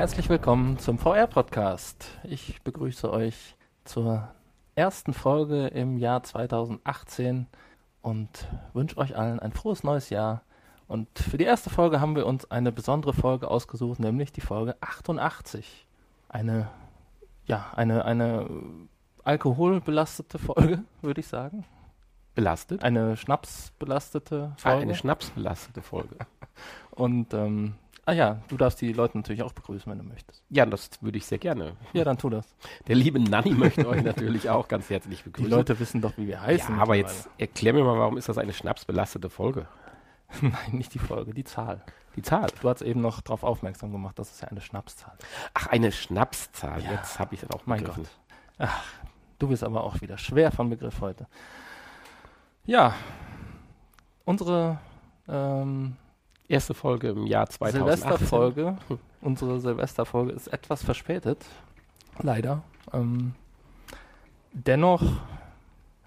Herzlich 0.00 0.30
willkommen 0.30 0.78
zum 0.78 0.98
VR-Podcast. 0.98 2.18
Ich 2.24 2.62
begrüße 2.62 3.12
euch 3.12 3.54
zur 3.84 4.32
ersten 4.74 5.12
Folge 5.12 5.66
im 5.66 5.98
Jahr 5.98 6.22
2018 6.22 7.46
und 8.00 8.48
wünsche 8.72 8.96
euch 8.96 9.14
allen 9.14 9.40
ein 9.40 9.52
frohes 9.52 9.84
neues 9.84 10.08
Jahr. 10.08 10.40
Und 10.88 11.06
für 11.18 11.36
die 11.36 11.44
erste 11.44 11.68
Folge 11.68 12.00
haben 12.00 12.16
wir 12.16 12.24
uns 12.24 12.50
eine 12.50 12.72
besondere 12.72 13.12
Folge 13.12 13.48
ausgesucht, 13.48 14.00
nämlich 14.00 14.32
die 14.32 14.40
Folge 14.40 14.74
88. 14.80 15.86
Eine, 16.30 16.70
ja, 17.44 17.66
eine, 17.76 18.06
eine 18.06 18.48
alkoholbelastete 19.24 20.38
Folge, 20.38 20.82
würde 21.02 21.20
ich 21.20 21.28
sagen. 21.28 21.66
Belastet? 22.34 22.82
Eine 22.82 23.18
schnapsbelastete 23.18 24.52
Ah, 24.54 24.56
Folge. 24.56 24.80
eine 24.80 24.94
schnapsbelastete 24.94 25.82
Folge. 25.82 26.16
Und, 26.90 27.34
ähm, 27.34 27.74
ah 28.06 28.12
ja, 28.12 28.42
du 28.48 28.56
darfst 28.56 28.80
die 28.80 28.92
Leute 28.92 29.16
natürlich 29.18 29.42
auch 29.42 29.52
begrüßen, 29.52 29.90
wenn 29.90 29.98
du 29.98 30.04
möchtest. 30.04 30.42
Ja, 30.50 30.66
das 30.66 30.90
würde 31.00 31.18
ich 31.18 31.26
sehr 31.26 31.38
gerne. 31.38 31.76
Ja, 31.92 32.04
dann 32.04 32.18
tu 32.18 32.30
das. 32.30 32.46
Der 32.88 32.96
liebe 32.96 33.20
Nanni 33.20 33.50
möchte 33.50 33.86
euch 33.88 34.02
natürlich 34.02 34.50
auch 34.50 34.68
ganz 34.68 34.90
herzlich 34.90 35.18
Die 35.18 35.24
begrüßen. 35.30 35.50
Leute 35.50 35.78
wissen 35.78 36.00
doch, 36.00 36.16
wie 36.16 36.26
wir 36.26 36.40
heißen. 36.40 36.76
ja, 36.76 36.82
aber 36.82 36.96
jetzt 36.96 37.28
erklär 37.38 37.72
mir 37.72 37.84
mal, 37.84 37.98
warum 37.98 38.16
ist 38.16 38.28
das 38.28 38.38
eine 38.38 38.52
schnapsbelastete 38.52 39.30
Folge? 39.30 39.66
Nein, 40.40 40.52
nicht 40.72 40.94
die 40.94 40.98
Folge, 40.98 41.34
die 41.34 41.44
Zahl. 41.44 41.82
Die 42.16 42.22
Zahl. 42.22 42.48
Du 42.60 42.68
hast 42.68 42.82
eben 42.82 43.00
noch 43.00 43.20
darauf 43.20 43.44
aufmerksam 43.44 43.92
gemacht, 43.92 44.18
dass 44.18 44.32
es 44.32 44.40
ja 44.40 44.48
eine 44.48 44.60
Schnapszahl 44.60 45.14
ist. 45.18 45.26
Ach, 45.54 45.66
eine 45.68 45.92
Schnapszahl. 45.92 46.82
Ja. 46.82 46.92
Jetzt 46.92 47.18
habe 47.18 47.34
ich 47.34 47.40
das 47.40 47.50
auch 47.50 47.66
Mein 47.66 47.78
begriffen. 47.84 48.06
Du 49.38 49.48
bist 49.48 49.64
aber 49.64 49.84
auch 49.84 50.00
wieder 50.00 50.18
schwer 50.18 50.50
von 50.52 50.68
Begriff 50.68 51.00
heute. 51.00 51.26
Ja, 52.66 52.94
unsere 54.24 54.78
ähm, 55.28 55.96
Erste 56.50 56.74
Folge 56.74 57.10
im 57.10 57.28
Jahr 57.28 57.48
2018. 57.48 58.08
Silvesterfolge, 58.08 58.76
unsere 59.20 59.60
Silvesterfolge 59.60 60.32
ist 60.32 60.48
etwas 60.48 60.82
verspätet, 60.82 61.46
leider. 62.18 62.64
Ähm, 62.92 63.36
dennoch 64.52 65.00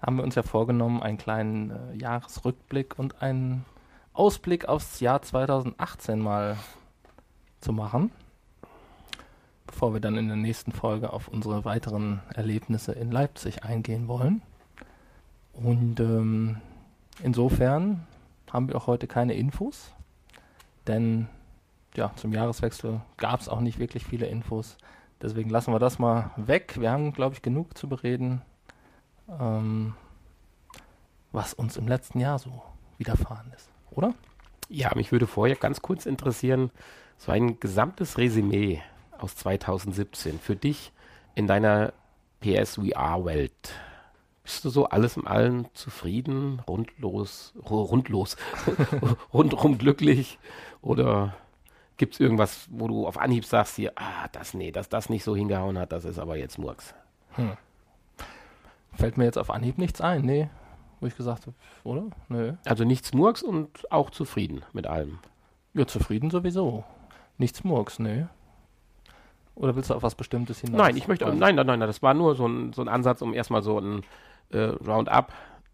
haben 0.02 0.16
wir 0.16 0.22
uns 0.22 0.34
ja 0.34 0.42
vorgenommen, 0.42 1.02
einen 1.02 1.16
kleinen 1.16 1.70
äh, 1.70 1.96
Jahresrückblick 1.96 2.98
und 2.98 3.22
einen 3.22 3.64
Ausblick 4.12 4.68
aufs 4.68 5.00
Jahr 5.00 5.22
2018 5.22 6.20
mal 6.20 6.58
zu 7.60 7.72
machen, 7.72 8.10
bevor 9.66 9.94
wir 9.94 10.00
dann 10.00 10.18
in 10.18 10.28
der 10.28 10.36
nächsten 10.36 10.72
Folge 10.72 11.14
auf 11.14 11.28
unsere 11.28 11.64
weiteren 11.64 12.20
Erlebnisse 12.34 12.92
in 12.92 13.10
Leipzig 13.10 13.64
eingehen 13.64 14.08
wollen. 14.08 14.42
Und 15.54 16.00
ähm, 16.00 16.58
insofern 17.22 18.06
haben 18.52 18.68
wir 18.68 18.76
auch 18.76 18.86
heute 18.86 19.06
keine 19.06 19.32
Infos, 19.32 19.90
denn 20.86 21.28
ja, 21.96 22.12
zum 22.16 22.32
Jahreswechsel 22.32 23.00
gab 23.16 23.40
es 23.40 23.48
auch 23.48 23.60
nicht 23.60 23.78
wirklich 23.78 24.04
viele 24.04 24.26
Infos. 24.26 24.76
Deswegen 25.22 25.50
lassen 25.50 25.72
wir 25.72 25.78
das 25.78 25.98
mal 25.98 26.30
weg. 26.36 26.74
Wir 26.78 26.90
haben, 26.90 27.12
glaube 27.12 27.34
ich, 27.34 27.42
genug 27.42 27.78
zu 27.78 27.88
bereden, 27.88 28.42
ähm, 29.28 29.94
was 31.32 31.54
uns 31.54 31.76
im 31.76 31.88
letzten 31.88 32.20
Jahr 32.20 32.38
so 32.38 32.62
widerfahren 32.98 33.50
ist, 33.54 33.68
oder? 33.90 34.14
Ja, 34.68 34.92
mich 34.94 35.12
würde 35.12 35.26
vorher 35.26 35.56
ganz 35.56 35.82
kurz 35.82 36.06
interessieren, 36.06 36.70
so 37.16 37.32
ein 37.32 37.60
gesamtes 37.60 38.18
Resümee 38.18 38.82
aus 39.18 39.36
2017 39.36 40.38
für 40.38 40.56
dich 40.56 40.92
in 41.34 41.46
deiner 41.46 41.92
PSVR-Welt. 42.40 43.72
Bist 44.44 44.64
du 44.64 44.68
so 44.70 44.84
alles 44.86 45.16
in 45.16 45.26
allem 45.26 45.66
zufrieden, 45.74 46.60
rundlos, 46.68 47.52
ru- 47.58 47.82
rundlos, 47.88 48.36
rundrum 49.32 49.78
glücklich? 49.78 50.38
Oder 50.82 51.34
gibt 51.96 52.14
es 52.14 52.20
irgendwas, 52.20 52.68
wo 52.70 52.86
du 52.86 53.06
auf 53.06 53.18
Anhieb 53.18 53.46
sagst, 53.46 53.76
hier, 53.76 53.92
ah, 53.96 54.28
das, 54.32 54.52
nee, 54.54 54.70
dass 54.70 54.88
das 54.90 55.08
nicht 55.08 55.24
so 55.24 55.34
hingehauen 55.34 55.78
hat, 55.78 55.92
das 55.92 56.04
ist 56.04 56.18
aber 56.18 56.36
jetzt 56.36 56.58
Murks. 56.58 56.94
Fällt 58.92 59.16
mir 59.16 59.24
jetzt 59.24 59.38
auf 59.38 59.50
Anhieb 59.50 59.78
nichts 59.78 60.00
ein, 60.00 60.22
nee. 60.22 60.48
Wo 61.00 61.06
ich 61.06 61.16
gesagt 61.16 61.46
habe, 61.46 61.56
oder? 61.82 62.04
Nö. 62.28 62.52
Also 62.64 62.84
nichts 62.84 63.12
Murks 63.12 63.42
und 63.42 63.90
auch 63.90 64.10
zufrieden 64.10 64.62
mit 64.72 64.86
allem. 64.86 65.18
Ja, 65.72 65.86
zufrieden 65.86 66.30
sowieso. 66.30 66.84
Nichts 67.38 67.64
Murks, 67.64 67.98
nö. 67.98 68.24
Oder 69.56 69.74
willst 69.74 69.90
du 69.90 69.94
auf 69.94 70.02
was 70.02 70.14
Bestimmtes 70.14 70.60
hinaus? 70.60 70.78
Nein, 70.78 70.96
ich 70.96 71.08
möchte, 71.08 71.24
Oder- 71.24 71.34
nein, 71.34 71.54
nein, 71.56 71.66
nein, 71.66 71.80
das 71.80 72.02
war 72.02 72.14
nur 72.14 72.34
so 72.36 72.46
ein, 72.46 72.72
so 72.72 72.82
ein 72.82 72.88
Ansatz, 72.88 73.22
um 73.22 73.34
erstmal 73.34 73.62
so 73.62 73.78
ein 73.80 74.02
äh, 74.54 74.74
Roundup 74.86 75.32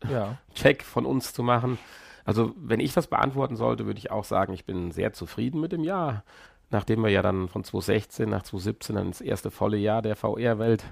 Ja. 0.08 0.38
Check 0.54 0.82
von 0.82 1.06
uns 1.06 1.32
zu 1.32 1.42
machen. 1.42 1.78
Also, 2.24 2.54
wenn 2.56 2.80
ich 2.80 2.92
das 2.92 3.06
beantworten 3.06 3.56
sollte, 3.56 3.86
würde 3.86 3.98
ich 3.98 4.10
auch 4.10 4.24
sagen, 4.24 4.52
ich 4.52 4.64
bin 4.64 4.92
sehr 4.92 5.12
zufrieden 5.12 5.60
mit 5.60 5.72
dem 5.72 5.84
Jahr. 5.84 6.24
Nachdem 6.70 7.02
wir 7.02 7.10
ja 7.10 7.22
dann 7.22 7.48
von 7.48 7.64
2016 7.64 8.28
nach 8.28 8.42
2017 8.42 8.96
dann 8.96 9.06
ins 9.08 9.20
erste 9.20 9.50
volle 9.50 9.76
Jahr 9.76 10.02
der 10.02 10.14
VR-Welt 10.14 10.84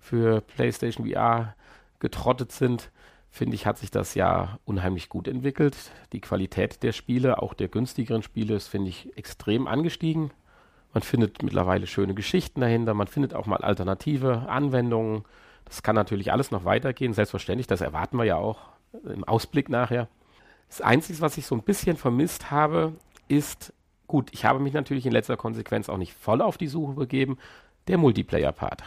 für 0.00 0.40
PlayStation 0.40 1.08
VR 1.10 1.54
getrottet 1.98 2.52
sind, 2.52 2.90
finde 3.30 3.56
ich, 3.56 3.66
hat 3.66 3.78
sich 3.78 3.90
das 3.90 4.14
Jahr 4.14 4.60
unheimlich 4.64 5.08
gut 5.08 5.26
entwickelt. 5.26 5.76
Die 6.12 6.20
Qualität 6.20 6.84
der 6.84 6.92
Spiele, 6.92 7.42
auch 7.42 7.52
der 7.52 7.66
günstigeren 7.66 8.22
Spiele, 8.22 8.54
ist, 8.54 8.68
finde 8.68 8.90
ich, 8.90 9.16
extrem 9.16 9.66
angestiegen. 9.66 10.30
Man 10.92 11.02
findet 11.02 11.42
mittlerweile 11.42 11.88
schöne 11.88 12.14
Geschichten 12.14 12.60
dahinter, 12.60 12.94
man 12.94 13.08
findet 13.08 13.34
auch 13.34 13.46
mal 13.46 13.56
alternative 13.56 14.48
Anwendungen. 14.48 15.24
Das 15.64 15.82
kann 15.82 15.94
natürlich 15.94 16.32
alles 16.32 16.50
noch 16.50 16.64
weitergehen, 16.64 17.14
selbstverständlich, 17.14 17.66
das 17.66 17.80
erwarten 17.80 18.16
wir 18.18 18.24
ja 18.24 18.36
auch 18.36 18.58
im 19.04 19.24
Ausblick 19.24 19.68
nachher. 19.68 20.08
Das 20.68 20.80
Einzige, 20.80 21.20
was 21.20 21.36
ich 21.36 21.46
so 21.46 21.54
ein 21.54 21.62
bisschen 21.62 21.96
vermisst 21.96 22.50
habe, 22.50 22.94
ist, 23.28 23.72
gut, 24.06 24.30
ich 24.32 24.44
habe 24.44 24.60
mich 24.60 24.72
natürlich 24.72 25.06
in 25.06 25.12
letzter 25.12 25.36
Konsequenz 25.36 25.88
auch 25.88 25.98
nicht 25.98 26.14
voll 26.14 26.40
auf 26.42 26.58
die 26.58 26.68
Suche 26.68 26.94
begeben, 26.94 27.38
der 27.88 27.98
Multiplayer-Part. 27.98 28.82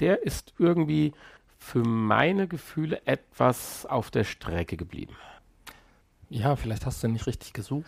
Der 0.00 0.22
ist 0.22 0.54
irgendwie 0.58 1.12
für 1.58 1.82
meine 1.82 2.46
Gefühle 2.46 3.00
etwas 3.06 3.86
auf 3.86 4.10
der 4.10 4.24
Strecke 4.24 4.76
geblieben. 4.76 5.14
Ja, 6.28 6.56
vielleicht 6.56 6.84
hast 6.84 7.02
du 7.02 7.08
nicht 7.08 7.26
richtig 7.26 7.52
gesucht. 7.52 7.86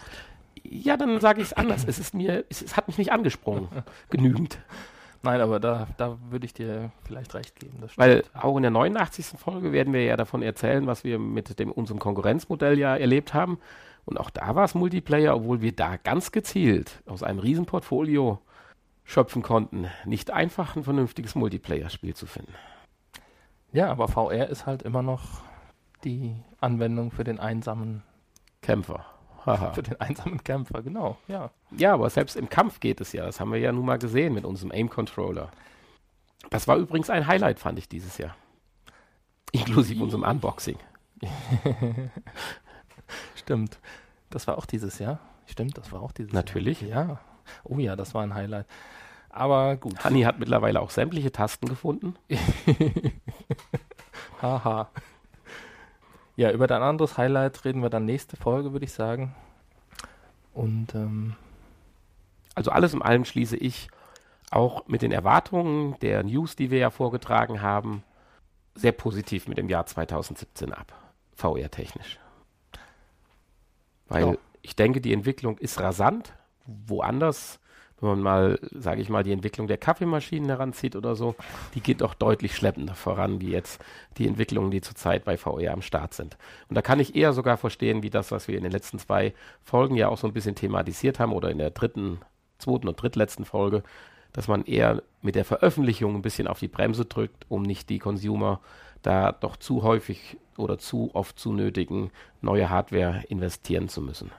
Ja, 0.62 0.97
dann 0.97 1.20
sage 1.20 1.41
ich 1.41 1.48
es 1.48 1.53
anders. 1.53 1.84
Es 1.86 1.98
ist 1.98 2.14
mir, 2.14 2.44
es, 2.48 2.62
es 2.62 2.76
hat 2.76 2.88
mich 2.88 2.98
nicht 2.98 3.12
angesprungen. 3.12 3.68
Genügend. 4.10 4.58
Nein, 5.26 5.41
aber 5.41 5.59
da, 5.59 5.88
da 5.97 6.19
würde 6.31 6.47
ich 6.47 6.54
dir 6.54 6.92
vielleicht 7.04 7.34
recht 7.34 7.59
geben. 7.59 7.82
Weil 7.97 8.22
auch 8.32 8.56
in 8.56 8.62
der 8.62 8.70
89. 8.70 9.37
Folge 9.37 9.72
werden 9.72 9.92
wir 9.92 10.04
ja 10.04 10.16
davon 10.16 10.41
erzählen, 10.41 10.87
was 10.87 11.03
wir 11.03 11.19
mit 11.19 11.59
dem, 11.59 11.72
unserem 11.72 11.98
Konkurrenzmodell 11.98 12.78
ja 12.78 12.97
erlebt 12.97 13.34
haben. 13.34 13.59
Und 14.04 14.20
auch 14.20 14.31
da 14.31 14.54
war 14.54 14.65
es 14.65 14.76
Multiplayer, 14.76 15.34
obwohl 15.34 15.62
wir 15.62 15.75
da 15.75 15.97
ganz 15.97 16.31
gezielt 16.31 17.03
aus 17.06 17.25
einem 17.25 17.41
Riesenportfolio 17.41 18.38
schöpfen 19.03 19.42
konnten, 19.42 19.88
nicht 20.04 20.31
einfach 20.31 20.76
ein 20.76 20.84
vernünftiges 20.84 21.34
Multiplayer-Spiel 21.34 22.15
zu 22.15 22.26
finden. 22.26 22.54
Ja, 23.72 23.91
aber 23.91 24.06
VR 24.06 24.48
ist 24.48 24.65
halt 24.65 24.82
immer 24.82 25.03
noch 25.03 25.41
die 26.04 26.36
Anwendung 26.60 27.10
für 27.10 27.25
den 27.25 27.41
einsamen, 27.41 28.04
Kämpfer. 28.62 29.04
Haha. 29.47 29.73
für 29.73 29.83
den 29.83 30.01
einsamen 30.01 30.43
Kämpfer, 30.43 30.83
genau, 30.83 31.17
ja. 31.29 31.51
Ja, 31.77 31.95
aber 31.95 32.11
selbst 32.11 32.37
im 32.37 32.49
Kampf 32.49 32.81
geht 32.81 33.01
es 33.01 33.12
ja. 33.12 33.25
Das 33.25 33.41
haben 33.41 33.53
wir 33.53 33.59
ja 33.59 33.73
nun 33.73 33.87
mal 33.87 33.99
gesehen 33.99 34.34
mit 34.34 34.45
unserem 34.45 34.73
Aim-Controller. 34.73 35.51
Das 36.51 36.69
war 36.69 36.77
übrigens 36.77 37.11
ein 37.11 37.27
Highlight, 37.27 37.59
fand 37.59 37.79
ich 37.79 37.89
dieses 37.89 38.19
Jahr. 38.19 38.37
Inklusive 39.53 40.03
unserem 40.03 40.23
Unboxing. 40.23 40.79
Stimmt. 43.34 43.79
Das 44.31 44.47
war 44.47 44.59
auch 44.59 44.67
dieses 44.67 44.99
Jahr. 44.99 45.21
Stimmt, 45.47 45.78
das 45.78 45.93
war 45.93 46.03
auch 46.03 46.13
dieses 46.13 46.33
Natürlich. 46.33 46.81
Jahr. 46.83 47.09
Ja. 47.09 47.21
Oh 47.65 47.78
ja, 47.78 47.97
das 47.97 48.15
war 48.15 48.23
ein 48.23 48.34
Highlight. 48.34 48.67
Aber 49.31 49.77
gut. 49.77 50.03
Hanni 50.03 50.23
hat 50.23 50.39
mittlerweile 50.39 50.81
auch 50.81 50.91
sämtliche 50.91 51.31
Tasten 51.31 51.67
gefunden. 51.69 52.17
Haha. 54.43 54.89
Ja, 56.36 56.50
über 56.52 56.66
dein 56.66 56.82
anderes 56.82 57.16
Highlight 57.16 57.64
reden 57.64 57.82
wir 57.82 57.91
dann 57.91 58.04
nächste 58.04 58.36
Folge, 58.36 58.72
würde 58.72 58.84
ich 58.84 58.92
sagen. 58.92 59.34
Und 60.53 60.94
ähm, 60.94 61.34
Also 62.54 62.71
alles 62.71 62.94
in 62.94 63.03
allem 63.03 63.24
schließe 63.24 63.56
ich 63.56 63.88
auch 64.50 64.86
mit 64.86 65.03
den 65.03 65.12
Erwartungen 65.12 65.98
der 66.00 66.22
News, 66.22 66.56
die 66.56 66.71
wir 66.71 66.78
ja 66.78 66.91
vorgetragen 66.91 67.62
haben, 67.62 68.03
sehr 68.74 68.92
positiv 68.92 69.48
mit 69.48 69.59
dem 69.59 69.68
Jahr 69.68 69.86
2017 69.86 70.72
ab, 70.72 70.92
VR-technisch. 71.34 72.18
Weil 74.09 74.27
Ja. 74.27 74.34
ich 74.62 74.77
denke, 74.77 75.00
die 75.00 75.12
Entwicklung 75.12 75.59
ist 75.59 75.80
rasant. 75.80 76.34
Woanders, 76.66 77.59
wenn 78.01 78.10
man 78.10 78.21
mal, 78.21 78.59
sage 78.72 79.01
ich 79.01 79.09
mal, 79.09 79.22
die 79.22 79.33
Entwicklung 79.33 79.66
der 79.66 79.78
Kaffeemaschinen 79.78 80.48
heranzieht 80.48 80.97
oder 80.97 81.16
so, 81.16 81.34
die 81.75 81.81
geht 81.81 82.03
doch 82.03 82.15
deutlich 82.15 82.54
schleppender 82.54 82.95
voran, 82.95 83.41
wie 83.41 83.51
jetzt 83.51 83.83
die 84.19 84.27
Entwicklungen, 84.27 84.71
die 84.71 84.83
zurzeit 84.83 85.25
bei 85.25 85.37
VR 85.37 85.72
am 85.72 85.83
Start 85.83 86.13
sind. 86.13 86.37
Und 86.69 86.75
da 86.77 86.83
kann 86.83 87.01
ich 87.01 87.16
eher 87.16 87.33
sogar 87.33 87.57
verstehen, 87.57 88.03
wie 88.03 88.10
das, 88.10 88.31
was 88.31 88.48
wir 88.48 88.57
in 88.57 88.65
den 88.65 88.72
letzten 88.72 88.98
zwei 88.98 89.33
Folgen 89.63 89.97
ja 89.97 90.09
auch 90.09 90.19
so 90.19 90.27
ein 90.27 90.34
bisschen 90.34 90.54
thematisiert 90.54 91.19
haben 91.19 91.33
oder 91.33 91.51
in 91.51 91.59
der 91.59 91.71
dritten, 91.71 92.21
zweiten 92.59 92.89
und 92.89 93.01
drittletzten 93.01 93.47
Folge, 93.47 93.83
dass 94.33 94.49
man 94.49 94.65
eher 94.65 95.03
mit 95.22 95.34
der 95.34 95.47
Veröffentlichung 95.47 96.15
ein 96.15 96.22
bisschen 96.22 96.47
auf 96.47 96.59
die 96.59 96.69
Bremse 96.69 97.07
drückt, 97.07 97.47
um 97.49 97.63
nicht 97.63 97.89
die 97.89 97.99
Consumer 97.99 98.60
da 99.01 99.33
doch 99.33 99.57
zu 99.57 99.83
häufig 99.83 100.37
oder 100.59 100.78
zu 100.78 101.10
oft 101.15 101.39
zu 101.39 101.53
nötigen 101.53 102.10
neue 102.42 102.69
Hardware 102.69 103.22
investieren 103.28 103.89
zu 103.89 104.03
müssen. 104.03 104.31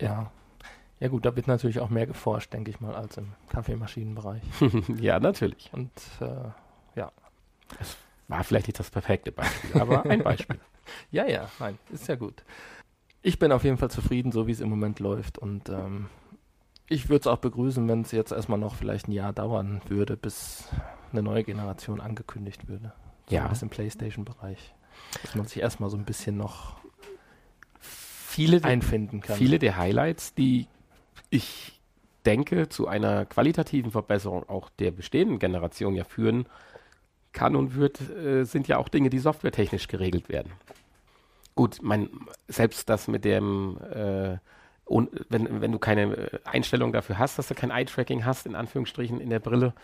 ja. 0.00 0.32
Ja 1.00 1.08
gut, 1.08 1.24
da 1.24 1.36
wird 1.36 1.46
natürlich 1.46 1.80
auch 1.80 1.90
mehr 1.90 2.06
geforscht, 2.06 2.52
denke 2.52 2.70
ich 2.70 2.80
mal, 2.80 2.94
als 2.94 3.16
im 3.16 3.32
Kaffeemaschinenbereich. 3.50 4.42
ja, 5.00 5.20
natürlich. 5.20 5.70
Und 5.72 5.92
äh, 6.20 6.98
ja. 6.98 7.12
Es 7.78 7.96
war 8.26 8.42
vielleicht 8.42 8.66
nicht 8.66 8.78
das 8.78 8.90
perfekte 8.90 9.30
Beispiel, 9.30 9.80
aber 9.80 10.04
ein 10.06 10.22
Beispiel. 10.22 10.58
ja, 11.10 11.26
ja, 11.26 11.48
nein, 11.60 11.78
ist 11.90 12.08
ja 12.08 12.16
gut. 12.16 12.42
Ich 13.22 13.38
bin 13.38 13.52
auf 13.52 13.64
jeden 13.64 13.78
Fall 13.78 13.90
zufrieden, 13.90 14.32
so 14.32 14.46
wie 14.46 14.52
es 14.52 14.60
im 14.60 14.70
Moment 14.70 15.00
läuft. 15.00 15.38
Und 15.38 15.68
ähm, 15.68 16.08
ich 16.88 17.08
würde 17.08 17.20
es 17.20 17.26
auch 17.26 17.38
begrüßen, 17.38 17.86
wenn 17.88 18.02
es 18.02 18.12
jetzt 18.12 18.32
erstmal 18.32 18.58
noch 18.58 18.74
vielleicht 18.74 19.08
ein 19.08 19.12
Jahr 19.12 19.32
dauern 19.32 19.80
würde, 19.88 20.16
bis 20.16 20.68
eine 21.12 21.22
neue 21.22 21.44
Generation 21.44 22.00
angekündigt 22.00 22.68
würde. 22.68 22.92
Zumindest 23.26 23.62
ja. 23.62 23.66
im 23.66 23.70
PlayStation-Bereich. 23.70 24.74
Dass 25.22 25.34
man 25.34 25.46
sich 25.46 25.60
erstmal 25.60 25.90
so 25.90 25.96
ein 25.96 26.04
bisschen 26.04 26.36
noch 26.36 26.78
viele 27.78 28.62
einfinden 28.64 29.20
kann. 29.20 29.36
Viele 29.36 29.58
der 29.58 29.76
Highlights, 29.76 30.34
die 30.34 30.68
ich 31.30 31.80
denke, 32.26 32.68
zu 32.68 32.88
einer 32.88 33.24
qualitativen 33.26 33.90
Verbesserung 33.90 34.48
auch 34.48 34.70
der 34.78 34.90
bestehenden 34.90 35.38
Generation 35.38 35.94
ja 35.94 36.04
führen 36.04 36.46
kann 37.32 37.56
und 37.56 37.76
wird, 37.76 38.00
äh, 38.10 38.44
sind 38.44 38.68
ja 38.68 38.78
auch 38.78 38.88
Dinge, 38.88 39.10
die 39.10 39.18
softwaretechnisch 39.18 39.88
geregelt 39.88 40.28
werden. 40.28 40.52
Gut, 41.54 41.78
mein, 41.82 42.08
selbst 42.48 42.88
das 42.88 43.08
mit 43.08 43.24
dem, 43.24 43.78
äh, 43.92 44.38
und 44.84 45.10
wenn, 45.28 45.60
wenn 45.60 45.72
du 45.72 45.78
keine 45.78 46.16
äh, 46.16 46.38
Einstellung 46.44 46.92
dafür 46.92 47.18
hast, 47.18 47.38
dass 47.38 47.48
du 47.48 47.54
kein 47.54 47.70
Eye-Tracking 47.70 48.24
hast, 48.24 48.46
in 48.46 48.54
Anführungsstrichen, 48.54 49.20
in 49.20 49.30
der 49.30 49.40
Brille, 49.40 49.74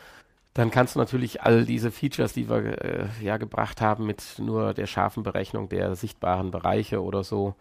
dann 0.55 0.71
kannst 0.71 0.95
du 0.95 1.01
natürlich 1.01 1.43
all 1.43 1.65
diese 1.65 1.91
Features, 1.91 2.33
die 2.33 2.49
wir 2.49 2.83
äh, 2.85 3.07
ja 3.21 3.37
gebracht 3.39 3.81
haben, 3.81 4.07
mit 4.07 4.39
nur 4.39 4.73
der 4.73 4.87
scharfen 4.87 5.23
Berechnung 5.25 5.69
der 5.69 5.97
sichtbaren 5.97 6.51
Bereiche 6.51 7.03
oder 7.03 7.25
so, 7.25 7.55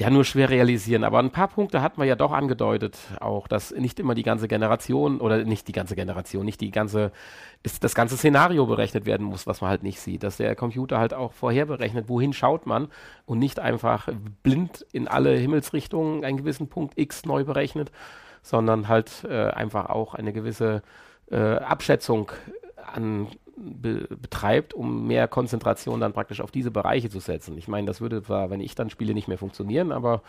ja, 0.00 0.08
nur 0.08 0.24
schwer 0.24 0.48
realisieren. 0.48 1.04
Aber 1.04 1.18
ein 1.18 1.30
paar 1.30 1.48
Punkte 1.48 1.82
hat 1.82 1.98
man 1.98 2.08
ja 2.08 2.16
doch 2.16 2.32
angedeutet, 2.32 2.96
auch, 3.20 3.46
dass 3.46 3.70
nicht 3.70 4.00
immer 4.00 4.14
die 4.14 4.22
ganze 4.22 4.48
Generation 4.48 5.20
oder 5.20 5.44
nicht 5.44 5.68
die 5.68 5.72
ganze 5.72 5.94
Generation, 5.94 6.46
nicht 6.46 6.62
die 6.62 6.70
ganze, 6.70 7.12
ist 7.62 7.84
das 7.84 7.94
ganze 7.94 8.16
Szenario 8.16 8.64
berechnet 8.64 9.04
werden 9.04 9.26
muss, 9.26 9.46
was 9.46 9.60
man 9.60 9.68
halt 9.68 9.82
nicht 9.82 10.00
sieht. 10.00 10.22
Dass 10.22 10.38
der 10.38 10.56
Computer 10.56 10.98
halt 10.98 11.12
auch 11.12 11.34
vorher 11.34 11.66
berechnet, 11.66 12.08
wohin 12.08 12.32
schaut 12.32 12.64
man 12.64 12.88
und 13.26 13.40
nicht 13.40 13.60
einfach 13.60 14.08
blind 14.42 14.86
in 14.90 15.06
alle 15.06 15.36
Himmelsrichtungen 15.36 16.24
einen 16.24 16.38
gewissen 16.38 16.68
Punkt 16.70 16.98
X 16.98 17.26
neu 17.26 17.44
berechnet, 17.44 17.92
sondern 18.40 18.88
halt 18.88 19.26
äh, 19.28 19.50
einfach 19.50 19.90
auch 19.90 20.14
eine 20.14 20.32
gewisse 20.32 20.82
äh, 21.30 21.36
Abschätzung 21.36 22.32
an 22.94 23.26
be 23.60 24.08
betreibt, 24.08 24.74
um 24.74 25.06
mehr 25.06 25.28
Konzentration 25.28 26.00
dann 26.00 26.12
praktisch 26.12 26.40
auf 26.40 26.50
diese 26.50 26.70
Bereiche 26.70 27.10
zu 27.10 27.20
setzen. 27.20 27.56
Ich 27.58 27.68
meine, 27.68 27.86
das 27.86 28.00
würde 28.00 28.22
zwar, 28.22 28.50
wenn 28.50 28.60
ich 28.60 28.74
dann 28.74 28.90
spiele, 28.90 29.14
nicht 29.14 29.28
mehr 29.28 29.38
funktionieren, 29.38 29.92
aber 29.92 30.22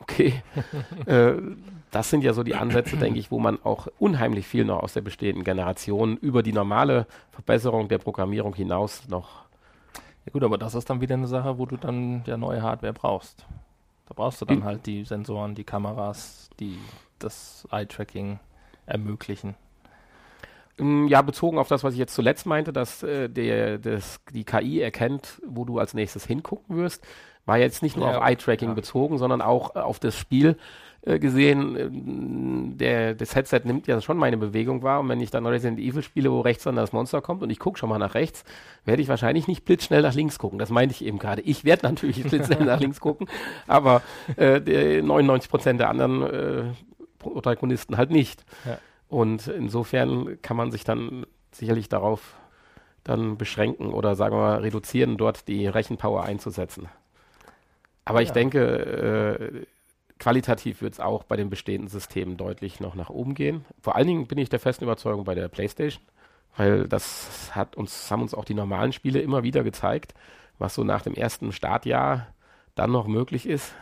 okay. 0.00 0.42
äh, 1.06 1.34
das 1.90 2.10
sind 2.10 2.24
ja 2.24 2.32
so 2.32 2.42
die 2.42 2.54
Ansätze, 2.54 2.96
denke 2.96 3.20
ich, 3.20 3.30
wo 3.30 3.38
man 3.38 3.62
auch 3.62 3.86
unheimlich 3.98 4.46
viel 4.46 4.64
noch 4.64 4.82
aus 4.82 4.92
der 4.92 5.02
bestehenden 5.02 5.44
Generation 5.44 6.16
über 6.16 6.42
die 6.42 6.52
normale 6.52 7.06
Verbesserung 7.30 7.88
der 7.88 7.98
Programmierung 7.98 8.54
hinaus 8.54 9.08
noch. 9.08 9.44
Ja 10.26 10.32
gut, 10.32 10.42
aber 10.42 10.58
das 10.58 10.74
ist 10.74 10.90
dann 10.90 11.00
wieder 11.00 11.14
eine 11.14 11.28
Sache, 11.28 11.58
wo 11.58 11.66
du 11.66 11.76
dann 11.76 12.24
ja 12.26 12.36
neue 12.36 12.62
Hardware 12.62 12.94
brauchst. 12.94 13.46
Da 14.06 14.14
brauchst 14.14 14.40
du 14.40 14.44
dann 14.44 14.58
hm. 14.58 14.64
halt 14.64 14.86
die 14.86 15.04
Sensoren, 15.04 15.54
die 15.54 15.64
Kameras, 15.64 16.50
die 16.58 16.78
das 17.18 17.66
Eye-Tracking 17.70 18.40
ermöglichen. 18.86 19.54
Mm, 20.78 21.06
ja, 21.06 21.22
bezogen 21.22 21.58
auf 21.58 21.68
das, 21.68 21.84
was 21.84 21.94
ich 21.94 21.98
jetzt 21.98 22.14
zuletzt 22.14 22.46
meinte, 22.46 22.72
dass 22.72 23.02
äh, 23.02 23.28
der, 23.28 23.78
das, 23.78 24.20
die 24.32 24.44
KI 24.44 24.80
erkennt, 24.80 25.40
wo 25.46 25.64
du 25.64 25.78
als 25.78 25.94
nächstes 25.94 26.26
hingucken 26.26 26.76
wirst, 26.76 27.04
war 27.46 27.58
jetzt 27.58 27.82
nicht 27.82 27.96
nur 27.96 28.10
ja, 28.10 28.18
auf 28.18 28.24
Eye-Tracking 28.24 28.70
ja. 28.70 28.74
bezogen, 28.74 29.18
sondern 29.18 29.40
auch 29.40 29.76
äh, 29.76 29.80
auf 29.80 29.98
das 29.98 30.16
Spiel 30.16 30.56
äh, 31.02 31.18
gesehen. 31.18 31.76
Äh, 31.76 32.76
der, 32.76 33.14
das 33.14 33.36
Headset 33.36 33.60
nimmt 33.64 33.86
ja 33.86 34.00
schon 34.00 34.16
meine 34.16 34.36
Bewegung 34.36 34.82
wahr 34.82 35.00
und 35.00 35.08
wenn 35.08 35.20
ich 35.20 35.30
dann 35.30 35.46
Resident 35.46 35.78
Evil 35.78 36.02
spiele, 36.02 36.32
wo 36.32 36.40
rechts 36.40 36.64
dann 36.64 36.76
das 36.76 36.92
Monster 36.92 37.20
kommt 37.20 37.42
und 37.42 37.50
ich 37.50 37.58
gucke 37.60 37.78
schon 37.78 37.88
mal 37.88 37.98
nach 37.98 38.14
rechts, 38.14 38.42
werde 38.84 39.00
ich 39.00 39.08
wahrscheinlich 39.08 39.46
nicht 39.46 39.64
blitzschnell 39.64 40.02
nach 40.02 40.14
links 40.14 40.38
gucken. 40.38 40.58
Das 40.58 40.70
meinte 40.70 40.94
ich 40.94 41.04
eben 41.04 41.18
gerade. 41.18 41.42
Ich 41.42 41.64
werde 41.64 41.86
natürlich 41.86 42.22
blitzschnell 42.24 42.64
nach 42.64 42.80
links 42.80 43.00
gucken, 43.00 43.28
aber 43.68 44.02
äh, 44.36 45.02
99 45.02 45.50
Prozent 45.50 45.78
der 45.78 45.90
anderen 45.90 46.22
äh, 46.22 46.62
Protagonisten 47.18 47.96
halt 47.96 48.10
nicht. 48.10 48.44
Ja. 48.64 48.78
Und 49.14 49.46
insofern 49.46 50.42
kann 50.42 50.56
man 50.56 50.72
sich 50.72 50.82
dann 50.82 51.24
sicherlich 51.52 51.88
darauf 51.88 52.34
dann 53.04 53.38
beschränken 53.38 53.92
oder 53.92 54.16
sagen 54.16 54.34
wir 54.34 54.40
mal 54.40 54.60
reduzieren, 54.60 55.18
dort 55.18 55.46
die 55.46 55.68
Rechenpower 55.68 56.24
einzusetzen. 56.24 56.88
Aber 58.04 58.20
ja. 58.20 58.24
ich 58.24 58.32
denke, 58.32 58.58
äh, 58.58 59.66
qualitativ 60.18 60.82
wird 60.82 60.94
es 60.94 61.00
auch 61.00 61.22
bei 61.22 61.36
den 61.36 61.48
bestehenden 61.48 61.86
Systemen 61.86 62.36
deutlich 62.36 62.80
noch 62.80 62.96
nach 62.96 63.08
oben 63.08 63.36
gehen. 63.36 63.64
Vor 63.80 63.94
allen 63.94 64.08
Dingen 64.08 64.26
bin 64.26 64.38
ich 64.38 64.48
der 64.48 64.58
festen 64.58 64.82
Überzeugung 64.82 65.22
bei 65.22 65.36
der 65.36 65.46
PlayStation, 65.46 66.02
weil 66.56 66.88
das 66.88 67.54
hat 67.54 67.76
uns, 67.76 68.10
haben 68.10 68.22
uns 68.22 68.34
auch 68.34 68.44
die 68.44 68.54
normalen 68.54 68.92
Spiele 68.92 69.20
immer 69.20 69.44
wieder 69.44 69.62
gezeigt, 69.62 70.12
was 70.58 70.74
so 70.74 70.82
nach 70.82 71.02
dem 71.02 71.14
ersten 71.14 71.52
Startjahr 71.52 72.26
dann 72.74 72.90
noch 72.90 73.06
möglich 73.06 73.46
ist. 73.46 73.76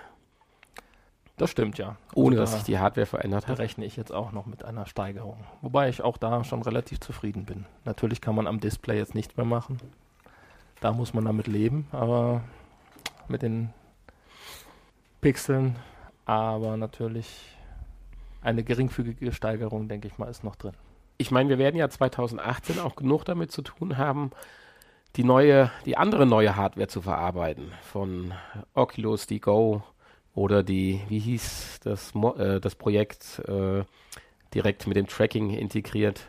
Das 1.37 1.51
stimmt, 1.51 1.79
ja. 1.79 1.97
Ohne 2.15 2.37
dass 2.37 2.53
sich 2.53 2.63
die 2.63 2.79
Hardware 2.79 3.07
verändert 3.07 3.49
hat. 3.49 3.59
rechne 3.59 3.85
ich 3.85 3.97
jetzt 3.97 4.13
auch 4.13 4.33
noch 4.33 4.47
mit 4.47 4.65
einer 4.65 4.87
Steigerung. 4.87 5.45
Wobei 5.61 5.89
ich 5.89 6.03
auch 6.03 6.17
da 6.17 6.45
schon 6.45 6.63
relativ 6.63 7.01
zufrieden 7.01 7.45
bin. 7.45 7.65
Natürlich 7.85 8.21
kann 8.21 8.35
man 8.35 8.47
am 8.47 8.61
Display 8.61 8.99
jetzt 8.99 9.15
nicht 9.15 9.37
mehr 9.37 9.47
machen. 9.47 9.79
Da 10.81 10.93
muss 10.93 11.15
man 11.15 11.25
damit 11.25 11.47
leben, 11.47 11.89
aber 11.93 12.43
mit 13.29 13.43
den 13.43 13.73
Pixeln. 15.21 15.77
Aber 16.27 16.77
natürlich 16.77 17.57
eine 18.43 18.63
geringfügige 18.63 19.33
Steigerung, 19.33 19.89
denke 19.89 20.09
ich 20.09 20.19
mal, 20.19 20.29
ist 20.29 20.45
noch 20.45 20.57
drin. 20.57 20.75
Ich 21.19 21.31
meine, 21.31 21.49
wir 21.49 21.59
werden 21.59 21.77
ja 21.77 21.89
2018 21.89 22.81
auch 22.81 22.97
genug 22.97 23.25
damit 23.25 23.53
zu 23.53 23.63
tun 23.63 23.97
haben, 23.97 24.31
die 25.17 25.25
neue, 25.25 25.71
die 25.87 25.97
andere 25.97 26.27
neue 26.27 26.57
Hardware 26.57 26.89
zu 26.89 27.03
verarbeiten. 27.03 27.73
Von 27.83 28.33
Oculus, 28.75 29.27
die 29.27 29.41
Go, 29.41 29.83
oder 30.35 30.63
die, 30.63 31.01
wie 31.09 31.19
hieß 31.19 31.81
das, 31.85 32.15
Mo 32.15 32.35
äh, 32.35 32.61
das 32.61 32.75
Projekt 32.75 33.41
äh, 33.47 33.85
direkt 34.55 34.87
mit 34.87 34.97
dem 34.97 35.07
Tracking 35.07 35.51
integriert, 35.51 36.29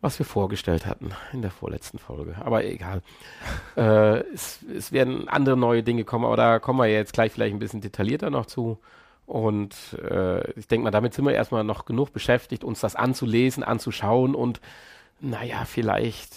was 0.00 0.18
wir 0.18 0.26
vorgestellt 0.26 0.86
hatten 0.86 1.10
in 1.32 1.42
der 1.42 1.50
vorletzten 1.50 1.98
Folge. 1.98 2.36
Aber 2.40 2.64
egal. 2.64 3.02
äh, 3.76 4.20
es, 4.32 4.60
es, 4.74 4.92
werden 4.92 5.28
andere 5.28 5.56
neue 5.56 5.82
Dinge 5.82 6.04
kommen, 6.04 6.24
aber 6.24 6.36
da 6.36 6.58
kommen 6.58 6.78
wir 6.78 6.86
jetzt 6.86 7.12
gleich 7.12 7.32
vielleicht 7.32 7.54
ein 7.54 7.58
bisschen 7.58 7.80
detaillierter 7.80 8.30
noch 8.30 8.46
zu. 8.46 8.78
Und 9.26 9.74
äh, 10.08 10.50
ich 10.52 10.68
denke 10.68 10.84
mal, 10.84 10.90
damit 10.92 11.12
sind 11.12 11.24
wir 11.24 11.34
erstmal 11.34 11.64
noch 11.64 11.84
genug 11.84 12.12
beschäftigt, 12.12 12.62
uns 12.62 12.80
das 12.80 12.94
anzulesen, 12.94 13.64
anzuschauen 13.64 14.34
und 14.34 14.60
naja, 15.20 15.64
vielleicht 15.64 16.36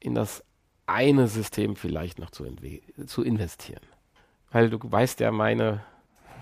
in 0.00 0.14
das 0.14 0.42
eine 0.86 1.28
System 1.28 1.76
vielleicht 1.76 2.18
noch 2.18 2.30
zu, 2.30 2.46
zu 3.06 3.22
investieren. 3.22 3.82
Weil 4.50 4.70
du 4.70 4.78
weißt 4.80 5.20
ja, 5.20 5.30
meine 5.30 5.82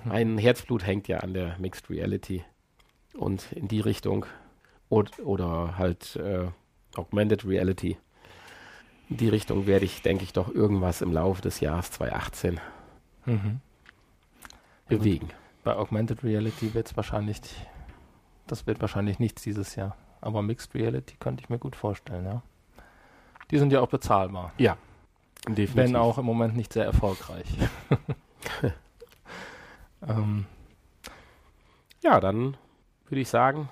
mein 0.05 0.39
Herzblut 0.39 0.87
hängt 0.87 1.09
ja 1.09 1.19
an 1.19 1.35
der 1.35 1.57
Mixed 1.59 1.91
Reality 1.91 2.45
und 3.15 3.53
in 3.53 3.69
die 3.69 3.81
Richtung 3.81 4.27
und, 4.89 5.19
oder 5.21 5.79
halt 5.79 6.17
äh, 6.17 6.47
Augmented 6.97 7.47
Reality. 7.47 7.97
In 9.11 9.17
die 9.17 9.29
Richtung 9.29 9.67
werde 9.67 9.85
ich, 9.85 10.03
denke 10.03 10.25
ich, 10.25 10.33
doch 10.33 10.49
irgendwas 10.49 11.03
im 11.03 11.13
Laufe 11.13 11.43
des 11.43 11.61
Jahres 11.61 11.91
2018 11.93 12.61
mhm. 13.27 13.61
bewegen. 14.89 15.29
Bei 15.63 15.77
Augmented 15.77 16.23
Reality 16.25 16.75
wird 16.75 16.89
es 16.89 16.97
wahrscheinlich, 16.97 17.41
das 18.47 18.67
wird 18.67 18.81
wahrscheinlich 18.81 19.19
nichts 19.19 19.43
dieses 19.43 19.77
Jahr. 19.77 19.97
Aber 20.21 20.43
Mixed 20.43 20.75
Reality 20.75 21.17
könnte 21.19 21.43
ich 21.43 21.51
mir 21.51 21.59
gut 21.59 21.77
vorstellen, 21.77 22.25
ja. 22.25 22.43
Die 23.51 23.59
sind 23.59 23.73
ja 23.73 23.81
auch 23.81 23.89
bezahlbar. 23.89 24.53
Ja, 24.57 24.79
definitiv. 25.47 25.77
Wenn 25.77 25.97
auch 25.97 26.17
im 26.17 26.25
Moment 26.25 26.57
nicht 26.57 26.73
sehr 26.73 26.85
erfolgreich. 26.85 27.47
Ähm, 30.09 30.47
ja, 32.03 32.21
dann 32.21 32.57
würde 33.09 33.21
ich 33.21 33.29
sagen, 33.29 33.69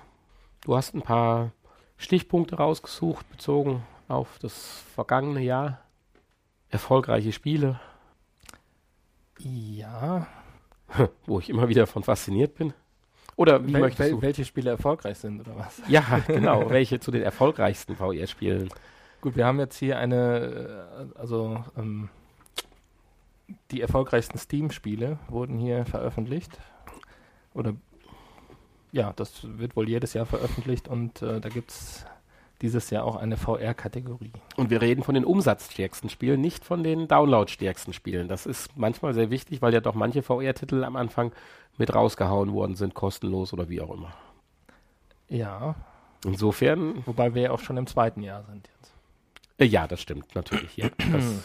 du 0.61 0.75
hast 0.75 0.93
ein 0.93 1.01
paar 1.01 1.51
Stichpunkte 1.97 2.55
rausgesucht, 2.55 3.29
bezogen 3.29 3.83
auf 4.07 4.39
das 4.39 4.83
vergangene 4.93 5.41
Jahr. 5.41 5.79
Erfolgreiche 6.69 7.31
Spiele. 7.31 7.79
Ja. 9.39 10.27
Wo 11.25 11.39
ich 11.39 11.49
immer 11.49 11.69
wieder 11.69 11.87
von 11.87 12.03
fasziniert 12.03 12.55
bin. 12.55 12.73
Oder 13.35 13.65
wie 13.65 13.73
Wel 13.73 13.81
möchtest 13.81 14.11
du? 14.11 14.21
Welche 14.21 14.45
Spiele 14.45 14.71
erfolgreich 14.71 15.17
sind, 15.17 15.41
oder 15.41 15.57
was? 15.57 15.81
Ja, 15.87 16.03
genau. 16.27 16.69
welche 16.69 16.99
zu 16.99 17.11
den 17.11 17.23
erfolgreichsten 17.23 17.95
VR-Spielen? 17.95 18.69
Gut, 19.21 19.35
wir 19.35 19.45
haben 19.45 19.59
jetzt 19.59 19.77
hier 19.77 19.97
eine, 19.97 21.07
äh, 21.15 21.19
also 21.19 21.63
ähm, 21.77 22.09
die 23.71 23.81
erfolgreichsten 23.81 24.37
Steam-Spiele 24.37 25.19
wurden 25.27 25.57
hier 25.57 25.85
veröffentlicht. 25.85 26.57
Oder 27.53 27.75
ja, 28.91 29.13
das 29.15 29.57
wird 29.57 29.75
wohl 29.75 29.89
jedes 29.89 30.13
Jahr 30.13 30.25
veröffentlicht 30.25 30.87
und 30.87 31.21
äh, 31.21 31.41
da 31.41 31.49
gibt 31.49 31.71
es 31.71 32.05
dieses 32.61 32.89
Jahr 32.91 33.03
auch 33.03 33.17
eine 33.17 33.35
VR-Kategorie. 33.35 34.31
Und 34.55 34.69
wir 34.69 34.81
reden 34.81 35.03
von 35.03 35.15
den 35.15 35.25
umsatzstärksten 35.25 36.09
Spielen, 36.09 36.39
nicht 36.39 36.63
von 36.63 36.83
den 36.83 37.07
downloadstärksten 37.07 37.91
Spielen. 37.91 38.29
Das 38.29 38.45
ist 38.45 38.77
manchmal 38.77 39.13
sehr 39.13 39.29
wichtig, 39.29 39.61
weil 39.61 39.73
ja 39.73 39.81
doch 39.81 39.95
manche 39.95 40.23
VR-Titel 40.23 40.83
am 40.83 40.95
Anfang 40.95 41.33
mit 41.77 41.93
rausgehauen 41.93 42.53
worden 42.53 42.75
sind, 42.75 42.93
kostenlos 42.93 43.51
oder 43.51 43.67
wie 43.67 43.81
auch 43.81 43.93
immer. 43.93 44.13
Ja. 45.27 45.75
Insofern. 46.23 47.05
Wobei 47.05 47.33
wir 47.35 47.41
ja 47.41 47.51
auch 47.51 47.59
schon 47.59 47.75
im 47.75 47.87
zweiten 47.87 48.21
Jahr 48.21 48.43
sind 48.43 48.69
jetzt. 48.77 48.93
Äh, 49.57 49.65
ja, 49.65 49.87
das 49.87 49.99
stimmt, 49.99 50.33
natürlich. 50.35 50.77
Ja, 50.77 50.89
das, 51.11 51.43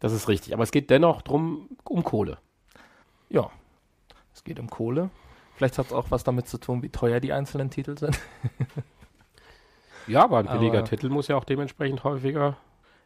das 0.00 0.12
ist 0.12 0.28
richtig. 0.28 0.52
Aber 0.54 0.62
es 0.62 0.70
geht 0.70 0.90
dennoch 0.90 1.22
drum 1.22 1.68
um 1.84 2.04
Kohle. 2.04 2.38
Ja. 3.28 3.50
Es 4.34 4.44
geht 4.44 4.58
um 4.60 4.68
Kohle. 4.68 5.10
Vielleicht 5.56 5.78
hat 5.78 5.86
es 5.86 5.92
auch 5.92 6.10
was 6.10 6.22
damit 6.24 6.46
zu 6.48 6.58
tun, 6.58 6.82
wie 6.82 6.90
teuer 6.90 7.18
die 7.20 7.32
einzelnen 7.32 7.70
Titel 7.70 7.96
sind. 7.98 8.18
ja, 10.06 10.22
aber 10.24 10.38
ein 10.38 10.46
billiger 10.46 10.78
Aber- 10.78 10.88
Titel 10.88 11.08
muss 11.08 11.28
ja 11.28 11.36
auch 11.36 11.44
dementsprechend 11.44 12.04
häufiger. 12.04 12.56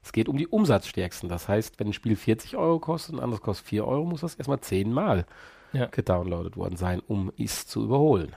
Es 0.03 0.13
geht 0.13 0.29
um 0.29 0.37
die 0.37 0.49
Umsatzstärksten. 0.49 1.29
Das 1.29 1.49
heißt, 1.49 1.79
wenn 1.79 1.89
ein 1.89 1.93
Spiel 1.93 2.17
40 2.17 2.57
Euro 2.57 2.79
kostet 2.79 3.13
und 3.15 3.21
ein 3.21 3.25
anderes 3.25 3.43
kostet 3.43 3.67
4 3.69 3.87
Euro, 3.87 4.05
muss 4.05 4.23
das 4.23 4.35
erstmal 4.35 4.61
10 4.61 4.93
Mal 4.93 5.27
Ja. 5.73 5.87
gedownloadet 5.87 6.57
worden 6.57 6.77
sein, 6.77 7.01
um 7.07 7.31
es 7.39 7.67
zu 7.67 7.85
überholen. 7.85 8.35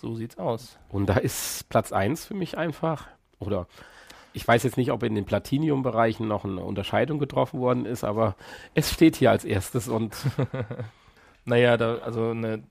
So 0.00 0.14
sieht's 0.16 0.36
aus. 0.36 0.78
Und 0.90 1.06
da 1.06 1.14
ist 1.14 1.68
Platz 1.68 1.92
1 1.92 2.26
für 2.26 2.34
mich 2.34 2.58
einfach, 2.58 3.06
oder 3.38 3.66
ich 4.34 4.46
weiß 4.46 4.64
jetzt 4.64 4.76
nicht, 4.76 4.92
ob 4.92 5.02
in 5.02 5.14
den 5.14 5.24
Platinium-Bereichen 5.24 6.28
noch 6.28 6.44
eine 6.44 6.62
Unterscheidung 6.62 7.18
getroffen 7.18 7.60
worden 7.60 7.86
ist, 7.86 8.04
aber 8.04 8.36
es 8.74 8.92
steht 8.92 9.16
hier 9.16 9.30
als 9.30 9.44
erstes 9.44 9.88
und 9.88 10.14
Naja, 11.46 11.76
da, 11.76 11.96
also 11.98 12.30
eine, 12.30 12.62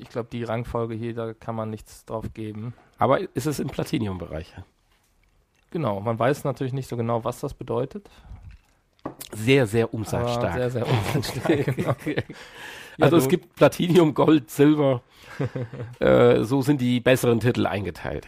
ich 0.00 0.08
glaube, 0.08 0.28
die 0.32 0.42
Rangfolge 0.42 0.94
hier, 0.94 1.14
da 1.14 1.32
kann 1.32 1.54
man 1.54 1.70
nichts 1.70 2.04
drauf 2.04 2.24
geben. 2.34 2.74
aber 2.98 3.20
ist 3.36 3.46
es 3.46 3.60
im 3.60 3.68
Platinium-Bereich? 3.68 4.52
Genau, 5.70 6.00
man 6.00 6.18
weiß 6.18 6.44
natürlich 6.44 6.72
nicht 6.72 6.88
so 6.88 6.96
genau, 6.96 7.24
was 7.24 7.40
das 7.40 7.54
bedeutet. 7.54 8.08
Sehr, 9.32 9.66
sehr 9.66 9.94
umsatzstark. 9.94 10.54
Sehr, 10.54 10.70
sehr 10.70 10.88
umsatzstark. 10.88 11.64
genau. 11.76 11.94
Ja, 12.04 12.22
also 13.00 13.16
es 13.16 13.24
du- 13.24 13.30
gibt 13.30 13.54
Platinium, 13.54 14.14
Gold, 14.14 14.50
Silber. 14.50 15.02
äh, 16.00 16.42
so 16.42 16.62
sind 16.62 16.80
die 16.80 16.98
besseren 16.98 17.38
Titel 17.38 17.66
eingeteilt. 17.66 18.26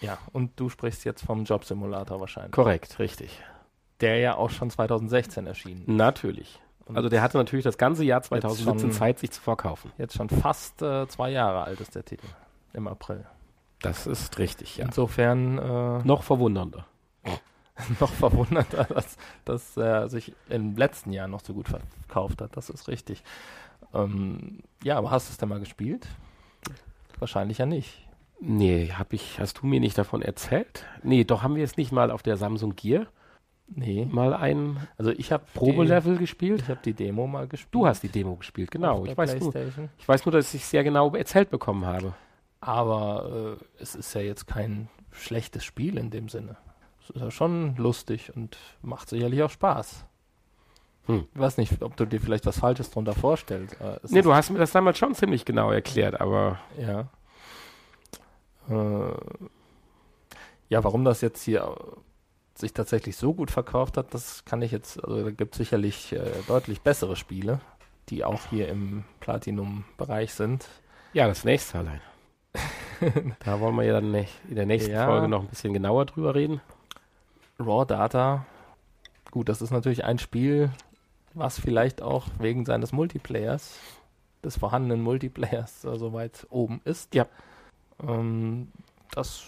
Ja, 0.00 0.18
und 0.32 0.58
du 0.60 0.68
sprichst 0.68 1.04
jetzt 1.04 1.22
vom 1.24 1.44
Jobsimulator 1.44 2.20
wahrscheinlich. 2.20 2.52
Korrekt, 2.52 2.98
richtig. 2.98 3.40
Der 4.00 4.18
ja 4.18 4.36
auch 4.36 4.50
schon 4.50 4.70
2016 4.70 5.46
erschienen. 5.46 5.82
Natürlich. 5.86 6.60
Und 6.86 6.96
Also 6.96 7.08
der 7.08 7.20
hatte 7.20 7.36
natürlich 7.36 7.64
das 7.64 7.76
ganze 7.78 8.04
Jahr 8.04 8.22
2017 8.22 8.78
schon- 8.80 8.92
Zeit, 8.92 9.18
sich 9.18 9.30
zu 9.32 9.40
verkaufen. 9.42 9.90
jetzt 9.98 10.14
schon 10.14 10.28
fast 10.28 10.80
äh, 10.82 11.06
zwei 11.08 11.30
Jahre 11.30 11.64
alt 11.64 11.80
ist 11.80 11.94
der 11.94 12.04
Titel. 12.04 12.26
Im 12.72 12.86
April. 12.86 13.26
Das 13.82 14.06
ist 14.06 14.38
richtig, 14.38 14.76
ja. 14.78 14.86
Insofern 14.86 15.58
äh, 15.58 15.98
Noch 16.04 16.22
verwundernder. 16.22 16.86
noch 18.00 18.12
verwunderter, 18.12 18.84
dass, 18.84 19.16
dass 19.44 19.76
er 19.76 20.08
sich 20.08 20.32
im 20.48 20.76
letzten 20.76 21.12
Jahr 21.12 21.28
noch 21.28 21.40
so 21.40 21.54
gut 21.54 21.68
verkauft 21.68 22.40
hat. 22.40 22.56
Das 22.56 22.70
ist 22.70 22.88
richtig. 22.88 23.22
Ähm, 23.94 24.60
ja, 24.82 24.96
aber 24.96 25.10
hast 25.10 25.28
du 25.28 25.32
es 25.32 25.38
denn 25.38 25.48
mal 25.48 25.60
gespielt? 25.60 26.06
Wahrscheinlich 27.18 27.58
ja 27.58 27.66
nicht. 27.66 28.07
Nee, 28.40 28.92
hab 28.96 29.12
ich, 29.12 29.40
hast 29.40 29.60
du 29.60 29.66
mir 29.66 29.80
nicht 29.80 29.98
davon 29.98 30.22
erzählt? 30.22 30.84
Nee, 31.02 31.24
doch 31.24 31.42
haben 31.42 31.56
wir 31.56 31.64
es 31.64 31.76
nicht 31.76 31.92
mal 31.92 32.10
auf 32.10 32.22
der 32.22 32.36
Samsung 32.36 32.76
Gear 32.76 33.06
Nee. 33.70 34.06
mal 34.10 34.32
ein 34.32 34.78
Also 34.96 35.10
ich 35.10 35.30
habe 35.30 35.44
Probelevel 35.54 36.16
gespielt? 36.16 36.62
Ich 36.62 36.68
habe 36.68 36.80
die 36.82 36.94
Demo 36.94 37.26
mal 37.26 37.46
gespielt. 37.46 37.74
Du 37.74 37.86
hast 37.86 38.02
die 38.02 38.08
Demo 38.08 38.36
gespielt, 38.36 38.70
genau. 38.70 39.04
Ich 39.04 39.16
weiß, 39.16 39.38
nur, 39.40 39.54
ich 39.98 40.08
weiß 40.08 40.24
nur, 40.24 40.32
dass 40.32 40.54
ich 40.54 40.64
sehr 40.64 40.84
genau 40.84 41.14
erzählt 41.14 41.50
bekommen 41.50 41.84
habe. 41.84 42.14
Aber 42.60 43.58
äh, 43.60 43.82
es 43.82 43.94
ist 43.94 44.14
ja 44.14 44.20
jetzt 44.22 44.46
kein 44.46 44.88
schlechtes 45.10 45.64
Spiel 45.64 45.98
in 45.98 46.10
dem 46.10 46.28
Sinne. 46.28 46.56
Es 47.02 47.10
ist 47.10 47.20
ja 47.20 47.30
schon 47.30 47.76
lustig 47.76 48.34
und 48.34 48.56
macht 48.82 49.10
sicherlich 49.10 49.42
auch 49.42 49.50
Spaß. 49.50 50.06
Hm. 51.06 51.26
Ich 51.34 51.40
weiß 51.40 51.58
nicht, 51.58 51.82
ob 51.82 51.96
du 51.96 52.06
dir 52.06 52.20
vielleicht 52.20 52.46
was 52.46 52.58
Falsches 52.58 52.90
drunter 52.90 53.14
vorstellst. 53.14 53.76
Nee, 54.08 54.22
du 54.22 54.34
hast 54.34 54.50
mir 54.50 54.58
das 54.58 54.72
damals 54.72 54.98
schon 54.98 55.14
ziemlich 55.14 55.44
genau 55.44 55.70
erklärt, 55.70 56.20
aber 56.20 56.58
Ja. 56.78 57.08
Äh, 58.68 59.12
ja, 60.68 60.84
warum 60.84 61.04
das 61.04 61.20
jetzt 61.20 61.42
hier 61.42 61.76
sich 62.54 62.72
tatsächlich 62.72 63.16
so 63.16 63.34
gut 63.34 63.50
verkauft 63.50 63.96
hat, 63.96 64.12
das 64.12 64.44
kann 64.44 64.62
ich 64.62 64.72
jetzt, 64.72 65.02
also 65.02 65.24
da 65.24 65.30
gibt 65.30 65.54
es 65.54 65.58
sicherlich 65.58 66.12
äh, 66.12 66.30
deutlich 66.48 66.80
bessere 66.80 67.14
Spiele, 67.16 67.60
die 68.08 68.24
auch 68.24 68.46
hier 68.50 68.68
im 68.68 69.04
Platinum-Bereich 69.20 70.34
sind. 70.34 70.66
ja, 71.12 71.28
das 71.28 71.44
nächste 71.44 71.78
allein. 71.78 72.00
da 73.44 73.60
wollen 73.60 73.76
wir 73.76 73.84
ja 73.84 73.92
dann 74.00 74.12
in 74.12 74.54
der 74.56 74.66
nächsten 74.66 74.90
Ja. 74.90 75.06
Folge 75.06 75.28
noch 75.28 75.42
ein 75.42 75.48
bisschen 75.48 75.72
genauer 75.72 76.06
drüber 76.06 76.34
reden. 76.34 76.60
Raw 77.60 77.84
Data, 77.86 78.44
gut, 79.30 79.48
das 79.48 79.62
ist 79.62 79.70
natürlich 79.70 80.04
ein 80.04 80.18
Spiel, 80.18 80.70
was 81.34 81.60
vielleicht 81.60 82.02
auch 82.02 82.26
wegen 82.38 82.64
seines 82.64 82.92
Multiplayers, 82.92 83.78
des 84.42 84.56
vorhandenen 84.58 85.02
Multiplayers, 85.02 85.84
äh, 85.84 85.96
so 85.96 86.12
weit 86.12 86.46
oben 86.50 86.80
ist. 86.84 87.14
Ja. 87.14 87.26
Ähm, 88.06 88.68
das 89.10 89.44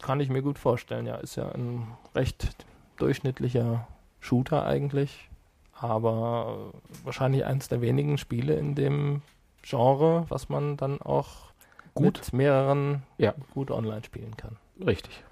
kann 0.00 0.20
ich 0.20 0.28
mir 0.28 0.42
gut 0.42 0.58
vorstellen, 0.58 1.06
ja. 1.06 1.16
Ist 1.16 1.36
ja 1.36 1.48
ein 1.50 1.86
recht 2.14 2.54
durchschnittlicher 2.96 3.86
Shooter 4.20 4.64
eigentlich, 4.66 5.28
aber 5.74 6.72
wahrscheinlich 7.04 7.44
eines 7.44 7.68
der 7.68 7.80
wenigen 7.80 8.18
Spiele 8.18 8.54
in 8.54 8.74
dem 8.74 9.22
Genre, 9.62 10.26
was 10.28 10.48
man 10.48 10.76
dann 10.76 11.00
auch 11.00 11.52
Gut. 11.94 12.04
mit 12.04 12.32
mehreren 12.32 13.02
Ja. 13.18 13.34
gut 13.52 13.70
online 13.70 14.04
spielen 14.04 14.36
kann. 14.36 14.56
Richtig. 14.84 15.22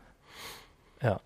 Ja. 1.03 1.21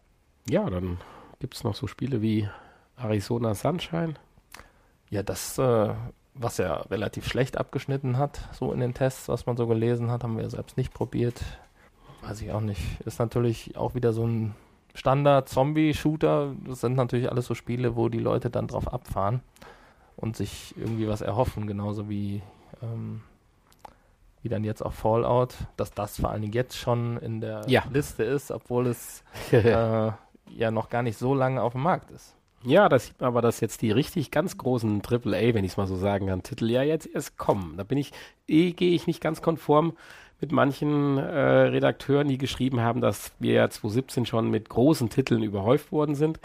Ja, 0.49 0.69
dann 0.71 0.99
gibt 1.41 1.55
es 1.55 1.65
noch 1.65 1.75
so 1.75 1.87
Spiele 1.87 2.23
wie 2.23 2.49
Arizona 2.97 3.55
Sunshine. 3.55 4.15
Ja, 5.11 5.23
das, 5.23 5.59
äh, 5.59 5.95
was 6.39 6.59
ja 6.59 6.75
relativ 6.91 7.27
schlecht 7.27 7.57
abgeschnitten 7.59 8.19
hat, 8.19 8.41
so 8.53 8.73
in 8.73 8.81
den 8.81 8.95
Tests, 8.95 9.29
was 9.29 9.47
man 9.47 9.57
so 9.57 9.67
gelesen 9.67 10.11
hat, 10.11 10.23
haben 10.23 10.37
wir 10.37 10.49
selbst 10.51 10.77
nicht 10.77 10.93
probiert. 10.93 11.43
Weiß 12.23 12.41
ich 12.43 12.53
auch 12.53 12.61
nicht. 12.61 12.81
Ist 13.05 13.19
natürlich 13.19 13.77
auch 13.77 13.95
wieder 13.95 14.13
so 14.13 14.27
ein 14.27 14.55
Standard-Zombie-Shooter. 14.95 16.55
Das 16.67 16.81
sind 16.81 16.97
natürlich 16.97 17.31
alles 17.31 17.47
so 17.47 17.55
Spiele, 17.55 17.97
wo 17.97 18.09
die 18.09 18.19
Leute 18.19 18.51
dann 18.51 18.67
drauf 18.67 18.93
abfahren 18.93 19.41
und 20.17 20.37
sich 20.37 20.75
irgendwie 20.77 21.09
was 21.09 21.21
erhoffen, 21.21 21.67
genauso 21.67 22.09
wie, 22.09 22.43
ähm, 22.83 23.23
wie 24.43 24.49
dann 24.49 24.65
jetzt 24.65 24.83
auch 24.85 24.93
Fallout, 24.93 25.55
dass 25.77 25.93
das 25.93 26.19
vor 26.21 26.31
allen 26.31 26.43
Dingen 26.43 26.55
jetzt 26.55 26.77
schon 26.77 27.19
in 27.19 27.41
der 27.41 27.63
Ja. 27.67 27.85
Liste 27.91 28.25
ist, 28.25 28.51
obwohl 28.51 28.87
es 28.89 29.23
äh, 29.53 30.11
ja 30.51 30.71
noch 30.71 30.89
gar 30.89 31.03
nicht 31.03 31.19
so 31.19 31.35
lange 31.35 31.63
auf 31.63 31.73
dem 31.73 31.83
Markt 31.83 32.11
ist. 32.11 32.36
Ja, 32.65 32.89
da 32.89 32.99
sieht 32.99 33.21
man 33.21 33.29
aber, 33.29 33.43
dass 33.43 33.61
jetzt 33.61 33.83
die 33.83 33.93
richtig 33.93 34.31
ganz 34.31 34.59
großen 34.59 35.03
AAA, 35.03 35.55
wenn 35.55 35.65
ich 35.65 35.73
es 35.73 35.77
mal 35.77 35.87
so 35.87 35.97
sagen 35.97 36.27
kann, 36.27 36.43
Titel 36.43 36.71
ja 36.71 36.83
jetzt 36.83 37.07
erst 37.07 37.37
kommen. 37.37 37.77
Da 37.77 37.85
bin 37.85 37.99
ich, 37.99 38.13
eh 38.49 38.73
gehe 38.73 38.95
ich 38.95 39.07
nicht 39.07 39.21
ganz 39.21 39.41
konform 39.43 39.93
mit 40.41 40.53
manchen 40.53 41.17
äh, 41.19 41.23
Redakteuren, 41.23 42.29
die 42.29 42.39
geschrieben 42.39 42.81
haben, 42.81 43.01
dass 43.01 43.33
wir 43.39 43.53
ja 43.53 43.71
2017 43.71 44.27
schon 44.27 44.51
mit 44.51 44.69
großen 44.69 45.09
Titeln 45.09 45.43
überhäuft 45.43 45.93
worden 45.93 46.15
sind. 46.15 46.41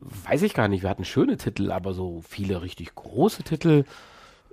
Weiß 0.00 0.42
ich 0.42 0.54
gar 0.54 0.68
nicht, 0.68 0.82
wir 0.82 0.90
hatten 0.90 1.04
schöne 1.04 1.36
Titel, 1.36 1.72
aber 1.72 1.94
so 1.94 2.22
viele 2.26 2.62
richtig 2.62 2.94
große 2.94 3.42
Titel, 3.42 3.84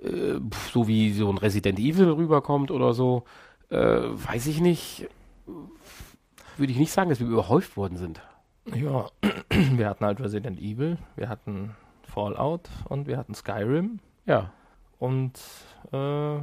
äh, 0.02 0.40
so 0.72 0.88
wie 0.88 1.12
so 1.12 1.30
ein 1.30 1.38
Resident 1.38 1.78
Evil 1.78 2.10
rüberkommt 2.10 2.70
oder 2.70 2.92
so, 2.94 3.24
äh, 3.70 3.76
weiß 3.76 4.46
ich 4.46 4.60
nicht. 4.60 5.08
Würde 6.56 6.72
ich 6.72 6.78
nicht 6.78 6.92
sagen, 6.92 7.10
dass 7.10 7.20
wir 7.20 7.26
überhäuft 7.26 7.76
worden 7.76 7.98
sind. 7.98 8.20
Ja, 8.72 9.08
wir 9.50 9.88
hatten 9.88 10.04
halt 10.04 10.20
Resident 10.20 10.58
Evil, 10.58 10.98
wir 11.16 11.28
hatten 11.28 11.74
Fallout 12.02 12.68
und 12.88 13.06
wir 13.06 13.16
hatten 13.16 13.34
Skyrim. 13.34 14.00
Ja. 14.26 14.52
Und 14.98 15.38
äh, 15.92 16.36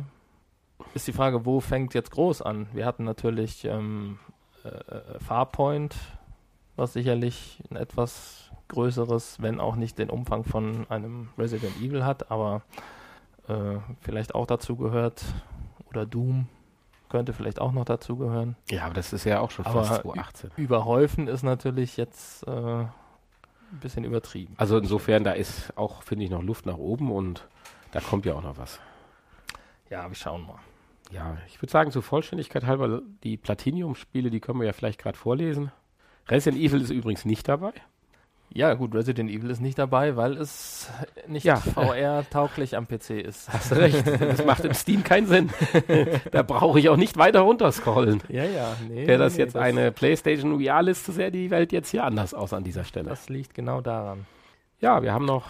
ist 0.94 1.08
die 1.08 1.14
Frage, 1.14 1.46
wo 1.46 1.60
fängt 1.60 1.94
jetzt 1.94 2.12
groß 2.12 2.42
an? 2.42 2.68
Wir 2.74 2.86
hatten 2.86 3.04
natürlich 3.04 3.66
ähm, 3.66 4.20
äh, 4.64 4.68
äh, 4.68 5.20
Farpoint, 5.20 5.96
was 6.76 6.94
sicherlich 6.94 7.62
ein 7.70 7.76
etwas 7.76 8.52
größeres, 8.68 9.42
wenn 9.42 9.60
auch 9.60 9.76
nicht 9.76 9.98
den 9.98 10.10
Umfang 10.10 10.44
von 10.44 10.86
einem 10.90 11.30
Resident 11.38 11.76
Evil 11.82 12.06
hat, 12.06 12.32
aber 12.32 12.62
äh, 13.48 13.78
vielleicht 14.02 14.36
auch 14.36 14.46
dazu 14.46 14.76
gehört. 14.76 15.24
Oder 15.90 16.06
Doom 16.06 16.48
könnte 17.12 17.34
vielleicht 17.34 17.60
auch 17.60 17.74
noch 17.74 17.86
dazu 17.86 18.16
gehören. 18.18 18.56
Ja, 18.70 18.86
aber 18.86 18.96
das 18.96 19.14
ist 19.14 19.26
ja 19.26 19.40
auch 19.42 19.52
schon 19.52 19.66
Aber 19.66 19.84
fast 19.84 20.02
2018. 20.02 20.52
Überhäufen 20.56 21.28
ist 21.28 21.44
natürlich 21.44 21.98
jetzt 21.98 22.48
äh, 22.48 22.52
ein 22.52 22.90
bisschen 23.82 24.04
übertrieben. 24.04 24.56
Also 24.58 24.78
insofern, 24.78 25.24
da 25.24 25.34
ist 25.34 25.78
auch, 25.78 26.02
finde 26.02 26.24
ich, 26.26 26.32
noch 26.32 26.42
Luft 26.42 26.66
nach 26.66 26.78
oben 26.78 27.12
und 27.12 27.48
da 27.92 28.00
kommt 28.00 28.26
ja 28.26 28.34
auch 28.34 28.42
noch 28.42 28.58
was. 28.58 28.80
Ja, 29.90 30.08
wir 30.08 30.16
schauen 30.16 30.48
mal. 30.48 30.60
Ja, 31.12 31.38
ich 31.48 31.62
würde 31.62 31.72
sagen, 31.72 31.92
zur 31.92 32.02
Vollständigkeit 32.02 32.66
halber, 32.66 33.02
die 33.24 33.36
Platinium-Spiele, 33.36 34.30
die 34.30 34.40
können 34.40 34.60
wir 34.60 34.66
ja 34.66 34.74
vielleicht 34.74 35.00
gerade 35.00 35.18
vorlesen. 35.18 35.72
Resident 36.30 36.62
Evil 36.62 36.82
ist 36.82 36.92
übrigens 36.92 37.26
nicht 37.26 37.48
dabei. 37.50 37.74
Ja, 38.54 38.74
gut, 38.74 38.94
Resident 38.94 39.30
Evil 39.30 39.50
ist 39.50 39.62
nicht 39.62 39.78
dabei, 39.78 40.18
weil 40.18 40.36
es 40.36 40.90
nicht 41.28 41.46
Ja. 41.46 41.56
VR-tauglich 41.56 42.76
am 42.76 42.86
PC 42.86 43.22
ist. 43.22 43.52
Hast 43.52 43.72
recht. 43.74 44.06
Das 44.06 44.46
macht 44.46 44.66
im 44.66 44.74
Steam 44.74 45.04
keinen 45.04 45.28
Sinn. 45.28 45.50
da 46.32 46.44
brauche 46.44 46.78
ich 46.78 46.90
auch 46.90 46.98
nicht 46.98 47.18
weiter 47.18 47.42
runterscrollen. 47.42 48.22
Ja, 48.28 48.44
ja, 48.44 48.76
nee. 48.90 49.08
Wäre 49.08 49.20
das 49.20 49.36
nee, 49.36 49.44
jetzt 49.44 49.56
eine 49.56 49.92
PlayStation 49.94 50.62
VR-Liste, 50.62 51.14
sähe 51.14 51.32
die 51.32 51.50
Welt 51.50 51.72
jetzt 51.72 51.92
hier 51.92 52.04
anders 52.04 52.34
aus 52.34 52.52
an 52.52 52.66
dieser 52.66 52.84
Stelle. 52.84 53.10
Das 53.10 53.30
liegt 53.30 53.54
genau 53.54 53.80
daran. 53.80 54.26
Ja, 54.82 55.02
wir 55.02 55.14
haben 55.14 55.26
noch 55.26 55.46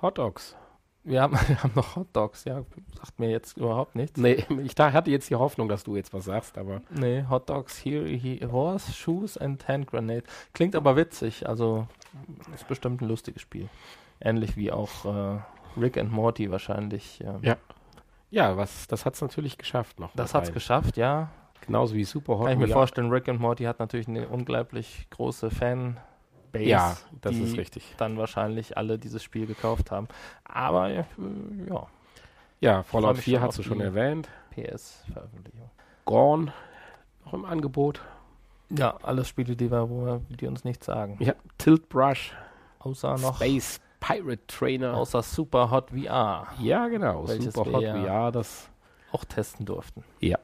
Hot 0.00 0.18
Dogs. 0.18 0.54
Wir 1.02 1.22
haben, 1.22 1.32
wir 1.48 1.62
haben 1.62 1.72
noch 1.74 1.96
Hot 1.96 2.08
Dogs, 2.12 2.44
ja, 2.44 2.62
sagt 2.96 3.18
mir 3.18 3.30
jetzt 3.30 3.56
überhaupt 3.56 3.96
nichts. 3.96 4.20
Nee, 4.20 4.44
ich 4.64 4.74
da 4.76 4.92
hatte 4.92 5.10
jetzt 5.10 5.30
die 5.30 5.36
Hoffnung, 5.36 5.68
dass 5.68 5.82
du 5.82 5.96
jetzt 5.96 6.12
was 6.12 6.26
sagst, 6.26 6.58
aber 6.58 6.80
Nee, 6.90 7.24
Hot 7.28 7.48
Dogs, 7.48 7.84
here, 7.84 8.06
here, 8.06 8.52
Horse, 8.52 8.92
Shoes 8.92 9.36
and 9.36 9.66
Hand 9.66 9.88
Grenade. 9.88 10.24
Klingt 10.52 10.76
aber 10.76 10.94
witzig, 10.94 11.48
also 11.48 11.88
ist 12.54 12.68
bestimmt 12.68 13.00
ein 13.02 13.08
lustiges 13.08 13.42
Spiel. 13.42 13.68
Ähnlich 14.20 14.56
wie 14.56 14.72
auch 14.72 15.04
äh, 15.04 15.38
Rick 15.80 15.98
and 15.98 16.10
Morty 16.12 16.50
wahrscheinlich. 16.50 17.20
Äh, 17.22 17.34
Ja. 17.42 17.56
ja, 18.30 18.56
was, 18.56 18.86
das 18.88 19.04
hat 19.04 19.14
es 19.14 19.20
natürlich 19.20 19.58
geschafft 19.58 20.00
noch. 20.00 20.10
Das 20.14 20.34
hat's 20.34 20.48
rein. 20.48 20.54
geschafft, 20.54 20.96
ja. 20.96 21.30
Genauso 21.60 21.94
wie 21.94 22.04
Super 22.04 22.38
Hot 22.38 22.46
Kann 22.46 22.52
ich 22.60 22.66
mir 22.68 22.72
vorstellen, 22.72 23.10
Rick 23.10 23.28
and 23.28 23.40
Morty 23.40 23.64
hat 23.64 23.78
natürlich 23.78 24.06
eine 24.08 24.28
unglaublich 24.28 25.08
große 25.10 25.50
Fanbase. 25.50 26.00
Ja, 26.54 26.96
das 27.20 27.32
die 27.32 27.42
ist 27.42 27.56
richtig. 27.56 27.94
Dann 27.98 28.16
wahrscheinlich 28.18 28.76
alle 28.76 28.98
dieses 28.98 29.22
Spiel 29.22 29.46
gekauft 29.46 29.90
haben. 29.90 30.06
Aber 30.44 30.90
äh, 30.90 31.04
ja, 31.68 31.86
Ja, 32.60 32.82
Fallout 32.84 33.16
mich 33.16 33.24
4 33.24 33.38
schon 33.38 33.46
hast 33.46 33.58
du 33.58 33.62
schon 33.62 33.80
erwähnt. 33.80 34.28
PS-Veröffentlichung. 34.52 35.70
Gorn 36.04 36.52
noch 37.24 37.34
im 37.34 37.44
Angebot. 37.44 38.00
Ja, 38.70 38.96
alles 39.02 39.28
Spiele, 39.28 39.56
die, 39.56 39.70
wir, 39.70 40.20
die 40.28 40.46
uns 40.46 40.64
nichts 40.64 40.86
sagen. 40.86 41.16
Ja, 41.20 41.34
Tilt 41.58 41.88
Brush, 41.88 42.34
Außer 42.80 43.16
noch, 43.18 43.36
Space 43.36 43.80
Pirate 44.00 44.46
Trainer. 44.46 44.94
außer 44.94 45.22
Super 45.22 45.70
Hot 45.70 45.90
VR 45.90 46.48
ja, 46.60 46.88
genau. 46.88 47.26
Super 47.26 47.72
Hot 47.72 47.84
VR, 47.84 48.32
das 48.32 48.68
auch 49.12 49.24
testen 49.24 49.66
durften. 49.66 50.04
Ja. 50.20 50.38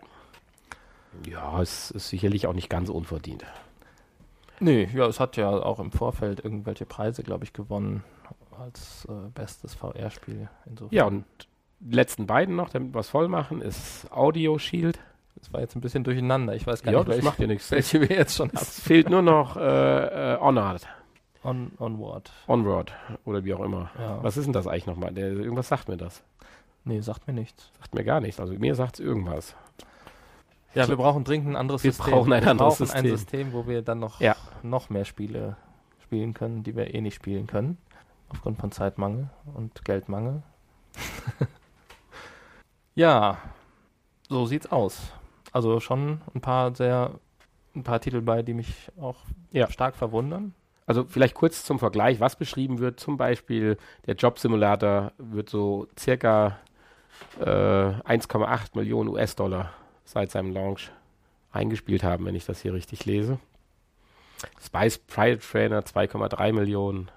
Ja, 1.28 1.60
es 1.60 1.90
ist 1.90 2.08
sicherlich 2.08 2.46
auch 2.46 2.54
nicht 2.54 2.70
ganz 2.70 2.88
unverdient. 2.88 3.44
Nee, 4.60 4.88
ja, 4.94 5.06
es 5.06 5.20
hat 5.20 5.36
ja 5.36 5.50
auch 5.50 5.78
im 5.80 5.92
Vorfeld 5.92 6.44
irgendwelche 6.44 6.86
Preise, 6.86 7.22
glaube 7.22 7.44
ich, 7.44 7.52
gewonnen 7.52 8.04
als 8.58 9.04
äh, 9.06 9.28
bestes 9.34 9.74
VR-Spiel. 9.74 10.48
Insofern. 10.66 10.94
Ja, 10.96 11.04
und 11.04 11.24
die 11.80 11.94
letzten 11.94 12.26
beiden 12.26 12.54
noch, 12.56 12.70
damit 12.70 12.94
wir 12.94 13.00
es 13.00 13.08
voll 13.08 13.28
machen, 13.28 13.60
ist 13.60 14.10
Audio 14.12 14.58
Shield. 14.58 15.00
Das 15.36 15.52
war 15.52 15.60
jetzt 15.60 15.74
ein 15.76 15.80
bisschen 15.80 16.04
durcheinander. 16.04 16.54
Ich 16.54 16.66
weiß 16.66 16.82
gar 16.82 16.92
Ja, 16.92 16.98
nicht, 17.00 17.08
das 17.08 17.16
welche, 17.16 17.24
macht 17.28 17.38
ja 17.40 17.46
nichts. 17.46 17.70
welche 17.70 18.00
wir 18.00 18.16
jetzt 18.16 18.36
schon 18.36 18.48
haben. 18.48 18.58
Es 18.58 18.80
fehlt 18.80 19.10
nur 19.10 19.22
noch 19.22 19.56
äh, 19.56 20.34
äh, 20.34 20.38
Honored, 20.40 20.86
On, 21.44 21.72
onward. 21.80 22.30
Onward 22.46 22.92
oder 23.24 23.44
wie 23.44 23.52
auch 23.54 23.60
immer. 23.64 23.90
Ja. 23.98 24.22
Was 24.22 24.36
ist 24.36 24.44
denn 24.44 24.52
das 24.52 24.66
eigentlich 24.68 24.86
nochmal? 24.86 25.12
Der, 25.12 25.28
irgendwas 25.32 25.68
sagt 25.68 25.88
mir 25.88 25.96
das. 25.96 26.22
Nee, 26.84 27.00
sagt 27.00 27.26
mir 27.26 27.32
nichts. 27.32 27.70
Sagt 27.80 27.94
mir 27.94 28.04
gar 28.04 28.20
nichts. 28.20 28.38
Also 28.40 28.52
mir 28.54 28.74
sagt 28.76 28.94
es 29.00 29.04
irgendwas. 29.04 29.56
Ja, 30.74 30.88
wir 30.88 30.96
brauchen 30.96 31.24
dringend 31.24 31.48
ein 31.48 31.56
anderes 31.56 31.82
Wir 31.84 31.92
System. 31.92 32.12
brauchen 32.14 32.32
ein 32.32 32.42
wir 32.44 32.50
anderes 32.50 32.78
brauchen 32.78 32.90
ein 32.92 33.04
System. 33.04 33.16
System, 33.48 33.52
wo 33.52 33.66
wir 33.66 33.82
dann 33.82 33.98
noch, 33.98 34.20
Ja. 34.20 34.36
noch 34.62 34.88
mehr 34.88 35.04
Spiele 35.04 35.56
spielen 36.02 36.32
können, 36.32 36.62
die 36.62 36.76
wir 36.76 36.94
eh 36.94 37.00
nicht 37.00 37.14
spielen 37.16 37.46
können. 37.46 37.76
Aufgrund 38.30 38.58
von 38.58 38.70
Zeitmangel 38.72 39.28
und 39.54 39.84
Geldmangel. 39.84 40.42
ja, 42.94 43.38
so 44.28 44.46
sieht's 44.46 44.70
aus. 44.70 45.12
Also 45.52 45.80
schon 45.80 46.20
ein 46.34 46.40
paar 46.40 46.74
sehr, 46.74 47.12
ein 47.74 47.82
paar 47.84 48.00
Titel 48.00 48.20
bei, 48.22 48.42
die 48.42 48.54
mich 48.54 48.90
auch 49.00 49.16
Ja. 49.50 49.70
stark 49.70 49.96
verwundern. 49.96 50.54
Also 50.86 51.04
vielleicht 51.04 51.34
kurz 51.34 51.64
zum 51.64 51.78
Vergleich, 51.78 52.18
was 52.20 52.36
beschrieben 52.36 52.78
wird. 52.80 52.98
Zum 52.98 53.16
Beispiel 53.16 53.76
der 54.06 54.14
Job-Simulator 54.16 55.12
wird 55.18 55.48
so 55.48 55.86
circa 55.98 56.58
äh, 57.38 57.44
1,8 57.44 58.70
Millionen 58.76 59.08
US-Dollar 59.10 59.70
seit 60.04 60.30
seinem 60.30 60.52
Launch 60.52 60.90
eingespielt 61.52 62.02
haben, 62.02 62.24
wenn 62.26 62.34
ich 62.34 62.46
das 62.46 62.60
hier 62.60 62.74
richtig 62.74 63.04
lese. 63.06 63.38
Spice 64.60 64.98
Pride 64.98 65.38
Trainer 65.38 65.82
2,3 65.82 66.52
Millionen, 66.52 67.10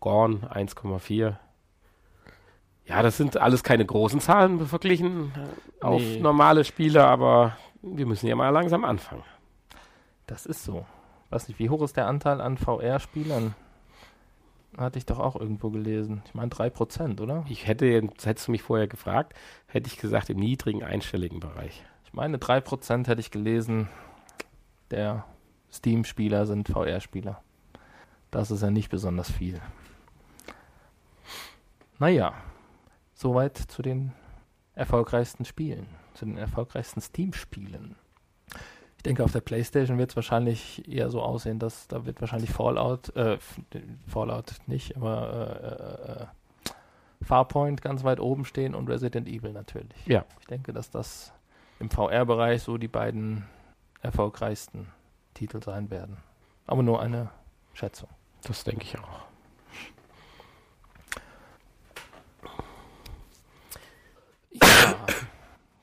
Gorn 0.00 0.44
1,4. 0.44 1.34
Ja, 2.86 3.02
das 3.02 3.16
sind 3.18 3.36
alles 3.36 3.62
keine 3.62 3.84
großen 3.84 4.20
Zahlen 4.20 4.66
verglichen 4.66 5.32
äh, 5.80 5.84
auf 5.84 6.00
Nee. 6.00 6.20
normale 6.20 6.64
Spiele, 6.64 7.04
aber 7.04 7.56
wir 7.82 8.06
müssen 8.06 8.26
ja 8.26 8.36
mal 8.36 8.50
langsam 8.50 8.84
anfangen. 8.84 9.24
Das 10.26 10.46
ist 10.46 10.64
so. 10.64 10.86
Weiß 11.30 11.48
nicht, 11.48 11.58
wie 11.58 11.70
hoch 11.70 11.82
ist 11.82 11.96
der 11.96 12.06
Anteil 12.06 12.40
an 12.40 12.58
VR-Spielern? 12.58 13.54
Hatte 14.76 14.98
ich 14.98 15.06
doch 15.06 15.18
auch 15.18 15.36
irgendwo 15.36 15.70
gelesen. 15.70 16.22
Ich 16.26 16.34
meine 16.34 16.50
3%, 16.50 17.20
oder? 17.20 17.44
Ich 17.48 17.66
hätte, 17.66 17.86
hättest 18.22 18.48
du 18.48 18.52
mich 18.52 18.62
vorher 18.62 18.86
gefragt, 18.86 19.34
hätte 19.66 19.88
ich 19.88 19.98
gesagt 19.98 20.30
im 20.30 20.38
niedrigen 20.38 20.84
einstelligen 20.84 21.40
Bereich. 21.40 21.84
Ich 22.04 22.12
meine 22.12 22.38
3% 22.38 23.06
hätte 23.06 23.20
ich 23.20 23.30
gelesen, 23.30 23.88
der 24.90 25.24
Steam-Spieler 25.72 26.46
sind 26.46 26.68
VR-Spieler. 26.68 27.42
Das 28.30 28.50
ist 28.50 28.62
ja 28.62 28.70
nicht 28.70 28.90
besonders 28.90 29.30
viel. 29.30 29.60
Naja, 31.98 32.34
soweit 33.14 33.56
zu 33.56 33.82
den 33.82 34.12
erfolgreichsten 34.80 35.44
Spielen, 35.44 35.86
zu 36.14 36.24
den 36.24 36.38
erfolgreichsten 36.38 37.02
Steam-Spielen. 37.02 37.96
Ich 38.96 39.02
denke, 39.02 39.22
auf 39.22 39.32
der 39.32 39.42
Playstation 39.42 39.98
wird 39.98 40.10
es 40.10 40.16
wahrscheinlich 40.16 40.88
eher 40.88 41.10
so 41.10 41.22
aussehen, 41.22 41.58
dass 41.58 41.86
da 41.86 42.06
wird 42.06 42.20
wahrscheinlich 42.20 42.50
Fallout, 42.50 43.14
äh, 43.14 43.38
Fallout 44.06 44.56
nicht, 44.66 44.96
aber 44.96 45.32
äh, 45.32 46.12
äh, 46.12 46.22
äh, 46.22 46.26
Farpoint 47.22 47.82
ganz 47.82 48.04
weit 48.04 48.20
oben 48.20 48.46
stehen 48.46 48.74
und 48.74 48.88
Resident 48.88 49.28
Evil 49.28 49.52
natürlich. 49.52 50.06
Ja. 50.06 50.24
Ich 50.40 50.46
denke, 50.46 50.72
dass 50.72 50.90
das 50.90 51.32
im 51.78 51.90
VR-Bereich 51.90 52.62
so 52.62 52.78
die 52.78 52.88
beiden 52.88 53.44
erfolgreichsten 54.00 54.88
Titel 55.34 55.62
sein 55.62 55.90
werden. 55.90 56.16
Aber 56.66 56.82
nur 56.82 57.02
eine 57.02 57.30
Schätzung. 57.74 58.08
Das 58.42 58.64
denke 58.64 58.84
ich 58.84 58.98
auch. 58.98 59.30
Ja, 64.52 64.94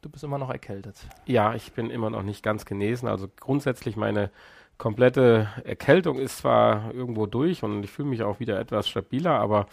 du 0.08 0.12
bist 0.12 0.24
immer 0.24 0.38
noch 0.38 0.50
erkältet. 0.50 1.06
Ja, 1.26 1.54
ich 1.54 1.74
bin 1.74 1.90
immer 1.90 2.10
noch 2.10 2.24
nicht 2.24 2.42
ganz 2.42 2.64
genesen. 2.64 3.10
Also 3.10 3.28
grundsätzlich 3.40 3.98
meine 3.98 4.32
komplette 4.78 5.50
Erkältung 5.66 6.18
ist 6.18 6.38
zwar 6.38 6.94
irgendwo 6.94 7.26
durch 7.26 7.62
und 7.62 7.84
ich 7.84 7.92
fühle 7.92 8.08
mich 8.08 8.24
auch 8.24 8.40
wieder 8.40 8.58
etwas 8.58 8.88
stabiler, 8.88 9.38
aber 9.38 9.68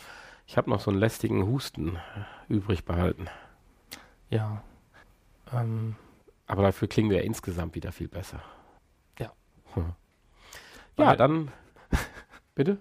ich 0.46 0.56
habe 0.56 0.68
noch 0.70 0.80
so 0.80 0.90
einen 0.90 0.98
lästigen 0.98 1.46
Husten 1.46 1.98
übrig 2.48 2.84
behalten. 2.84 3.26
Ja. 4.28 4.62
Ähm, 5.52 5.94
Aber 6.48 6.62
dafür 6.64 6.88
klingen 6.88 7.10
wir 7.10 7.22
insgesamt 7.22 7.76
wieder 7.76 7.92
viel 7.92 8.08
besser. 8.08 8.40
Ja. 9.20 9.30
Hm. 9.74 9.92
Ja, 10.98 11.06
Weil- 11.10 11.16
dann 11.16 11.52
bitte. 12.56 12.78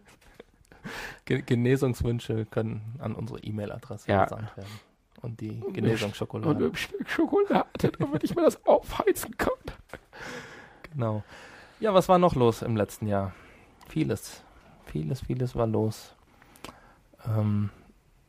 Ge 1.26 1.42
Genesungswünsche 1.44 2.46
können 2.48 2.96
an 3.00 3.14
unsere 3.14 3.40
E-Mail-Adresse 3.40 4.10
Ja. 4.10 4.24
gesandt 4.24 4.58
werden. 4.58 4.80
Und 5.24 5.40
die 5.40 5.62
Und 5.66 5.74
Genesungsschokolade. 5.74 6.66
ein 6.66 6.76
Stück 6.76 7.10
Schokolade, 7.10 7.92
damit 7.98 8.24
ich 8.24 8.36
mir 8.36 8.44
das 8.44 8.64
aufheizen 8.66 9.36
kann. 9.38 9.54
Genau. 10.92 11.24
Ja, 11.80 11.94
was 11.94 12.10
war 12.10 12.20
noch 12.20 12.36
los 12.36 12.62
im 12.62 12.76
letzten 12.76 13.08
Jahr? 13.08 13.34
Vieles. 13.88 14.44
Vieles, 14.86 15.22
vieles 15.22 15.56
war 15.56 15.66
los. 15.66 16.14
Ähm, 17.26 17.70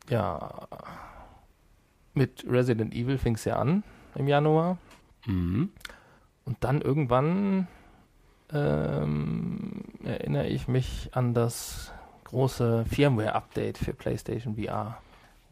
ja. 0.09 0.69
Mit 2.15 2.45
Resident 2.49 2.95
Evil 2.95 3.19
fing 3.19 3.35
es 3.35 3.45
ja 3.45 3.57
an 3.57 3.83
im 4.15 4.29
Januar. 4.29 4.79
Mhm. 5.27 5.71
Und 6.45 6.57
dann 6.61 6.81
irgendwann 6.81 7.67
ähm, 8.53 9.83
erinnere 10.05 10.47
ich 10.47 10.69
mich 10.69 11.11
an 11.13 11.35
das 11.35 11.93
große 12.25 12.85
Firmware-Update 12.87 13.79
für 13.79 13.95
PlayStation 13.95 14.57
VR, 14.57 14.99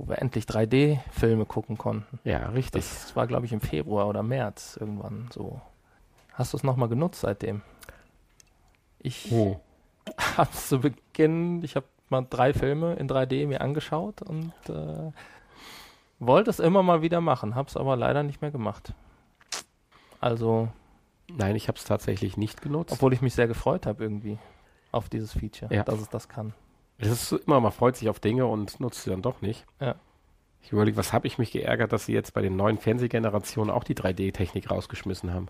wo 0.02 0.08
wir 0.08 0.18
endlich 0.20 0.46
3D-Filme 0.46 1.46
gucken 1.46 1.78
konnten. 1.78 2.18
Ja, 2.24 2.48
richtig. 2.48 2.82
Das 2.82 3.14
war, 3.14 3.28
glaube 3.28 3.46
ich, 3.46 3.52
im 3.52 3.60
Februar 3.60 4.08
oder 4.08 4.24
März 4.24 4.76
irgendwann 4.80 5.28
so. 5.32 5.60
Hast 6.32 6.52
du 6.52 6.56
es 6.56 6.64
nochmal 6.64 6.88
genutzt 6.88 7.20
seitdem? 7.20 7.62
Ich 8.98 9.30
Oh. 9.30 9.60
habe 10.36 10.50
zu 10.50 10.80
Beginn, 10.80 11.62
ich 11.62 11.76
habe 11.76 11.86
mal 12.08 12.26
drei 12.28 12.52
Filme 12.52 12.94
in 12.94 13.08
3D 13.08 13.46
mir 13.46 13.60
angeschaut 13.60 14.20
und 14.22 14.52
äh, 14.68 15.12
wollte 16.18 16.50
es 16.50 16.58
immer 16.58 16.82
mal 16.82 17.00
wieder 17.02 17.20
machen, 17.20 17.54
habe 17.54 17.68
es 17.68 17.76
aber 17.76 17.94
leider 17.96 18.24
nicht 18.24 18.42
mehr 18.42 18.50
gemacht. 18.50 18.92
Also 20.20 20.68
Nein, 21.30 21.54
ich 21.54 21.68
habe 21.68 21.78
es 21.78 21.84
tatsächlich 21.84 22.36
nicht 22.36 22.60
genutzt. 22.60 22.92
obwohl 22.92 23.12
ich 23.12 23.22
mich 23.22 23.34
sehr 23.34 23.46
gefreut 23.46 23.86
habe 23.86 24.02
irgendwie 24.02 24.38
auf 24.90 25.08
dieses 25.08 25.32
Feature, 25.32 25.72
Ja. 25.72 25.84
dass 25.84 26.00
es 26.00 26.08
das 26.08 26.28
kann. 26.28 26.52
Es 27.02 27.10
ist 27.10 27.28
so 27.28 27.36
immer, 27.36 27.58
man 27.58 27.72
freut 27.72 27.96
sich 27.96 28.08
auf 28.08 28.20
Dinge 28.20 28.46
und 28.46 28.78
nutzt 28.78 29.02
sie 29.02 29.10
dann 29.10 29.22
doch 29.22 29.40
nicht. 29.40 29.66
Ja. 29.80 29.96
Ich 30.62 30.70
überlege, 30.70 30.96
was 30.96 31.12
habe 31.12 31.26
ich 31.26 31.36
mich 31.36 31.50
geärgert, 31.50 31.92
dass 31.92 32.06
sie 32.06 32.12
jetzt 32.12 32.32
bei 32.32 32.42
den 32.42 32.54
neuen 32.54 32.78
Fernsehgenerationen 32.78 33.74
auch 33.74 33.82
die 33.82 33.96
3D-Technik 33.96 34.70
rausgeschmissen 34.70 35.34
haben. 35.34 35.48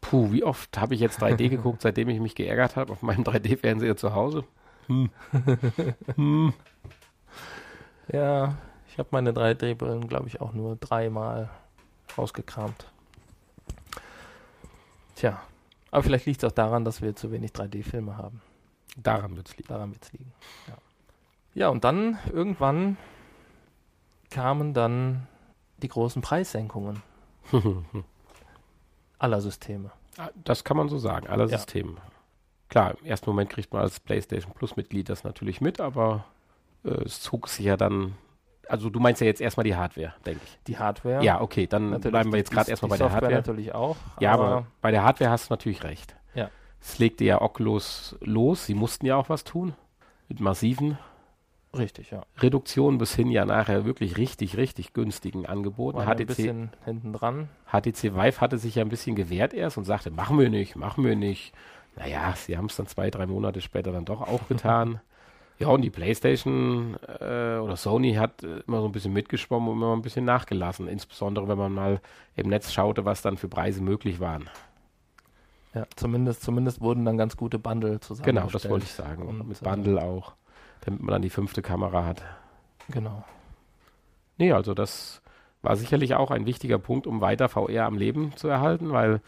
Puh, 0.00 0.30
wie 0.30 0.44
oft 0.44 0.78
habe 0.78 0.94
ich 0.94 1.00
jetzt 1.00 1.20
3D 1.20 1.48
geguckt, 1.50 1.82
seitdem 1.82 2.08
ich 2.08 2.20
mich 2.20 2.36
geärgert 2.36 2.76
habe 2.76 2.92
auf 2.92 3.02
meinem 3.02 3.24
3D-Fernseher 3.24 3.96
zu 3.96 4.14
Hause? 4.14 4.44
Hm. 4.86 5.10
hm. 6.14 6.54
Ja, 8.12 8.56
ich 8.88 8.98
habe 8.98 9.08
meine 9.10 9.32
3D-Brillen, 9.32 10.06
glaube 10.06 10.28
ich, 10.28 10.40
auch 10.40 10.52
nur 10.52 10.76
dreimal 10.76 11.50
rausgekramt. 12.16 12.92
Tja, 15.16 15.42
aber 15.90 16.04
vielleicht 16.04 16.26
liegt 16.26 16.44
es 16.44 16.48
auch 16.48 16.54
daran, 16.54 16.84
dass 16.84 17.02
wir 17.02 17.16
zu 17.16 17.32
wenig 17.32 17.50
3D-Filme 17.50 18.16
haben. 18.16 18.40
Daran 18.96 19.36
wird 19.36 19.48
es 19.48 19.56
liegen. 19.56 19.68
Daran 19.68 19.92
wird's 19.92 20.12
liegen. 20.12 20.32
Ja. 20.68 20.74
ja, 21.54 21.68
und 21.68 21.84
dann 21.84 22.18
irgendwann 22.32 22.96
kamen 24.30 24.74
dann 24.74 25.26
die 25.78 25.88
großen 25.88 26.22
Preissenkungen 26.22 27.02
aller 29.18 29.40
Systeme. 29.40 29.90
Ah, 30.18 30.30
das 30.44 30.64
kann 30.64 30.76
man 30.76 30.88
so 30.88 30.98
sagen, 30.98 31.26
aller 31.28 31.46
ja. 31.46 31.58
Systeme. 31.58 31.96
Klar, 32.68 32.94
im 33.00 33.06
ersten 33.06 33.28
Moment 33.30 33.50
kriegt 33.50 33.72
man 33.72 33.82
als 33.82 33.98
PlayStation 34.00 34.52
Plus-Mitglied 34.52 35.08
das 35.08 35.24
natürlich 35.24 35.60
mit, 35.60 35.80
aber 35.80 36.24
äh, 36.84 36.90
es 37.04 37.20
zog 37.20 37.48
sich 37.48 37.66
ja 37.66 37.76
dann. 37.76 38.14
Also 38.68 38.88
du 38.88 39.00
meinst 39.00 39.20
ja 39.20 39.26
jetzt 39.26 39.40
erstmal 39.40 39.64
die 39.64 39.74
Hardware, 39.74 40.14
denke 40.24 40.42
ich. 40.44 40.58
Die 40.68 40.78
Hardware? 40.78 41.24
Ja, 41.24 41.40
okay, 41.40 41.66
dann 41.66 41.90
natürlich 41.90 42.12
bleiben 42.12 42.30
wir 42.30 42.38
jetzt 42.38 42.52
gerade 42.52 42.70
erstmal 42.70 42.90
bei 42.90 42.98
der 42.98 43.10
Hardware. 43.10 43.34
natürlich 43.34 43.74
auch. 43.74 43.96
Ja, 44.20 44.32
aber, 44.32 44.46
aber 44.46 44.66
bei 44.80 44.92
der 44.92 45.02
Hardware 45.02 45.30
hast 45.30 45.50
du 45.50 45.52
natürlich 45.52 45.82
recht. 45.82 46.14
Es 46.80 46.98
legte 46.98 47.24
ja 47.24 47.40
Oculus 47.40 48.16
los, 48.20 48.66
sie 48.66 48.74
mussten 48.74 49.06
ja 49.06 49.16
auch 49.16 49.28
was 49.28 49.44
tun. 49.44 49.74
Mit 50.28 50.40
massiven 50.40 50.98
Richtig, 51.76 52.10
ja. 52.10 52.22
Reduktionen 52.38 52.98
bis 52.98 53.14
hin 53.14 53.30
ja 53.30 53.44
nachher 53.44 53.84
wirklich 53.84 54.16
richtig, 54.16 54.56
richtig 54.56 54.92
günstigen 54.92 55.46
Angeboten. 55.46 55.98
War 55.98 56.06
HTC, 56.06 56.20
ein 56.20 56.26
bisschen 56.26 56.70
hinten 56.84 57.12
dran. 57.12 57.48
HTC 57.66 58.14
Vive 58.14 58.40
hatte 58.40 58.58
sich 58.58 58.74
ja 58.74 58.82
ein 58.82 58.88
bisschen 58.88 59.14
gewehrt 59.14 59.54
erst 59.54 59.78
und 59.78 59.84
sagte, 59.84 60.10
machen 60.10 60.38
wir 60.38 60.50
nicht, 60.50 60.74
machen 60.74 61.04
wir 61.04 61.14
nicht. 61.14 61.52
Naja, 61.96 62.34
sie 62.36 62.56
haben 62.56 62.66
es 62.66 62.76
dann 62.76 62.88
zwei, 62.88 63.10
drei 63.10 63.26
Monate 63.26 63.60
später 63.60 63.92
dann 63.92 64.04
doch 64.04 64.20
auch 64.20 64.48
getan. 64.48 65.00
ja, 65.60 65.68
und 65.68 65.82
die 65.82 65.90
PlayStation 65.90 66.96
äh, 67.20 67.58
oder 67.58 67.76
Sony 67.76 68.14
hat 68.14 68.42
äh, 68.42 68.60
immer 68.66 68.80
so 68.80 68.86
ein 68.86 68.92
bisschen 68.92 69.12
mitgeschwommen 69.12 69.68
und 69.68 69.76
immer 69.76 69.94
ein 69.94 70.02
bisschen 70.02 70.24
nachgelassen. 70.24 70.88
Insbesondere, 70.88 71.46
wenn 71.46 71.58
man 71.58 71.72
mal 71.72 72.00
im 72.34 72.48
Netz 72.48 72.72
schaute, 72.72 73.04
was 73.04 73.22
dann 73.22 73.36
für 73.36 73.48
Preise 73.48 73.80
möglich 73.80 74.18
waren. 74.18 74.50
Ja, 75.74 75.86
zumindest, 75.94 76.42
zumindest 76.42 76.80
wurden 76.80 77.04
dann 77.04 77.16
ganz 77.16 77.36
gute 77.36 77.58
Bundle 77.58 78.00
zusammen. 78.00 78.26
Genau, 78.26 78.48
das 78.48 78.68
wollte 78.68 78.86
ich 78.86 78.92
sagen. 78.92 79.26
Und 79.26 79.48
mit 79.48 79.60
Bundle 79.60 79.98
äh, 79.98 80.02
auch, 80.02 80.34
damit 80.80 81.00
man 81.00 81.12
dann 81.12 81.22
die 81.22 81.30
fünfte 81.30 81.62
Kamera 81.62 82.04
hat. 82.04 82.22
Genau. 82.88 83.24
Nee, 84.36 84.52
also 84.52 84.74
das 84.74 85.22
war 85.62 85.76
sicherlich 85.76 86.14
auch 86.14 86.30
ein 86.30 86.46
wichtiger 86.46 86.78
Punkt, 86.78 87.06
um 87.06 87.20
weiter 87.20 87.48
VR 87.48 87.84
am 87.84 87.98
Leben 87.98 88.34
zu 88.36 88.48
erhalten, 88.48 88.90
weil 88.90 89.20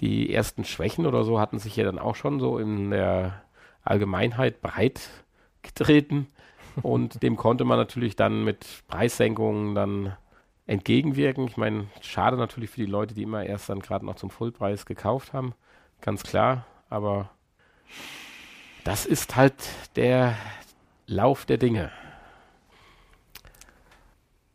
die 0.00 0.32
ersten 0.32 0.64
Schwächen 0.64 1.06
oder 1.06 1.22
so 1.22 1.38
hatten 1.38 1.58
sich 1.60 1.76
ja 1.76 1.84
dann 1.84 2.00
auch 2.00 2.16
schon 2.16 2.40
so 2.40 2.58
in 2.58 2.90
der 2.90 3.42
Allgemeinheit 3.84 4.62
breit 4.62 5.10
getreten. 5.62 6.26
Und 6.82 7.22
dem 7.22 7.36
konnte 7.36 7.64
man 7.64 7.78
natürlich 7.78 8.16
dann 8.16 8.42
mit 8.42 8.66
Preissenkungen 8.88 9.76
dann 9.76 10.16
entgegenwirken. 10.66 11.46
Ich 11.46 11.56
meine, 11.56 11.86
schade 12.00 12.36
natürlich 12.36 12.70
für 12.70 12.80
die 12.80 12.90
Leute, 12.90 13.14
die 13.14 13.22
immer 13.22 13.44
erst 13.44 13.68
dann 13.68 13.78
gerade 13.78 14.04
noch 14.04 14.16
zum 14.16 14.30
Fullpreis 14.30 14.86
gekauft 14.86 15.32
haben 15.32 15.54
ganz 16.04 16.22
klar, 16.22 16.66
aber 16.90 17.30
das 18.84 19.06
ist 19.06 19.36
halt 19.36 19.54
der 19.96 20.36
Lauf 21.06 21.46
der 21.46 21.56
Dinge. 21.56 21.90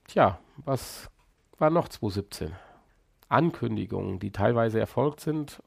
Tja, 0.07 0.39
was 0.57 1.09
war 1.57 1.71
noch 1.71 1.89
2017? 1.89 2.55
Ankündigungen, 3.29 4.19
die 4.19 4.31
teilweise 4.31 4.79
erfolgt 4.79 5.21
sind, 5.21 5.61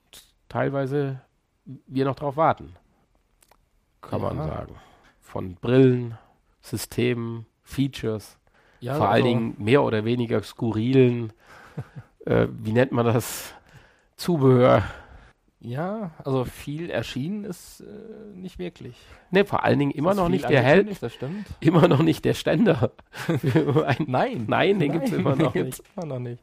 teilweise 0.48 1.20
wir 1.64 2.04
noch 2.04 2.14
darauf 2.14 2.36
warten. 2.36 2.74
Kann 4.00 4.22
ja. 4.22 4.32
man 4.32 4.46
sagen. 4.46 4.76
Von 5.20 5.56
Brillen, 5.56 6.16
Systemen, 6.60 7.46
Features, 7.64 8.38
ja, 8.80 8.94
vor 8.94 9.08
also 9.08 9.12
allen 9.12 9.24
Dingen 9.24 9.54
mehr 9.58 9.82
oder 9.82 10.04
weniger 10.04 10.42
skurrilen, 10.42 11.32
äh, 12.26 12.46
wie 12.50 12.72
nennt 12.72 12.92
man 12.92 13.06
das, 13.06 13.52
Zubehör 14.16 14.84
ja, 15.64 16.10
also 16.24 16.44
viel 16.44 16.90
erschienen 16.90 17.44
ist 17.44 17.80
äh, 17.80 18.36
nicht 18.36 18.58
wirklich. 18.58 18.96
Ne, 19.30 19.44
vor 19.44 19.62
allen 19.62 19.78
Dingen 19.78 19.92
immer 19.92 20.12
noch 20.12 20.28
nicht 20.28 20.48
der 20.48 20.60
Held. 20.60 21.00
Das 21.00 21.14
stimmt. 21.14 21.46
Immer 21.60 21.86
noch 21.86 22.02
nicht 22.02 22.24
der 22.24 22.34
Ständer. 22.34 22.90
nein. 24.06 24.44
Nein, 24.48 24.80
den 24.80 24.92
gibt 24.92 25.06
es 25.06 25.12
immer 25.12 25.36
noch 25.36 25.54
nicht. 25.54 25.82
immer 25.96 26.06
noch 26.06 26.18
nicht. 26.18 26.42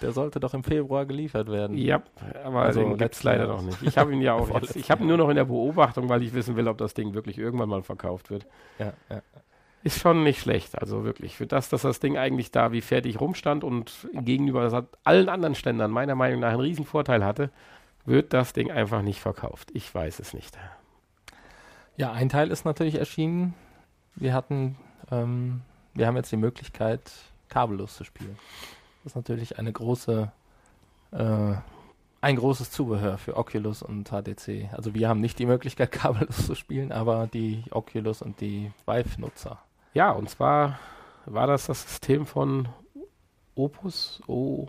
Der 0.00 0.12
sollte 0.12 0.38
doch 0.38 0.54
im 0.54 0.62
Februar 0.62 1.06
geliefert 1.06 1.50
werden. 1.50 1.76
Ja, 1.76 2.02
aber 2.44 2.62
also 2.62 2.80
den 2.80 2.98
gibt 2.98 3.14
es 3.14 3.22
leider 3.24 3.48
noch 3.48 3.62
nicht. 3.62 3.82
Ich 3.82 3.98
habe 3.98 4.12
ihn 4.12 4.20
ja 4.20 4.34
auch 4.38 4.48
jetzt, 4.60 4.76
ich 4.76 4.90
habe 4.92 5.02
ihn 5.02 5.08
nur 5.08 5.16
noch 5.16 5.28
in 5.28 5.36
der 5.36 5.44
Beobachtung, 5.44 6.08
weil 6.08 6.22
ich 6.22 6.32
wissen 6.32 6.54
will, 6.54 6.68
ob 6.68 6.78
das 6.78 6.94
Ding 6.94 7.14
wirklich 7.14 7.38
irgendwann 7.38 7.68
mal 7.68 7.82
verkauft 7.82 8.30
wird. 8.30 8.46
Ja, 8.78 8.92
ja. 9.10 9.22
Ist 9.84 9.98
schon 9.98 10.22
nicht 10.22 10.40
schlecht, 10.40 10.80
also 10.80 11.04
wirklich. 11.04 11.36
Für 11.36 11.46
das, 11.46 11.68
dass 11.68 11.82
das 11.82 11.98
Ding 11.98 12.16
eigentlich 12.16 12.52
da 12.52 12.70
wie 12.70 12.80
fertig 12.80 13.20
rumstand 13.20 13.64
und 13.64 14.08
gegenüber 14.12 14.86
allen 15.02 15.28
anderen 15.28 15.56
Ständern 15.56 15.90
meiner 15.90 16.14
Meinung 16.14 16.40
nach 16.40 16.50
einen 16.50 16.60
riesen 16.60 16.84
Vorteil 16.84 17.24
hatte, 17.24 17.50
wird 18.04 18.32
das 18.32 18.52
Ding 18.52 18.70
einfach 18.70 19.02
nicht 19.02 19.20
verkauft. 19.20 19.70
Ich 19.74 19.94
weiß 19.94 20.18
es 20.18 20.34
nicht. 20.34 20.58
Ja, 21.96 22.12
ein 22.12 22.28
Teil 22.28 22.50
ist 22.50 22.64
natürlich 22.64 22.96
erschienen. 22.96 23.54
Wir 24.14 24.34
hatten, 24.34 24.76
ähm, 25.10 25.62
wir 25.94 26.06
haben 26.06 26.16
jetzt 26.16 26.32
die 26.32 26.36
Möglichkeit, 26.36 27.10
kabellos 27.48 27.96
zu 27.96 28.04
spielen. 28.04 28.38
Das 29.02 29.12
ist 29.12 29.16
natürlich 29.16 29.58
eine 29.58 29.72
große, 29.72 30.32
äh, 31.12 31.54
ein 32.20 32.36
großes 32.36 32.70
Zubehör 32.70 33.18
für 33.18 33.36
Oculus 33.36 33.82
und 33.82 34.08
HTC. 34.08 34.70
Also 34.72 34.94
wir 34.94 35.08
haben 35.08 35.20
nicht 35.20 35.38
die 35.38 35.46
Möglichkeit, 35.46 35.92
kabellos 35.92 36.46
zu 36.46 36.54
spielen, 36.54 36.92
aber 36.92 37.26
die 37.26 37.64
Oculus 37.70 38.22
und 38.22 38.40
die 38.40 38.72
Vive-Nutzer. 38.86 39.58
Ja, 39.94 40.12
und 40.12 40.30
zwar 40.30 40.78
war 41.26 41.46
das 41.46 41.66
das 41.66 41.82
System 41.82 42.26
von 42.26 42.68
Opus. 43.54 44.22
Oh, 44.26 44.68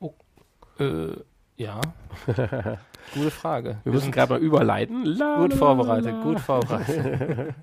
oh 0.00 0.14
äh, 0.78 1.14
ja. 1.56 1.80
Gute 3.14 3.30
Frage. 3.30 3.68
Wir, 3.68 3.84
Wir 3.84 3.92
müssen 3.92 4.12
gerade 4.12 4.34
mal 4.34 4.40
überleiten. 4.40 5.04
La, 5.04 5.36
gut 5.36 5.54
vorbereitet, 5.54 6.22
gut 6.22 6.40
vorbereitet. 6.40 7.54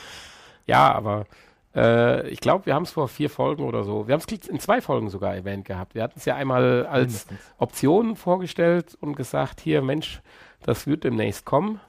ja, 0.66 0.92
aber 0.92 1.26
äh, 1.74 2.28
ich 2.28 2.40
glaube, 2.40 2.66
wir 2.66 2.74
haben 2.74 2.84
es 2.84 2.92
vor 2.92 3.08
vier 3.08 3.30
Folgen 3.30 3.64
oder 3.64 3.84
so. 3.84 4.08
Wir 4.08 4.14
haben 4.14 4.22
es 4.26 4.48
in 4.48 4.60
zwei 4.60 4.80
Folgen 4.80 5.10
sogar 5.10 5.34
erwähnt 5.34 5.64
gehabt. 5.66 5.94
Wir 5.94 6.02
hatten 6.02 6.18
es 6.18 6.24
ja 6.24 6.34
einmal 6.36 6.86
als. 6.86 7.26
Option 7.58 8.16
vorgestellt 8.16 8.96
und 9.00 9.14
gesagt, 9.16 9.60
hier, 9.60 9.82
Mensch, 9.82 10.20
das 10.62 10.86
wird 10.86 11.04
demnächst 11.04 11.44
kommen. 11.44 11.80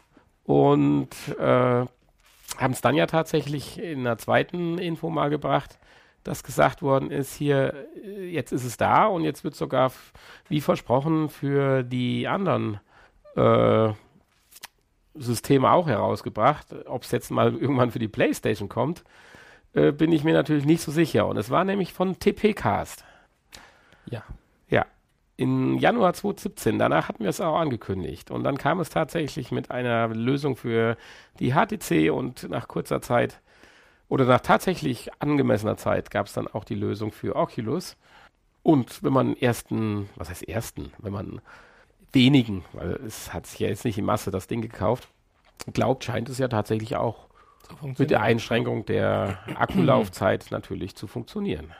Und 0.43 1.09
äh, 1.39 1.85
haben 2.57 2.73
es 2.73 2.81
dann 2.81 2.95
ja 2.95 3.05
tatsächlich 3.05 3.81
in 3.81 3.99
einer 3.99 4.17
zweiten 4.17 4.77
Info 4.77 5.09
mal 5.09 5.29
gebracht 5.29 5.79
dass 6.23 6.43
gesagt 6.43 6.81
worden 6.81 7.11
ist, 7.11 7.35
hier, 7.35 7.73
äh, 8.03 8.25
jetzt 8.29 8.51
ist 8.51 8.65
es 8.65 8.77
da 8.77 9.05
und 9.05 9.23
jetzt 9.23 9.43
wird 9.43 9.55
sogar, 9.55 9.91
wie 10.47 10.61
versprochen, 10.61 11.29
für 11.29 11.83
die 11.83 12.27
anderen 12.27 12.79
äh, 13.35 13.93
Systeme 15.15 15.71
auch 15.71 15.87
herausgebracht. 15.87 16.67
Ob 16.85 17.03
es 17.03 17.11
jetzt 17.11 17.31
mal 17.31 17.55
irgendwann 17.59 17.91
für 17.91 17.99
die 17.99 18.07
PlayStation 18.07 18.69
kommt, 18.69 19.03
äh, 19.73 19.91
bin 19.91 20.11
ich 20.11 20.23
mir 20.23 20.33
natürlich 20.33 20.65
nicht 20.65 20.81
so 20.81 20.91
sicher. 20.91 21.27
Und 21.27 21.37
es 21.37 21.49
war 21.49 21.63
nämlich 21.63 21.93
von 21.93 22.19
TP-Cast. 22.19 23.03
Ja. 24.05 24.23
Ja. 24.69 24.85
Im 25.37 25.77
Januar 25.77 26.13
2017, 26.13 26.79
danach 26.79 27.07
hatten 27.07 27.23
wir 27.23 27.29
es 27.29 27.39
auch 27.39 27.57
angekündigt. 27.57 28.29
Und 28.29 28.43
dann 28.43 28.57
kam 28.57 28.79
es 28.79 28.89
tatsächlich 28.89 29.51
mit 29.51 29.71
einer 29.71 30.09
Lösung 30.09 30.57
für 30.57 30.97
die 31.39 31.53
HTC 31.53 32.11
und 32.11 32.49
nach 32.49 32.67
kurzer 32.67 33.01
Zeit 33.01 33.39
oder 34.09 34.25
nach 34.25 34.41
tatsächlich 34.41 35.09
angemessener 35.19 35.77
Zeit 35.77 36.11
gab 36.11 36.25
es 36.25 36.33
dann 36.33 36.47
auch 36.47 36.65
die 36.65 36.75
Lösung 36.75 37.11
für 37.11 37.35
Oculus. 37.35 37.95
Und 38.63 39.03
wenn 39.03 39.13
man 39.13 39.37
ersten, 39.37 40.09
was 40.15 40.29
heißt 40.29 40.47
ersten, 40.47 40.91
wenn 40.97 41.13
man 41.13 41.41
wenigen, 42.11 42.65
weil 42.73 42.99
es 43.05 43.33
hat 43.33 43.45
sich 43.45 43.59
ja 43.59 43.67
jetzt 43.67 43.85
nicht 43.85 43.97
in 43.97 44.05
Masse 44.05 44.31
das 44.31 44.47
Ding 44.47 44.61
gekauft, 44.61 45.07
glaubt, 45.73 46.03
scheint 46.03 46.27
es 46.27 46.39
ja 46.39 46.47
tatsächlich 46.47 46.95
auch 46.95 47.27
so 47.79 47.87
mit 47.97 48.09
der 48.09 48.21
Einschränkung 48.21 48.85
der 48.85 49.39
Akkulaufzeit 49.55 50.47
natürlich 50.49 50.95
zu 50.95 51.07
funktionieren. 51.07 51.71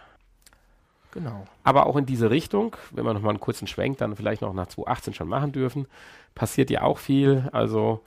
Genau. 1.12 1.46
Aber 1.64 1.88
auch 1.88 1.96
in 1.96 2.06
diese 2.06 2.30
Richtung, 2.30 2.76
wenn 2.92 3.06
wir 3.06 3.14
nochmal 3.16 3.32
einen 3.32 3.40
kurzen 3.40 3.66
Schwenk 3.66 3.98
dann 3.98 4.16
vielleicht 4.16 4.44
noch 4.44 4.54
nach 4.54 4.68
2018 4.68 5.14
schon 5.16 5.28
machen 5.28 5.52
dürfen, 5.52 5.88
passiert 6.36 6.70
ja 6.70 6.84
auch 6.84 7.00
viel. 7.00 7.50
Also 7.52 8.04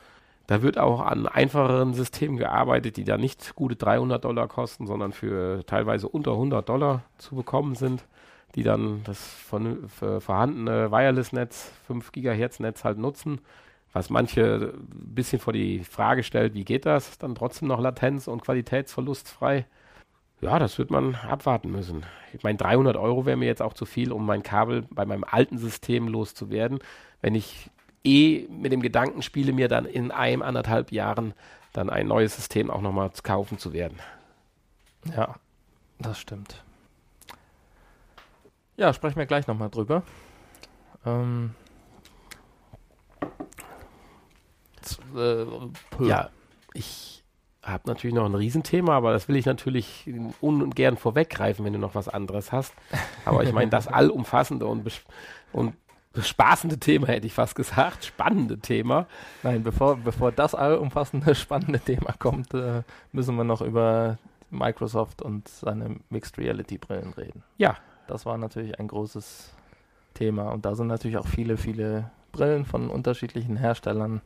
da 0.46 0.62
wird 0.62 0.78
auch 0.78 1.00
an 1.00 1.26
einfacheren 1.26 1.94
Systemen 1.94 2.36
gearbeitet, 2.36 2.96
die 2.96 3.04
da 3.04 3.16
nicht 3.16 3.54
gute 3.54 3.76
300 3.76 4.24
Dollar 4.24 4.48
kosten, 4.48 4.86
sondern 4.86 5.12
für 5.12 5.64
teilweise 5.66 6.08
unter 6.08 6.32
100 6.32 6.68
Dollar 6.68 7.02
zu 7.18 7.36
bekommen 7.36 7.74
sind, 7.74 8.04
die 8.54 8.62
dann 8.62 9.02
das 9.04 9.18
von, 9.26 9.88
vorhandene 9.88 10.90
Wireless-Netz, 10.90 11.72
5 11.86 12.12
Gigahertz-Netz 12.12 12.84
halt 12.84 12.98
nutzen, 12.98 13.40
was 13.92 14.10
manche 14.10 14.72
ein 14.74 15.14
bisschen 15.14 15.38
vor 15.38 15.52
die 15.52 15.80
Frage 15.80 16.22
stellt, 16.22 16.54
wie 16.54 16.64
geht 16.64 16.86
das? 16.86 17.18
Dann 17.18 17.34
trotzdem 17.34 17.68
noch 17.68 17.80
Latenz 17.80 18.26
und 18.26 18.42
Qualitätsverlustfrei. 18.42 19.66
Ja, 20.40 20.58
das 20.58 20.78
wird 20.78 20.90
man 20.90 21.14
abwarten 21.14 21.70
müssen. 21.70 22.04
Ich 22.32 22.42
meine, 22.42 22.58
300 22.58 22.96
Euro 22.96 23.26
wäre 23.26 23.36
mir 23.36 23.46
jetzt 23.46 23.62
auch 23.62 23.74
zu 23.74 23.84
viel, 23.84 24.10
um 24.10 24.26
mein 24.26 24.42
Kabel 24.42 24.84
bei 24.90 25.04
meinem 25.04 25.24
alten 25.24 25.58
System 25.58 26.08
loszuwerden. 26.08 26.80
Wenn 27.20 27.34
ich 27.34 27.70
eh 28.04 28.46
mit 28.48 28.72
dem 28.72 28.82
Gedanken 28.82 29.22
spiele, 29.22 29.52
mir 29.52 29.68
dann 29.68 29.84
in 29.84 30.10
einem, 30.10 30.42
anderthalb 30.42 30.92
Jahren 30.92 31.34
dann 31.72 31.90
ein 31.90 32.06
neues 32.06 32.36
System 32.36 32.70
auch 32.70 32.80
nochmal 32.80 33.10
kaufen 33.22 33.58
zu 33.58 33.72
werden. 33.72 33.98
Ja, 35.16 35.36
das 35.98 36.18
stimmt. 36.18 36.62
Ja, 38.76 38.92
sprechen 38.92 39.16
wir 39.16 39.26
gleich 39.26 39.46
nochmal 39.46 39.70
drüber. 39.70 40.02
Ähm, 41.04 41.54
äh, 45.14 45.44
ja, 46.00 46.30
ich 46.74 47.22
habe 47.62 47.84
natürlich 47.86 48.14
noch 48.14 48.24
ein 48.24 48.34
Riesenthema, 48.34 48.96
aber 48.96 49.12
das 49.12 49.28
will 49.28 49.36
ich 49.36 49.46
natürlich 49.46 50.10
ungern 50.40 50.96
vorweggreifen, 50.96 51.64
wenn 51.64 51.72
du 51.72 51.78
noch 51.78 51.94
was 51.94 52.08
anderes 52.08 52.50
hast. 52.50 52.74
Aber 53.24 53.44
ich 53.44 53.52
meine, 53.52 53.70
das 53.70 53.86
allumfassende 53.88 54.66
und, 54.66 54.84
und 55.52 55.74
bespaßende 56.12 56.78
Thema, 56.78 57.08
hätte 57.08 57.26
ich 57.26 57.34
fast 57.34 57.54
gesagt, 57.54 58.04
spannende 58.04 58.58
Thema. 58.58 59.06
Nein, 59.42 59.62
bevor, 59.62 59.96
bevor 59.96 60.32
das 60.32 60.54
allumfassende, 60.54 61.34
spannende 61.36 61.80
Thema 61.80 62.14
kommt, 62.18 62.54
äh, 62.54 62.82
müssen 63.12 63.36
wir 63.36 63.44
noch 63.44 63.62
über 63.62 64.18
Microsoft 64.50 65.22
und 65.22 65.48
seine 65.48 65.96
Mixed 66.10 66.38
Reality 66.38 66.78
Brillen 66.78 67.12
reden. 67.14 67.42
Ja. 67.56 67.76
Das 68.06 68.26
war 68.26 68.36
natürlich 68.36 68.78
ein 68.78 68.88
großes 68.88 69.54
Thema 70.14 70.50
und 70.50 70.66
da 70.66 70.74
sind 70.74 70.88
natürlich 70.88 71.16
auch 71.16 71.26
viele, 71.26 71.56
viele 71.56 72.10
Brillen 72.32 72.66
von 72.66 72.90
unterschiedlichen 72.90 73.56
Herstellern 73.56 74.20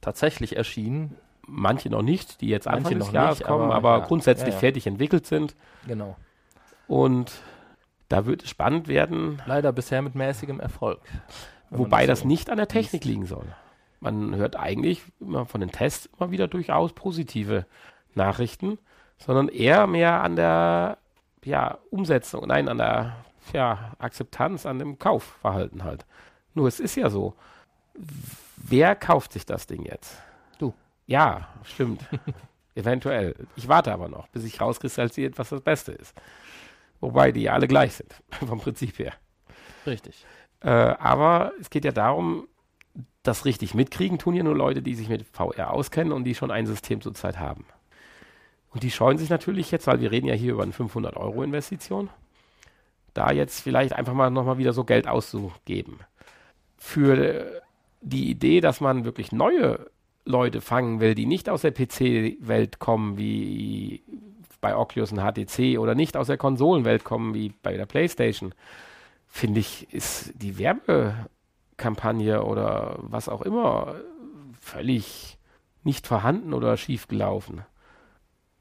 tatsächlich 0.00 0.56
erschienen. 0.56 1.16
Manche 1.46 1.88
noch 1.88 2.02
nicht, 2.02 2.40
die 2.40 2.48
jetzt 2.48 2.66
Manche 2.66 2.78
Anfang 2.78 2.98
des 2.98 3.12
Jahres 3.12 3.38
nicht, 3.38 3.48
kommen, 3.48 3.70
aber, 3.70 3.74
aber 3.74 3.98
ja, 3.98 4.06
grundsätzlich 4.06 4.48
ja, 4.48 4.54
ja. 4.54 4.58
fertig 4.58 4.86
entwickelt 4.86 5.26
sind. 5.26 5.54
Genau. 5.86 6.16
Und 6.88 7.32
da 8.08 8.26
wird 8.26 8.42
es 8.42 8.50
spannend 8.50 8.88
werden. 8.88 9.42
Leider 9.46 9.72
bisher 9.72 10.02
mit 10.02 10.14
mäßigem 10.14 10.60
Erfolg. 10.60 11.00
Wobei 11.70 12.06
das, 12.06 12.20
so 12.20 12.24
das 12.24 12.28
nicht 12.28 12.50
an 12.50 12.56
der 12.56 12.68
Technik 12.68 13.04
liegen 13.04 13.26
soll. 13.26 13.46
Man 14.00 14.36
hört 14.36 14.56
eigentlich 14.56 15.02
immer 15.20 15.44
von 15.46 15.60
den 15.60 15.70
Tests 15.70 16.08
immer 16.18 16.30
wieder 16.30 16.48
durchaus 16.48 16.92
positive 16.92 17.66
Nachrichten, 18.14 18.78
sondern 19.18 19.48
eher 19.48 19.86
mehr 19.86 20.22
an 20.22 20.36
der 20.36 20.98
ja, 21.44 21.78
Umsetzung, 21.90 22.46
nein, 22.46 22.68
an 22.68 22.78
der 22.78 23.16
ja, 23.52 23.92
Akzeptanz, 23.98 24.66
an 24.66 24.78
dem 24.78 24.98
Kaufverhalten 24.98 25.84
halt. 25.84 26.06
Nur 26.54 26.68
es 26.68 26.80
ist 26.80 26.96
ja 26.96 27.10
so, 27.10 27.34
wer 28.56 28.94
kauft 28.94 29.32
sich 29.32 29.46
das 29.46 29.66
Ding 29.66 29.84
jetzt? 29.84 30.16
Du. 30.58 30.74
Ja, 31.06 31.48
stimmt. 31.64 32.02
Eventuell. 32.74 33.34
Ich 33.56 33.66
warte 33.66 33.92
aber 33.92 34.08
noch, 34.08 34.28
bis 34.28 34.44
ich 34.44 34.60
rauskristallisiert, 34.60 35.38
was 35.38 35.48
das 35.48 35.60
Beste 35.60 35.92
ist. 35.92 36.14
Wobei 37.00 37.32
die 37.32 37.42
ja 37.42 37.52
alle 37.52 37.68
gleich 37.68 37.94
sind, 37.94 38.14
vom 38.46 38.60
Prinzip 38.60 38.98
her. 38.98 39.12
Richtig. 39.86 40.24
Äh, 40.60 40.70
aber 40.70 41.52
es 41.60 41.70
geht 41.70 41.84
ja 41.84 41.92
darum, 41.92 42.48
das 43.22 43.44
richtig 43.44 43.74
mitkriegen 43.74 44.18
tun 44.18 44.34
ja 44.34 44.42
nur 44.42 44.56
Leute, 44.56 44.82
die 44.82 44.94
sich 44.94 45.08
mit 45.08 45.24
VR 45.32 45.72
auskennen 45.72 46.12
und 46.12 46.24
die 46.24 46.34
schon 46.34 46.50
ein 46.50 46.66
System 46.66 47.00
zurzeit 47.00 47.38
haben. 47.38 47.66
Und 48.70 48.82
die 48.82 48.90
scheuen 48.90 49.18
sich 49.18 49.30
natürlich 49.30 49.70
jetzt, 49.70 49.86
weil 49.86 50.00
wir 50.00 50.10
reden 50.10 50.26
ja 50.26 50.34
hier 50.34 50.52
über 50.52 50.62
eine 50.62 50.72
500 50.72 51.16
Euro 51.16 51.42
Investition, 51.42 52.10
da 53.14 53.32
jetzt 53.32 53.60
vielleicht 53.60 53.92
einfach 53.92 54.14
mal 54.14 54.30
nochmal 54.30 54.58
wieder 54.58 54.72
so 54.72 54.84
Geld 54.84 55.08
auszugeben. 55.08 56.00
Für 56.76 57.62
die 58.00 58.30
Idee, 58.30 58.60
dass 58.60 58.80
man 58.80 59.04
wirklich 59.04 59.32
neue 59.32 59.90
Leute 60.24 60.60
fangen 60.60 61.00
will, 61.00 61.14
die 61.14 61.26
nicht 61.26 61.48
aus 61.48 61.62
der 61.62 61.72
PC-Welt 61.72 62.78
kommen, 62.78 63.18
wie 63.18 64.02
bei 64.60 64.76
Oculus 64.76 65.12
und 65.12 65.20
HTC, 65.20 65.78
oder 65.78 65.94
nicht 65.94 66.16
aus 66.16 66.26
der 66.26 66.36
Konsolenwelt 66.36 67.04
kommen, 67.04 67.34
wie 67.34 67.52
bei 67.62 67.76
der 67.76 67.86
PlayStation, 67.86 68.54
finde 69.26 69.60
ich, 69.60 69.92
ist 69.92 70.32
die 70.36 70.58
Werbekampagne 70.58 72.42
oder 72.42 72.96
was 72.98 73.28
auch 73.28 73.42
immer 73.42 73.96
völlig 74.60 75.38
nicht 75.84 76.06
vorhanden 76.06 76.52
oder 76.54 76.76
schief 76.76 77.08
gelaufen. 77.08 77.62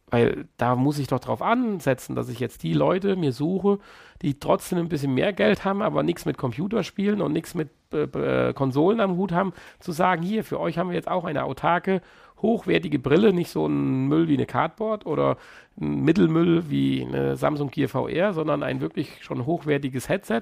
Weil 0.09 0.47
da 0.55 0.75
muss 0.75 0.99
ich 0.99 1.07
doch 1.07 1.19
drauf 1.19 1.41
ansetzen, 1.41 2.15
dass 2.15 2.29
ich 2.29 2.39
jetzt 2.39 2.63
die 2.63 2.71
Leute 2.73 3.17
mir 3.17 3.33
suche, 3.33 3.79
die 4.21 4.39
trotzdem 4.39 4.79
ein 4.79 4.87
bisschen 4.87 5.13
mehr 5.13 5.33
Geld 5.33 5.65
haben, 5.65 5.81
aber 5.81 6.01
nichts 6.01 6.23
mit 6.25 6.37
Computerspielen 6.37 7.21
und 7.21 7.33
nichts 7.33 7.55
mit 7.55 7.69
äh, 7.91 8.03
äh, 8.03 8.53
Konsolen 8.53 9.01
am 9.01 9.17
Hut 9.17 9.33
haben, 9.33 9.51
zu 9.79 9.91
sagen, 9.91 10.23
hier, 10.23 10.45
für 10.45 10.61
euch 10.61 10.77
haben 10.77 10.89
wir 10.89 10.95
jetzt 10.95 11.09
auch 11.09 11.25
eine 11.25 11.43
autarke, 11.43 12.01
hochwertige 12.41 12.99
Brille, 12.99 13.33
nicht 13.33 13.49
so 13.49 13.65
ein 13.65 14.07
Müll 14.07 14.27
wie 14.27 14.35
eine 14.35 14.45
Cardboard 14.45 15.05
oder 15.05 15.37
ein 15.79 16.01
Mittelmüll 16.01 16.69
wie 16.69 17.05
eine 17.05 17.35
Samsung 17.35 17.71
Gear 17.71 17.89
VR, 17.89 18.33
sondern 18.33 18.63
ein 18.63 18.81
wirklich 18.81 19.23
schon 19.23 19.45
hochwertiges 19.45 20.09
Headset, 20.09 20.41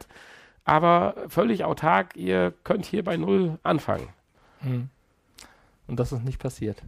aber 0.65 1.15
völlig 1.27 1.63
autark, 1.63 2.15
ihr 2.17 2.53
könnt 2.63 2.85
hier 2.85 3.03
bei 3.03 3.17
Null 3.17 3.59
anfangen. 3.63 4.09
Hm. 4.59 4.89
Und 5.87 5.99
das 5.99 6.11
ist 6.11 6.23
nicht 6.23 6.39
passiert. 6.39 6.81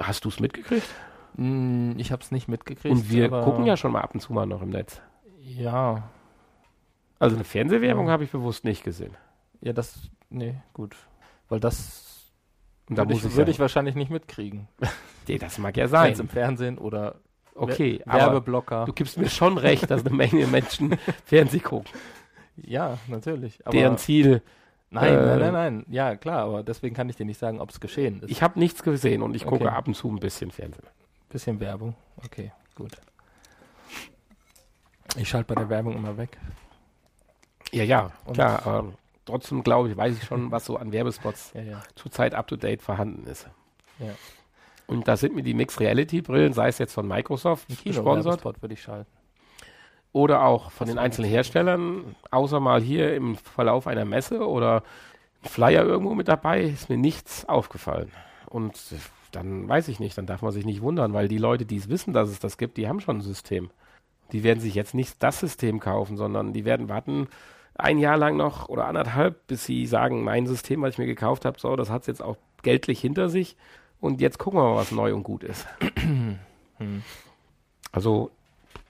Hast 0.00 0.24
du 0.24 0.28
es 0.28 0.40
mitgekriegt? 0.40 0.88
Hm, 1.36 1.94
ich 1.98 2.12
habe 2.12 2.22
es 2.22 2.30
nicht 2.30 2.48
mitgekriegt. 2.48 2.94
Und 2.94 3.10
wir 3.10 3.28
gucken 3.28 3.64
ja 3.64 3.76
schon 3.76 3.92
mal 3.92 4.00
ab 4.00 4.14
und 4.14 4.20
zu 4.20 4.32
mal 4.32 4.46
noch 4.46 4.62
im 4.62 4.70
Netz. 4.70 5.00
Ja. 5.38 6.10
Also 7.18 7.36
eine 7.36 7.44
Fernsehwerbung 7.44 8.06
ja. 8.06 8.12
habe 8.12 8.24
ich 8.24 8.30
bewusst 8.30 8.64
nicht 8.64 8.84
gesehen. 8.84 9.16
Ja, 9.60 9.72
das, 9.72 10.10
nee, 10.28 10.56
gut. 10.72 10.96
Weil 11.48 11.60
das 11.60 12.11
und 12.92 12.98
da 12.98 13.08
würde 13.08 13.26
ich, 13.26 13.36
würd 13.36 13.48
ich 13.48 13.58
wahrscheinlich 13.58 13.94
nicht 13.94 14.10
mitkriegen. 14.10 14.68
Nee, 15.28 15.38
das 15.38 15.56
mag 15.58 15.76
ja 15.76 15.86
sein. 15.86 16.18
im 16.18 16.28
Fernsehen 16.28 16.78
oder 16.78 17.14
okay, 17.54 18.02
Werbeblocker. 18.06 18.86
Du 18.86 18.92
gibst 18.92 19.16
mir 19.18 19.28
schon 19.30 19.56
recht, 19.56 19.88
dass 19.88 20.04
eine 20.04 20.12
Menge 20.12 20.48
Menschen 20.48 20.98
Fernsehen 21.24 21.62
gucken. 21.62 21.92
Ja, 22.56 22.98
natürlich. 23.06 23.60
Deren 23.72 23.98
Ziel. 23.98 24.42
Nein, 24.90 25.14
äh, 25.14 25.16
nein, 25.16 25.38
nein, 25.38 25.52
nein. 25.52 25.86
Ja, 25.88 26.16
klar, 26.16 26.42
aber 26.46 26.64
deswegen 26.64 26.96
kann 26.96 27.08
ich 27.08 27.14
dir 27.14 27.24
nicht 27.24 27.38
sagen, 27.38 27.60
ob 27.60 27.70
es 27.70 27.78
geschehen 27.78 28.20
ist. 28.20 28.32
Ich 28.32 28.42
habe 28.42 28.58
nichts 28.58 28.82
gesehen 28.82 29.22
und 29.22 29.36
ich 29.36 29.46
okay. 29.46 29.58
gucke 29.58 29.72
ab 29.72 29.86
und 29.86 29.94
zu 29.94 30.08
ein 30.08 30.18
bisschen 30.18 30.50
Fernsehen. 30.50 30.88
Bisschen 31.28 31.60
Werbung. 31.60 31.94
Okay, 32.24 32.50
gut. 32.74 32.96
Ich 35.16 35.28
schalte 35.28 35.54
bei 35.54 35.60
der 35.60 35.68
Werbung 35.68 35.94
immer 35.94 36.18
weg. 36.18 36.36
Ja, 37.70 37.84
ja, 37.84 38.10
und 38.24 38.34
klar. 38.34 38.66
Aber 38.66 38.92
trotzdem 39.24 39.62
glaube 39.62 39.90
ich, 39.90 39.96
weiß 39.96 40.16
ich 40.16 40.24
schon, 40.24 40.50
was 40.50 40.64
so 40.64 40.76
an 40.76 40.92
Werbespots 40.92 41.52
ja, 41.54 41.62
ja. 41.62 41.82
zurzeit 41.94 42.34
up 42.34 42.46
to 42.48 42.56
date 42.56 42.82
vorhanden 42.82 43.26
ist. 43.26 43.48
Ja. 43.98 44.14
Und 44.86 45.08
da 45.08 45.16
sind 45.16 45.34
mir 45.34 45.42
die 45.42 45.54
Mixed 45.54 45.80
Reality 45.80 46.22
Brillen, 46.22 46.52
sei 46.52 46.68
es 46.68 46.78
jetzt 46.78 46.92
von 46.92 47.06
Microsoft 47.06 47.66
gesponsert. 47.84 48.44
würde 48.44 48.74
ich 48.74 48.82
schalten. 48.82 49.10
Oder 50.12 50.44
auch 50.44 50.70
von 50.70 50.88
den 50.88 50.98
einzelnen 50.98 51.30
Herstellern, 51.30 52.14
außer 52.30 52.60
mal 52.60 52.82
hier 52.82 53.14
im 53.16 53.36
Verlauf 53.36 53.86
einer 53.86 54.04
Messe 54.04 54.46
oder 54.46 54.82
ein 55.42 55.48
Flyer 55.48 55.84
irgendwo 55.84 56.14
mit 56.14 56.28
dabei, 56.28 56.62
ist 56.62 56.90
mir 56.90 56.98
nichts 56.98 57.48
aufgefallen. 57.48 58.10
Und 58.46 58.78
dann 59.30 59.66
weiß 59.66 59.88
ich 59.88 59.98
nicht, 59.98 60.18
dann 60.18 60.26
darf 60.26 60.42
man 60.42 60.52
sich 60.52 60.66
nicht 60.66 60.82
wundern, 60.82 61.14
weil 61.14 61.28
die 61.28 61.38
Leute, 61.38 61.64
die 61.64 61.76
es 61.76 61.88
wissen, 61.88 62.12
dass 62.12 62.28
es 62.28 62.38
das 62.38 62.58
gibt, 62.58 62.76
die 62.76 62.88
haben 62.88 63.00
schon 63.00 63.18
ein 63.18 63.22
System. 63.22 63.70
Die 64.32 64.42
werden 64.42 64.60
sich 64.60 64.74
jetzt 64.74 64.94
nicht 64.94 65.22
das 65.22 65.40
System 65.40 65.80
kaufen, 65.80 66.18
sondern 66.18 66.52
die 66.52 66.66
werden 66.66 66.90
warten 66.90 67.28
ein 67.74 67.98
Jahr 67.98 68.16
lang 68.16 68.36
noch 68.36 68.68
oder 68.68 68.86
anderthalb, 68.86 69.46
bis 69.46 69.64
sie 69.64 69.86
sagen, 69.86 70.24
mein 70.24 70.46
System, 70.46 70.82
was 70.82 70.94
ich 70.94 70.98
mir 70.98 71.06
gekauft 71.06 71.44
habe, 71.44 71.58
so, 71.58 71.74
das 71.76 71.90
hat 71.90 72.02
es 72.02 72.06
jetzt 72.06 72.22
auch 72.22 72.36
geldlich 72.62 73.00
hinter 73.00 73.28
sich 73.28 73.56
und 74.00 74.20
jetzt 74.20 74.38
gucken 74.38 74.60
wir 74.60 74.64
mal, 74.70 74.76
was 74.76 74.92
neu 74.92 75.14
und 75.14 75.22
gut 75.22 75.44
ist. 75.44 75.66
hm. 75.98 76.38
Also 77.94 78.30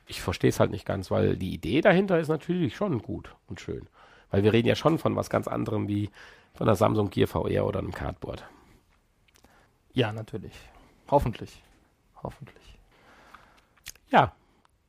ich 0.07 0.23
verstehe 0.23 0.51
es 0.51 0.61
halt 0.61 0.71
nicht 0.71 0.87
ganz, 0.87 1.11
weil 1.11 1.37
die 1.37 1.53
Idee 1.53 1.81
dahinter 1.81 2.21
ist 2.21 2.29
natürlich 2.29 2.77
schon 2.77 3.03
gut 3.03 3.35
und 3.49 3.61
schön. 3.61 3.89
Weil 4.31 4.45
wir 4.45 4.53
reden 4.53 4.69
ja 4.69 4.77
schon 4.77 4.99
von 4.99 5.17
was 5.17 5.29
ganz 5.29 5.49
anderem 5.49 5.89
wie 5.89 6.11
von 6.55 6.67
der 6.67 6.77
Samsung 6.77 7.11
Gear 7.11 7.27
VR 7.27 7.67
oder 7.67 7.81
einem 7.81 7.93
Cardboard. 7.93 8.45
Ja, 9.93 10.13
natürlich. 10.13 10.55
Hoffentlich. 11.11 11.63
Hoffentlich. 12.23 12.79
Ja. 14.11 14.33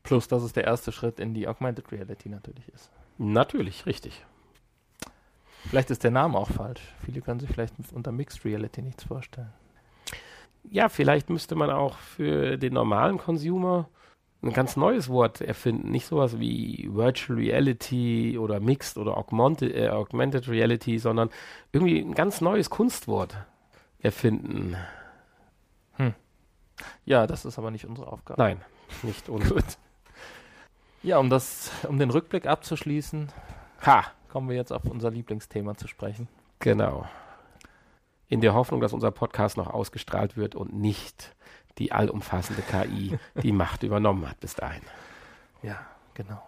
Plus, 0.03 0.27
dass 0.27 0.43
es 0.43 0.53
der 0.53 0.65
erste 0.65 0.91
Schritt 0.91 1.19
in 1.19 1.33
die 1.33 1.47
Augmented 1.47 1.91
Reality 1.91 2.29
natürlich 2.29 2.67
ist. 2.69 2.91
Natürlich, 3.17 3.85
richtig. 3.85 4.25
Vielleicht 5.69 5.91
ist 5.91 6.03
der 6.03 6.11
Name 6.11 6.37
auch 6.37 6.49
falsch. 6.49 6.81
Viele 7.05 7.21
können 7.21 7.39
sich 7.39 7.49
vielleicht 7.49 7.73
unter 7.93 8.11
Mixed 8.11 8.43
Reality 8.45 8.81
nichts 8.81 9.05
vorstellen. 9.05 9.53
Ja, 10.69 10.89
vielleicht 10.89 11.29
müsste 11.29 11.55
man 11.55 11.69
auch 11.69 11.97
für 11.97 12.57
den 12.57 12.73
normalen 12.73 13.17
Consumer 13.17 13.89
ein 14.41 14.51
ganz 14.51 14.75
neues 14.75 15.09
Wort 15.09 15.41
erfinden. 15.41 15.89
Nicht 15.89 16.05
sowas 16.05 16.39
wie 16.39 16.89
Virtual 16.91 17.39
Reality 17.39 18.37
oder 18.37 18.59
Mixed 18.59 18.97
oder 18.97 19.17
Augmented, 19.17 19.73
äh, 19.73 19.89
Augmented 19.89 20.47
Reality, 20.49 20.99
sondern 20.99 21.29
irgendwie 21.71 21.99
ein 21.99 22.13
ganz 22.13 22.41
neues 22.41 22.69
Kunstwort 22.69 23.37
erfinden. 23.99 24.75
Hm. 25.93 26.13
Ja, 27.05 27.25
das 27.25 27.45
ist 27.45 27.57
aber 27.57 27.71
nicht 27.71 27.85
unsere 27.85 28.11
Aufgabe. 28.11 28.41
Nein, 28.41 28.61
nicht 29.01 29.29
unsere. 29.29 29.63
Ja, 31.03 31.17
um 31.17 31.29
das, 31.29 31.71
um 31.87 31.99
den 31.99 32.09
Rückblick 32.09 32.47
abzuschließen, 32.47 33.29
ha, 33.85 34.05
kommen 34.29 34.49
wir 34.49 34.55
jetzt 34.55 34.71
auf 34.71 34.85
unser 34.85 35.11
Lieblingsthema 35.11 35.75
zu 35.75 35.87
sprechen. 35.87 36.27
Genau. 36.59 37.07
In 38.29 38.41
der 38.41 38.53
Hoffnung, 38.53 38.81
dass 38.81 38.93
unser 38.93 39.11
Podcast 39.11 39.57
noch 39.57 39.67
ausgestrahlt 39.67 40.37
wird 40.37 40.55
und 40.55 40.73
nicht 40.73 41.35
die 41.77 41.91
allumfassende 41.91 42.61
KI 42.61 43.19
die 43.41 43.51
Macht 43.51 43.83
übernommen 43.83 44.27
hat 44.29 44.39
bis 44.39 44.55
dahin. 44.55 44.81
Ja, 45.61 45.85
genau. 46.13 46.41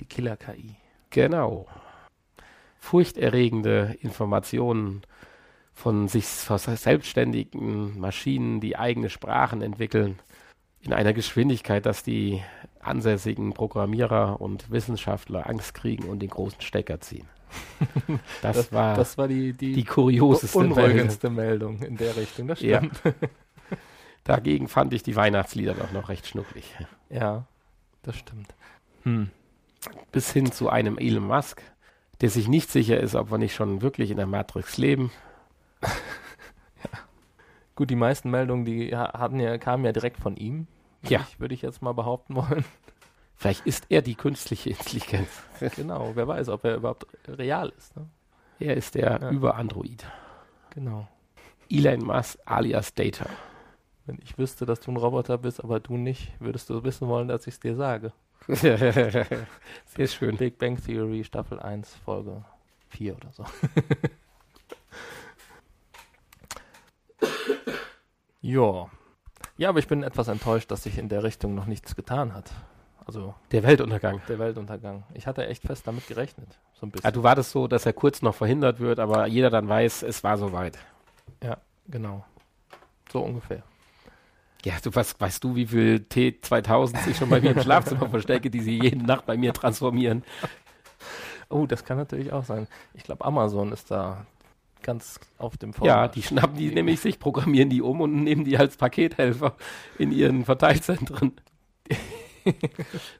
Die 0.00 0.06
Killer-KI. 0.06 0.74
Genau. 1.10 1.66
Furchterregende 2.78 3.96
Informationen 4.00 5.02
von 5.74 6.08
sich 6.08 6.26
selbstständigen 6.26 7.98
Maschinen, 7.98 8.60
die 8.60 8.76
eigene 8.76 9.10
Sprachen 9.10 9.62
entwickeln, 9.62 10.18
in 10.80 10.92
einer 10.92 11.12
Geschwindigkeit, 11.12 11.86
dass 11.86 12.02
die 12.02 12.42
ansässigen 12.82 13.52
Programmierer 13.54 14.40
und 14.40 14.70
Wissenschaftler 14.70 15.48
Angst 15.48 15.74
kriegen 15.74 16.04
und 16.04 16.20
den 16.20 16.30
großen 16.30 16.60
Stecker 16.60 17.00
ziehen. 17.00 17.26
Das, 18.40 18.56
das 18.56 18.72
war, 18.72 18.96
das 18.96 19.18
war 19.18 19.28
die, 19.28 19.52
die, 19.52 19.72
die 19.72 19.84
kurioseste 19.84 20.58
unruhigendste 20.58 21.30
Meldung. 21.30 21.78
Meldung 21.78 21.88
in 21.88 21.96
der 21.96 22.16
Richtung. 22.16 22.48
Das 22.48 22.58
stimmt. 22.58 23.00
Ja. 23.04 23.12
Dagegen 24.24 24.68
fand 24.68 24.92
ich 24.94 25.02
die 25.02 25.16
Weihnachtslieder 25.16 25.74
doch 25.74 25.92
noch 25.92 26.08
recht 26.08 26.26
schnucklig. 26.26 26.64
Ja, 27.10 27.44
das 28.02 28.16
stimmt. 28.16 28.54
Hm. 29.02 29.30
Bis 30.12 30.32
hin 30.32 30.50
zu 30.50 30.68
einem 30.68 30.98
Elon 30.98 31.26
Musk, 31.26 31.62
der 32.20 32.30
sich 32.30 32.48
nicht 32.48 32.70
sicher 32.70 32.98
ist, 32.98 33.14
ob 33.14 33.30
wir 33.30 33.38
nicht 33.38 33.54
schon 33.54 33.82
wirklich 33.82 34.10
in 34.10 34.16
der 34.16 34.26
Matrix 34.26 34.76
leben. 34.76 35.10
ja. 35.82 36.98
Gut, 37.74 37.90
die 37.90 37.96
meisten 37.96 38.30
Meldungen, 38.30 38.64
die 38.64 38.96
hatten 38.96 39.40
ja, 39.40 39.58
kamen 39.58 39.84
ja 39.84 39.92
direkt 39.92 40.18
von 40.18 40.36
ihm. 40.36 40.66
Ja. 41.08 41.26
Ich, 41.28 41.40
würde 41.40 41.54
ich 41.54 41.62
jetzt 41.62 41.82
mal 41.82 41.92
behaupten 41.92 42.34
wollen. 42.34 42.64
Vielleicht 43.36 43.66
ist 43.66 43.86
er 43.88 44.02
die 44.02 44.14
künstliche 44.14 44.70
Intelligenz. 44.70 45.28
genau, 45.76 46.12
wer 46.14 46.28
weiß, 46.28 46.48
ob 46.48 46.64
er 46.64 46.76
überhaupt 46.76 47.06
real 47.26 47.72
ist. 47.76 47.96
Ne? 47.96 48.06
Er 48.60 48.76
ist 48.76 48.94
der 48.94 49.18
ja. 49.20 49.30
Über-Android. 49.30 50.06
Genau. 50.70 51.08
Elon 51.68 52.04
Musk 52.04 52.38
alias 52.44 52.94
Data. 52.94 53.26
Wenn 54.06 54.18
ich 54.22 54.38
wüsste, 54.38 54.66
dass 54.66 54.80
du 54.80 54.90
ein 54.90 54.96
Roboter 54.96 55.38
bist, 55.38 55.62
aber 55.62 55.80
du 55.80 55.96
nicht, 55.96 56.32
würdest 56.40 56.70
du 56.70 56.82
wissen 56.84 57.08
wollen, 57.08 57.28
dass 57.28 57.46
ich 57.46 57.54
es 57.54 57.60
dir 57.60 57.74
sage. 57.74 58.12
Sehr 58.48 60.06
schön. 60.08 60.36
Big 60.36 60.58
Bang 60.58 60.76
Theory, 60.82 61.24
Staffel 61.24 61.60
1, 61.60 61.94
Folge 62.04 62.44
4 62.88 63.16
oder 63.16 63.32
so. 63.32 63.44
ja. 68.40 68.90
Ja, 69.62 69.68
aber 69.68 69.78
ich 69.78 69.86
bin 69.86 70.02
etwas 70.02 70.26
enttäuscht, 70.26 70.72
dass 70.72 70.82
sich 70.82 70.98
in 70.98 71.08
der 71.08 71.22
Richtung 71.22 71.54
noch 71.54 71.66
nichts 71.66 71.94
getan 71.94 72.34
hat. 72.34 72.50
Also 73.06 73.32
der 73.52 73.62
Weltuntergang. 73.62 74.20
Der 74.26 74.40
Weltuntergang. 74.40 75.04
Ich 75.14 75.28
hatte 75.28 75.46
echt 75.46 75.62
fest 75.62 75.86
damit 75.86 76.08
gerechnet, 76.08 76.58
so 76.72 76.84
ein 76.84 76.90
bisschen. 76.90 77.04
Ja, 77.04 77.12
du 77.12 77.22
wartest 77.22 77.52
so, 77.52 77.68
dass 77.68 77.86
er 77.86 77.92
kurz 77.92 78.22
noch 78.22 78.34
verhindert 78.34 78.80
wird, 78.80 78.98
aber 78.98 79.28
jeder 79.28 79.50
dann 79.50 79.68
weiß, 79.68 80.02
es 80.02 80.24
war 80.24 80.36
soweit. 80.36 80.80
Ja, 81.44 81.58
genau. 81.86 82.24
So 83.12 83.20
ungefähr. 83.20 83.62
Ja, 84.64 84.74
du 84.82 84.92
was, 84.96 85.20
weißt 85.20 85.44
du, 85.44 85.54
wie 85.54 85.68
viel 85.68 86.06
T2000 86.10 87.08
ich 87.08 87.16
schon 87.16 87.30
bei 87.30 87.40
mir 87.40 87.52
im 87.52 87.60
Schlafzimmer 87.62 88.08
verstecke, 88.08 88.50
die 88.50 88.62
sie 88.62 88.82
jede 88.82 89.06
Nacht 89.06 89.26
bei 89.26 89.36
mir 89.36 89.52
transformieren? 89.52 90.24
Oh, 91.50 91.66
das 91.66 91.84
kann 91.84 91.98
natürlich 91.98 92.32
auch 92.32 92.44
sein. 92.44 92.66
Ich 92.94 93.04
glaube, 93.04 93.24
Amazon 93.24 93.70
ist 93.70 93.92
da 93.92 94.26
ganz 94.82 95.20
auf 95.38 95.56
dem 95.56 95.72
Vormarsch. 95.72 95.96
Ja, 95.96 96.08
die 96.08 96.22
schnappen 96.22 96.56
die 96.56 96.70
nämlich 96.70 97.00
sich, 97.00 97.18
programmieren 97.18 97.70
die 97.70 97.82
um 97.82 98.00
und 98.00 98.22
nehmen 98.22 98.44
die 98.44 98.58
als 98.58 98.76
Pakethelfer 98.76 99.54
in 99.98 100.12
ihren 100.12 100.44
Verteilzentren. 100.44 101.32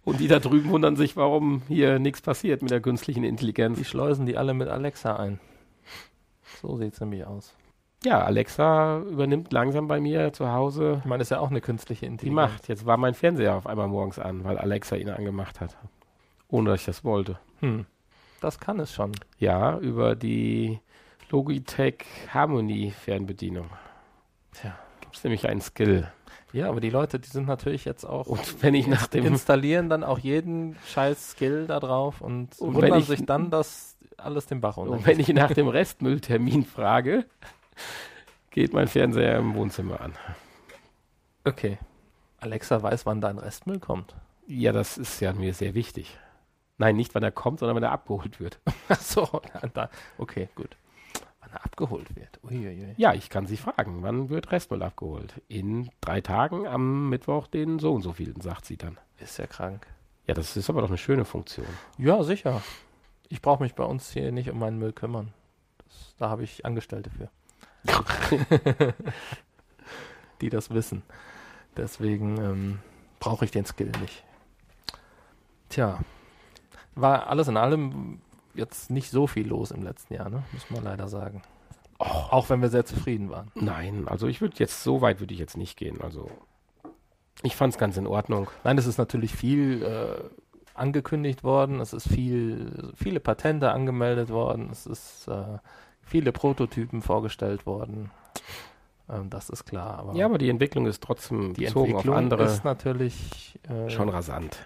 und 0.05 0.20
die 0.20 0.29
da 0.29 0.38
drüben 0.38 0.70
wundern 0.70 0.96
sich, 0.96 1.16
warum 1.16 1.62
hier 1.68 1.98
nichts 1.98 2.20
passiert 2.20 2.62
mit 2.62 2.70
der 2.70 2.81
künstlichen 2.81 3.25
Intelligenz. 3.25 3.79
Die 3.79 3.85
schleusen 3.85 4.27
die 4.27 4.37
alle 4.37 4.55
mit 4.55 4.68
Alexa 4.68 5.16
ein. 5.16 5.38
So 6.61 6.77
sieht 6.77 6.94
es 6.94 7.01
nämlich 7.01 7.25
aus. 7.25 7.55
Ja, 8.05 8.22
Alexa 8.25 8.98
übernimmt 8.98 9.53
langsam 9.53 9.87
bei 9.87 10.01
mir 10.01 10.33
zu 10.33 10.51
Hause. 10.51 10.98
Ich 11.01 11.05
meine, 11.05 11.20
das 11.20 11.27
ist 11.27 11.31
ja 11.31 11.38
auch 11.38 11.51
eine 11.51 11.61
künstliche 11.61 12.07
Intelligenz. 12.07 12.51
Die 12.51 12.55
macht. 12.55 12.68
Jetzt 12.68 12.85
war 12.85 12.96
mein 12.96 13.14
Fernseher 13.14 13.55
auf 13.55 13.66
einmal 13.66 13.87
morgens 13.87 14.18
an, 14.18 14.42
weil 14.42 14.59
Alexa 14.59 14.96
ihn 14.96 15.09
angemacht 15.09 15.61
hat. 15.61 15.77
Ohne 16.48 16.70
dass 16.70 16.81
ich 16.81 16.87
das 16.87 17.05
wollte. 17.05 17.38
Hm. 17.61 17.87
Das 18.40 18.59
kann 18.59 18.81
es 18.81 18.92
schon. 18.92 19.12
Ja, 19.38 19.79
über 19.79 20.16
die 20.16 20.81
Logitech 21.33 22.05
Harmony 22.29 22.90
Fernbedienung. 22.90 23.71
Tja. 24.53 24.79
Gibt 25.01 25.16
es 25.16 25.25
nämlich 25.25 25.49
einen 25.49 25.62
Skill. 25.62 26.12
Ja, 26.53 26.68
aber 26.68 26.81
die 26.81 26.90
Leute, 26.90 27.18
die 27.18 27.29
sind 27.29 27.47
natürlich 27.47 27.87
jetzt 27.87 28.05
auch. 28.05 28.27
Und 28.27 28.62
wenn 28.62 28.75
ich 28.75 28.87
nach 28.87 29.07
dem. 29.07 29.25
Installieren 29.25 29.88
dann 29.88 30.05
auch 30.05 30.18
jeden 30.18 30.77
scheiß 30.87 31.31
Skill 31.31 31.66
da 31.66 31.81
drauf 31.81 32.21
und, 32.21 32.59
und 32.61 32.75
wundern 32.75 33.01
ich, 33.01 33.07
sich 33.07 33.25
dann, 33.25 33.51
dass 33.51 33.97
alles 34.18 34.45
den 34.45 34.61
Bach 34.61 34.77
runtergeht. 34.77 35.01
Und 35.01 35.07
wenn 35.07 35.21
ich 35.21 35.29
nach 35.29 35.53
dem 35.53 35.68
Restmülltermin 35.68 36.66
frage, 36.66 37.25
geht 38.51 38.75
mein 38.75 38.87
Fernseher 38.87 39.38
im 39.38 39.55
Wohnzimmer 39.55 40.03
an. 40.03 40.12
Okay. 41.45 41.79
Alexa 42.40 42.83
weiß, 42.83 43.07
wann 43.07 43.23
dein 43.23 43.38
Restmüll 43.38 43.81
kommt. 43.81 44.14
Ja, 44.47 44.73
das 44.73 44.99
ist 44.99 45.21
ja 45.21 45.33
mir 45.33 45.55
sehr 45.55 45.75
wichtig. 45.75 46.18
Nein, 46.77 46.97
nicht 46.97 47.14
wann 47.14 47.23
er 47.23 47.33
kommt, 47.33 47.61
sondern 47.61 47.77
wenn 47.77 47.83
er 47.85 47.92
abgeholt 47.92 48.38
wird. 48.38 48.61
Ach 48.88 49.01
so, 49.01 49.40
okay, 50.18 50.51
gut. 50.55 50.77
Wann 51.52 51.60
er 51.60 51.64
abgeholt 51.64 52.16
wird. 52.16 52.40
Uiuiui. 52.42 52.94
Ja, 52.96 53.12
ich 53.12 53.28
kann 53.28 53.46
Sie 53.46 53.56
fragen, 53.56 54.02
wann 54.02 54.30
wird 54.30 54.50
Restmüll 54.52 54.82
abgeholt? 54.82 55.40
In 55.48 55.90
drei 56.00 56.20
Tagen 56.20 56.66
am 56.66 57.10
Mittwoch 57.10 57.46
den 57.46 57.78
so 57.78 57.92
und 57.92 58.02
so 58.02 58.12
vielen, 58.12 58.40
sagt 58.40 58.64
sie 58.64 58.76
dann. 58.76 58.98
Ist 59.18 59.38
ja 59.38 59.46
krank. 59.46 59.86
Ja, 60.26 60.34
das 60.34 60.56
ist 60.56 60.70
aber 60.70 60.80
doch 60.80 60.88
eine 60.88 60.98
schöne 60.98 61.24
Funktion. 61.24 61.66
Ja, 61.98 62.22
sicher. 62.22 62.62
Ich 63.28 63.42
brauche 63.42 63.62
mich 63.62 63.74
bei 63.74 63.84
uns 63.84 64.10
hier 64.10 64.32
nicht 64.32 64.50
um 64.50 64.58
meinen 64.58 64.78
Müll 64.78 64.92
kümmern. 64.92 65.32
Das, 65.84 66.14
da 66.18 66.30
habe 66.30 66.42
ich 66.44 66.64
Angestellte 66.64 67.10
für. 67.10 67.30
die 70.40 70.48
das 70.48 70.70
wissen. 70.70 71.02
Deswegen 71.76 72.38
ähm, 72.38 72.78
brauche 73.18 73.44
ich 73.44 73.50
den 73.50 73.66
Skill 73.66 73.92
nicht. 74.00 74.24
Tja, 75.68 76.00
war 76.94 77.26
alles 77.26 77.48
in 77.48 77.56
allem 77.56 78.20
jetzt 78.54 78.90
nicht 78.90 79.10
so 79.10 79.26
viel 79.26 79.46
los 79.48 79.70
im 79.70 79.82
letzten 79.82 80.14
Jahr, 80.14 80.28
ne? 80.28 80.42
muss 80.52 80.70
man 80.70 80.84
leider 80.84 81.08
sagen. 81.08 81.42
Oh. 81.98 82.04
Auch 82.04 82.50
wenn 82.50 82.60
wir 82.60 82.68
sehr 82.68 82.84
zufrieden 82.84 83.30
waren. 83.30 83.50
Nein, 83.54 84.08
also 84.08 84.26
ich 84.26 84.40
würde 84.40 84.56
jetzt, 84.58 84.82
so 84.82 85.00
weit 85.00 85.20
würde 85.20 85.34
ich 85.34 85.40
jetzt 85.40 85.56
nicht 85.56 85.76
gehen. 85.76 86.00
Also 86.00 86.30
ich 87.42 87.56
fand 87.56 87.72
es 87.74 87.78
ganz 87.78 87.96
in 87.96 88.06
Ordnung. 88.06 88.50
Nein, 88.64 88.78
es 88.78 88.86
ist 88.86 88.98
natürlich 88.98 89.34
viel 89.34 89.82
äh, 89.82 90.22
angekündigt 90.74 91.44
worden, 91.44 91.80
es 91.80 91.92
ist 91.92 92.08
viel, 92.08 92.92
viele 92.96 93.20
Patente 93.20 93.70
angemeldet 93.70 94.30
worden, 94.30 94.68
es 94.70 94.86
ist 94.86 95.28
äh, 95.28 95.58
viele 96.02 96.32
Prototypen 96.32 97.02
vorgestellt 97.02 97.66
worden. 97.66 98.10
Ähm, 99.08 99.30
das 99.30 99.50
ist 99.50 99.64
klar. 99.64 99.98
Aber 99.98 100.14
ja, 100.14 100.26
aber 100.26 100.38
die 100.38 100.48
Entwicklung 100.48 100.86
ist 100.86 101.02
trotzdem 101.02 101.54
die 101.54 101.66
Entwicklung 101.66 101.96
auf 101.96 102.16
andere 102.16 102.44
ist 102.44 102.64
natürlich 102.64 103.58
äh, 103.68 103.90
schon 103.90 104.08
rasant. 104.08 104.58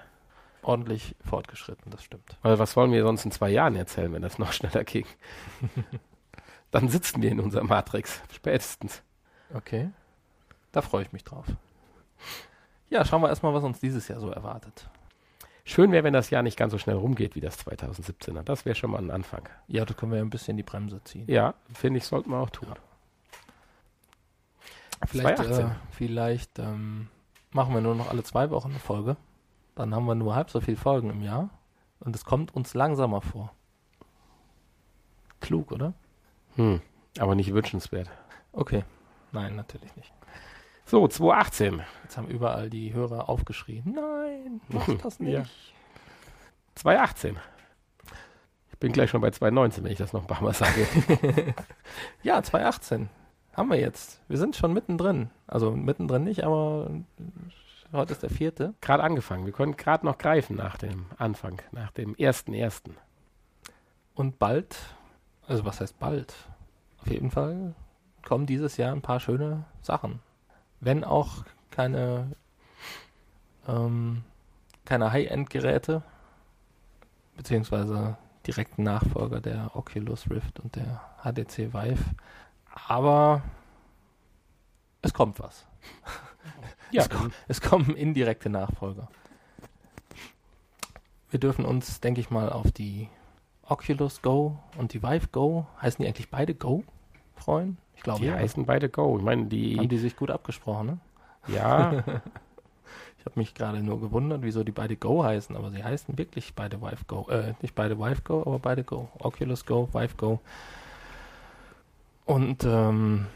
Ordentlich 0.66 1.14
fortgeschritten, 1.24 1.92
das 1.92 2.02
stimmt. 2.02 2.36
Weil 2.42 2.58
was 2.58 2.74
wollen 2.74 2.90
wir 2.90 3.04
sonst 3.04 3.24
in 3.24 3.30
zwei 3.30 3.50
Jahren 3.50 3.76
erzählen, 3.76 4.12
wenn 4.12 4.22
das 4.22 4.40
noch 4.40 4.52
schneller 4.52 4.82
ging? 4.82 5.06
Dann 6.72 6.88
sitzen 6.88 7.22
wir 7.22 7.30
in 7.30 7.38
unserer 7.38 7.62
Matrix, 7.62 8.20
spätestens. 8.32 9.02
Okay. 9.54 9.90
Da 10.72 10.82
freue 10.82 11.02
ich 11.02 11.12
mich 11.12 11.22
drauf. 11.22 11.46
Ja, 12.90 13.04
schauen 13.04 13.22
wir 13.22 13.28
erstmal, 13.28 13.54
was 13.54 13.62
uns 13.62 13.78
dieses 13.78 14.08
Jahr 14.08 14.18
so 14.18 14.28
erwartet. 14.28 14.88
Schön 15.64 15.92
wäre, 15.92 16.02
wenn 16.02 16.12
das 16.12 16.30
Jahr 16.30 16.42
nicht 16.42 16.58
ganz 16.58 16.72
so 16.72 16.78
schnell 16.78 16.96
rumgeht 16.96 17.36
wie 17.36 17.40
das 17.40 17.64
2017er. 17.64 18.42
Das 18.42 18.64
wäre 18.64 18.74
schon 18.74 18.90
mal 18.90 18.98
ein 18.98 19.12
Anfang. 19.12 19.48
Ja, 19.68 19.84
da 19.84 19.94
können 19.94 20.10
wir 20.10 20.18
ja 20.18 20.24
ein 20.24 20.30
bisschen 20.30 20.56
die 20.56 20.64
Bremse 20.64 21.00
ziehen. 21.04 21.26
Ja, 21.28 21.54
finde 21.74 21.98
ich, 21.98 22.04
sollten 22.06 22.30
wir 22.30 22.38
auch 22.38 22.50
tun. 22.50 22.68
Ja. 22.68 22.76
Vielleicht, 25.06 25.44
äh, 25.44 25.68
vielleicht 25.92 26.58
ähm, 26.58 27.08
machen 27.52 27.72
wir 27.72 27.80
nur 27.80 27.94
noch 27.94 28.10
alle 28.10 28.24
zwei 28.24 28.50
Wochen 28.50 28.70
eine 28.70 28.80
Folge. 28.80 29.16
Dann 29.76 29.94
haben 29.94 30.06
wir 30.06 30.14
nur 30.14 30.34
halb 30.34 30.50
so 30.50 30.60
viele 30.60 30.78
Folgen 30.78 31.10
im 31.10 31.22
Jahr. 31.22 31.50
Und 32.00 32.16
es 32.16 32.24
kommt 32.24 32.54
uns 32.54 32.74
langsamer 32.74 33.20
vor. 33.20 33.52
Klug, 35.40 35.70
oder? 35.70 35.92
Hm, 36.56 36.80
aber 37.18 37.34
nicht 37.34 37.52
wünschenswert. 37.52 38.10
Okay. 38.52 38.84
Nein, 39.32 39.54
natürlich 39.54 39.94
nicht. 39.96 40.12
So, 40.86 41.06
2018. 41.06 41.82
Jetzt 42.04 42.16
haben 42.16 42.28
überall 42.28 42.70
die 42.70 42.92
Hörer 42.94 43.28
aufgeschrien. 43.28 43.94
Nein, 43.94 44.60
mach 44.68 44.88
das 45.02 45.20
nicht. 45.20 45.34
Ja. 45.34 45.44
2018. 46.74 47.36
Ich 48.72 48.78
bin 48.78 48.92
gleich 48.92 49.10
schon 49.10 49.20
bei 49.20 49.30
2019, 49.30 49.84
wenn 49.84 49.92
ich 49.92 49.98
das 49.98 50.12
noch 50.12 50.22
ein 50.22 50.26
paar 50.26 50.42
Mal 50.42 50.54
sage. 50.54 50.86
ja, 52.22 52.42
2018. 52.42 53.08
Haben 53.52 53.70
wir 53.70 53.80
jetzt. 53.80 54.20
Wir 54.28 54.38
sind 54.38 54.56
schon 54.56 54.72
mittendrin. 54.72 55.30
Also 55.46 55.72
mittendrin 55.72 56.24
nicht, 56.24 56.44
aber 56.44 56.90
heute 57.92 58.12
ist 58.12 58.22
der 58.22 58.30
vierte. 58.30 58.74
Gerade 58.80 59.02
angefangen. 59.02 59.46
Wir 59.46 59.52
können 59.52 59.76
gerade 59.76 60.04
noch 60.04 60.18
greifen 60.18 60.56
nach 60.56 60.76
dem 60.76 61.06
Anfang, 61.18 61.60
nach 61.72 61.90
dem 61.92 62.14
ersten 62.16 62.54
ersten. 62.54 62.96
Und 64.14 64.38
bald, 64.38 64.76
also 65.46 65.64
was 65.64 65.80
heißt 65.80 65.98
bald? 65.98 66.34
Auf 67.00 67.10
jeden 67.10 67.30
Fall 67.30 67.74
kommen 68.24 68.46
dieses 68.46 68.76
Jahr 68.76 68.92
ein 68.92 69.02
paar 69.02 69.20
schöne 69.20 69.64
Sachen 69.82 70.20
wenn 70.80 71.04
auch 71.04 71.44
keine, 71.70 72.32
ähm, 73.66 74.24
keine 74.84 75.12
High-End-Geräte, 75.12 76.02
beziehungsweise 77.36 78.16
direkten 78.46 78.82
Nachfolger 78.82 79.40
der 79.40 79.74
Oculus 79.74 80.30
Rift 80.30 80.60
und 80.60 80.76
der 80.76 81.00
HTC 81.22 81.74
Vive. 81.74 82.04
Aber 82.88 83.42
es 85.02 85.12
kommt 85.12 85.40
was. 85.40 85.66
Ja, 86.96 87.02
es, 87.02 87.10
kom 87.10 87.32
es 87.48 87.60
kommen 87.60 87.96
indirekte 87.96 88.50
Nachfolger. 88.50 89.08
Wir 91.30 91.40
dürfen 91.40 91.64
uns, 91.64 92.00
denke 92.00 92.20
ich 92.20 92.30
mal, 92.30 92.50
auf 92.50 92.70
die 92.70 93.08
Oculus 93.62 94.22
Go 94.22 94.58
und 94.78 94.92
die 94.92 95.02
Vive 95.02 95.28
Go, 95.32 95.66
heißen 95.82 96.02
die 96.02 96.08
eigentlich 96.08 96.30
beide 96.30 96.54
Go? 96.54 96.84
freuen? 97.36 97.78
Ich 97.94 98.02
glaube, 98.02 98.20
die 98.20 98.26
ja. 98.26 98.34
heißen 98.34 98.66
beide 98.66 98.88
Go. 98.88 99.18
Ich 99.18 99.24
meine, 99.24 99.46
die 99.46 99.78
haben 99.78 99.88
die 99.88 99.98
sich 99.98 100.16
gut 100.16 100.30
abgesprochen, 100.30 100.86
ne? 100.86 100.98
Ja. 101.48 101.92
ich 103.18 103.24
habe 103.24 103.36
mich 103.36 103.54
gerade 103.54 103.82
nur 103.82 104.00
gewundert, 104.00 104.42
wieso 104.42 104.64
die 104.64 104.72
beide 104.72 104.96
Go 104.96 105.24
heißen, 105.24 105.56
aber 105.56 105.70
sie 105.70 105.82
heißen 105.82 106.18
wirklich 106.18 106.54
beide 106.54 106.80
Vive 106.80 107.04
Go. 107.06 107.28
Äh, 107.30 107.54
nicht 107.62 107.74
beide 107.74 107.98
Vive 107.98 108.22
Go, 108.22 108.42
aber 108.42 108.58
beide 108.58 108.84
Go. 108.84 109.08
Oculus 109.18 109.64
Go, 109.64 109.88
Vive 109.92 110.16
Go. 110.16 110.40
Und 112.24 112.64
ähm, 112.64 113.26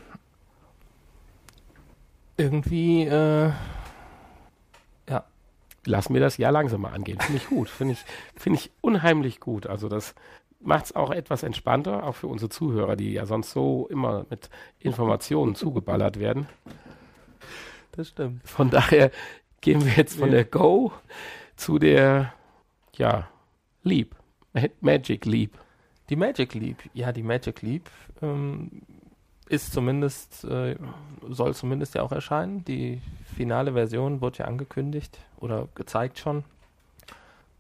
irgendwie, 2.41 3.03
äh, 3.03 3.53
ja. 5.09 5.25
Lass 5.85 6.09
mir 6.09 6.21
das 6.21 6.39
Jahr 6.39 6.53
langsamer 6.53 6.93
angehen. 6.93 7.21
Finde 7.21 7.41
ich 7.43 7.49
gut. 7.49 7.69
Finde 7.69 7.93
ich, 7.95 8.05
finde 8.35 8.59
ich 8.59 8.71
unheimlich 8.81 9.41
gut. 9.41 9.67
Also 9.67 9.89
das 9.89 10.15
macht 10.61 10.87
es 10.87 10.97
auch 10.97 11.11
etwas 11.11 11.43
entspannter, 11.43 12.05
auch 12.05 12.15
für 12.15 12.27
unsere 12.27 12.49
Zuhörer, 12.49 12.97
die 12.97 13.13
ja 13.13 13.27
sonst 13.27 13.53
so 13.53 13.87
immer 13.91 14.27
mit 14.31 14.51
Informationen 14.79 15.55
zugeballert 15.55 16.19
werden. 16.19 16.49
Das 17.93 18.09
stimmt. 18.09 18.47
Von 18.49 18.71
daher 18.71 19.11
gehen 19.61 19.85
wir 19.85 19.93
jetzt 19.93 20.19
von 20.19 20.31
der 20.31 20.45
Go 20.45 20.93
zu 21.57 21.79
der, 21.79 22.33
ja, 22.97 23.29
Leap. 23.83 24.17
Magic 24.81 25.27
Leap. 25.27 25.59
Die 26.09 26.17
Magic 26.17 26.55
Leap, 26.55 26.79
ja, 26.93 27.13
die 27.13 27.23
Magic 27.23 27.63
Leap 27.63 27.89
ähm, 28.21 28.83
ist 29.51 29.73
zumindest, 29.73 30.45
äh, 30.45 30.77
soll 31.29 31.55
zumindest 31.55 31.97
ja 31.97 32.03
auch 32.03 32.13
erscheinen. 32.13 32.65
Die 32.65 33.03
finale 33.35 33.73
Version 33.73 34.21
wurde 34.21 34.39
ja 34.39 34.45
angekündigt 34.45 35.19
oder 35.39 35.67
gezeigt 35.75 36.21
schon. 36.21 36.45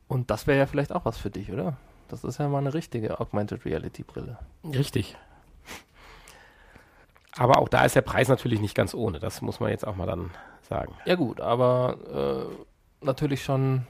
Und 0.06 0.30
das 0.30 0.46
wäre 0.46 0.58
ja 0.58 0.66
vielleicht 0.66 0.92
auch 0.92 1.04
was 1.04 1.18
für 1.18 1.30
dich, 1.30 1.52
oder? 1.52 1.76
Das 2.08 2.22
ist 2.22 2.38
ja 2.38 2.48
mal 2.48 2.58
eine 2.58 2.74
richtige 2.74 3.18
Augmented 3.18 3.64
Reality 3.64 4.04
Brille. 4.04 4.38
Richtig. 4.64 5.16
Aber 7.36 7.58
auch 7.58 7.68
da 7.68 7.84
ist 7.84 7.96
der 7.96 8.02
Preis 8.02 8.28
natürlich 8.28 8.60
nicht 8.60 8.76
ganz 8.76 8.94
ohne. 8.94 9.18
Das 9.18 9.42
muss 9.42 9.58
man 9.58 9.70
jetzt 9.70 9.86
auch 9.86 9.96
mal 9.96 10.06
dann 10.06 10.30
sagen. 10.68 10.94
Ja 11.06 11.16
gut, 11.16 11.40
aber 11.40 12.48
äh, 13.02 13.04
natürlich 13.04 13.42
schon 13.42 13.86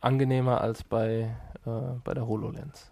angenehmer 0.00 0.60
als 0.60 0.82
bei, 0.82 1.36
äh, 1.64 1.70
bei 2.02 2.12
der 2.14 2.26
HoloLens. 2.26 2.90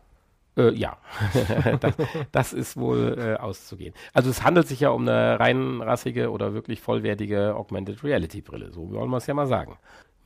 Äh, 0.57 0.73
ja, 0.75 0.97
das, 1.81 1.95
das, 2.31 2.53
ist 2.53 2.77
wohl 2.77 3.19
äh, 3.19 3.41
auszugehen. 3.41 3.95
Also 4.13 4.31
es 4.31 4.45
handelt 4.45 4.69
sich 4.69 4.81
ja 4.81 4.91
um 4.91 5.03
eine 5.03 5.41
reinrassige 5.41 6.31
oder 6.31 6.55
wirklich 6.55 6.81
vollwertige 6.81 7.57
Augmented 7.57 8.05
Reality 8.05 8.41
Brille, 8.41 8.71
so 8.73 8.91
wollen 8.93 9.11
wir 9.11 9.17
es 9.17 9.27
ja 9.27 9.35
mal 9.35 9.47
sagen. 9.47 9.79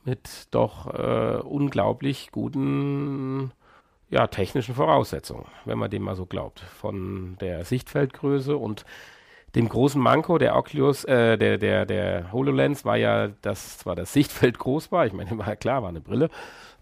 Mit 0.05 0.47
doch 0.51 0.93
äh, 0.93 1.41
unglaublich 1.41 2.31
guten 2.31 3.51
ja, 4.09 4.27
technischen 4.27 4.75
Voraussetzungen, 4.75 5.45
wenn 5.65 5.77
man 5.77 5.89
dem 5.89 6.03
mal 6.03 6.15
so 6.15 6.25
glaubt. 6.25 6.59
Von 6.59 7.37
der 7.41 7.65
Sichtfeldgröße 7.65 8.55
und 8.55 8.85
dem 9.55 9.67
großen 9.67 10.01
Manko 10.01 10.37
der 10.37 10.55
Oculus, 10.55 11.03
äh, 11.05 11.37
der, 11.37 11.57
der, 11.57 11.85
der 11.85 12.31
HoloLens 12.31 12.85
war 12.85 12.97
ja, 12.97 13.29
dass 13.41 13.79
zwar 13.79 13.95
das 13.95 14.13
Sichtfeld 14.13 14.59
groß 14.59 14.91
war, 14.91 15.05
ich 15.05 15.13
meine, 15.13 15.37
war 15.37 15.55
klar, 15.55 15.81
war 15.81 15.89
eine 15.89 16.01
Brille, 16.01 16.29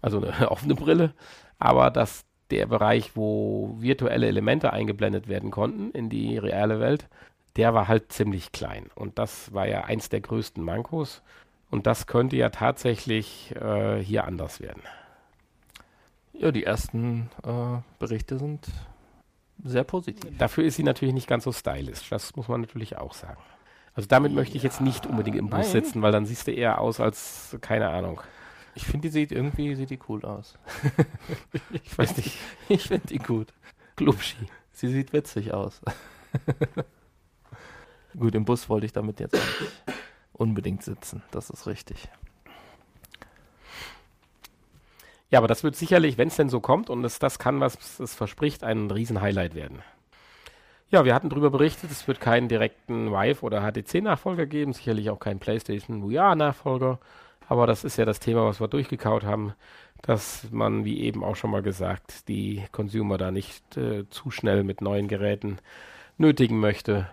also 0.02 0.18
eine 0.22 0.50
offene 0.50 0.74
Brille, 0.74 1.14
aber 1.58 1.90
dass 1.90 2.24
der 2.50 2.66
Bereich, 2.66 3.16
wo 3.16 3.76
virtuelle 3.78 4.26
Elemente 4.26 4.72
eingeblendet 4.72 5.28
werden 5.28 5.50
konnten 5.50 5.90
in 5.90 6.08
die 6.08 6.38
reale 6.38 6.80
Welt, 6.80 7.08
der 7.56 7.74
war 7.74 7.88
halt 7.88 8.12
ziemlich 8.12 8.52
klein. 8.52 8.86
Und 8.94 9.18
das 9.18 9.52
war 9.52 9.66
ja 9.66 9.84
eins 9.84 10.08
der 10.08 10.20
größten 10.20 10.62
Mankos. 10.62 11.22
Und 11.70 11.86
das 11.86 12.06
könnte 12.06 12.36
ja 12.36 12.48
tatsächlich 12.50 13.54
äh, 13.56 14.02
hier 14.02 14.24
anders 14.24 14.60
werden. 14.60 14.82
Ja, 16.32 16.52
die 16.52 16.64
ersten 16.64 17.30
äh, 17.44 17.80
Berichte 17.98 18.38
sind 18.38 18.68
sehr 19.64 19.84
positiv. 19.84 20.38
Dafür 20.38 20.64
ist 20.64 20.76
sie 20.76 20.84
natürlich 20.84 21.14
nicht 21.14 21.26
ganz 21.26 21.44
so 21.44 21.52
stylisch. 21.52 22.08
Das 22.08 22.36
muss 22.36 22.48
man 22.48 22.60
natürlich 22.60 22.96
auch 22.96 23.12
sagen. 23.12 23.40
Also 23.94 24.06
damit 24.06 24.32
möchte 24.32 24.56
ich 24.56 24.62
jetzt 24.62 24.80
nicht 24.80 25.06
unbedingt 25.06 25.36
im 25.36 25.50
Bus 25.50 25.72
nein. 25.72 25.82
sitzen, 25.82 26.02
weil 26.02 26.12
dann 26.12 26.24
siehst 26.24 26.46
du 26.46 26.52
eher 26.52 26.80
aus 26.80 27.00
als, 27.00 27.56
keine 27.60 27.88
Ahnung. 27.88 28.20
Ich 28.78 28.84
finde, 28.84 29.08
die 29.08 29.12
sieht 29.12 29.32
irgendwie 29.32 29.74
sieht 29.74 29.90
die 29.90 29.98
cool 30.08 30.24
aus. 30.24 30.56
ich 31.72 31.98
weiß 31.98 32.16
nicht. 32.16 32.38
Ich 32.68 32.86
finde 32.86 33.08
die 33.08 33.18
gut. 33.18 33.48
Glubschi. 33.96 34.36
Sie 34.70 34.86
sieht 34.86 35.12
witzig 35.12 35.52
aus. 35.52 35.80
gut, 38.16 38.36
im 38.36 38.44
Bus 38.44 38.68
wollte 38.68 38.86
ich 38.86 38.92
damit 38.92 39.18
jetzt 39.18 39.32
nicht 39.32 39.72
unbedingt 40.32 40.84
sitzen. 40.84 41.24
Das 41.32 41.50
ist 41.50 41.66
richtig. 41.66 42.08
Ja, 45.28 45.40
aber 45.40 45.48
das 45.48 45.64
wird 45.64 45.74
sicherlich, 45.74 46.16
wenn 46.16 46.28
es 46.28 46.36
denn 46.36 46.48
so 46.48 46.60
kommt 46.60 46.88
und 46.88 47.04
es 47.04 47.18
das 47.18 47.40
kann, 47.40 47.58
was 47.58 47.98
es 47.98 48.14
verspricht, 48.14 48.62
ein 48.62 48.92
Riesenhighlight 48.92 49.56
werden. 49.56 49.82
Ja, 50.88 51.04
wir 51.04 51.16
hatten 51.16 51.30
darüber 51.30 51.50
berichtet, 51.50 51.90
es 51.90 52.06
wird 52.06 52.20
keinen 52.20 52.46
direkten 52.46 53.10
Vive 53.10 53.42
oder 53.42 53.60
HTC-Nachfolger 53.60 54.46
geben, 54.46 54.72
sicherlich 54.72 55.10
auch 55.10 55.18
keinen 55.18 55.40
PlayStation 55.40 56.08
VR-Nachfolger. 56.08 57.00
Aber 57.48 57.66
das 57.66 57.84
ist 57.84 57.96
ja 57.96 58.04
das 58.04 58.20
Thema, 58.20 58.44
was 58.44 58.60
wir 58.60 58.68
durchgekaut 58.68 59.24
haben, 59.24 59.54
dass 60.02 60.46
man, 60.50 60.84
wie 60.84 61.00
eben 61.00 61.24
auch 61.24 61.34
schon 61.34 61.50
mal 61.50 61.62
gesagt, 61.62 62.28
die 62.28 62.64
Consumer 62.72 63.18
da 63.18 63.30
nicht 63.30 63.76
äh, 63.76 64.08
zu 64.10 64.30
schnell 64.30 64.64
mit 64.64 64.80
neuen 64.80 65.08
Geräten 65.08 65.58
nötigen 66.18 66.60
möchte, 66.60 67.08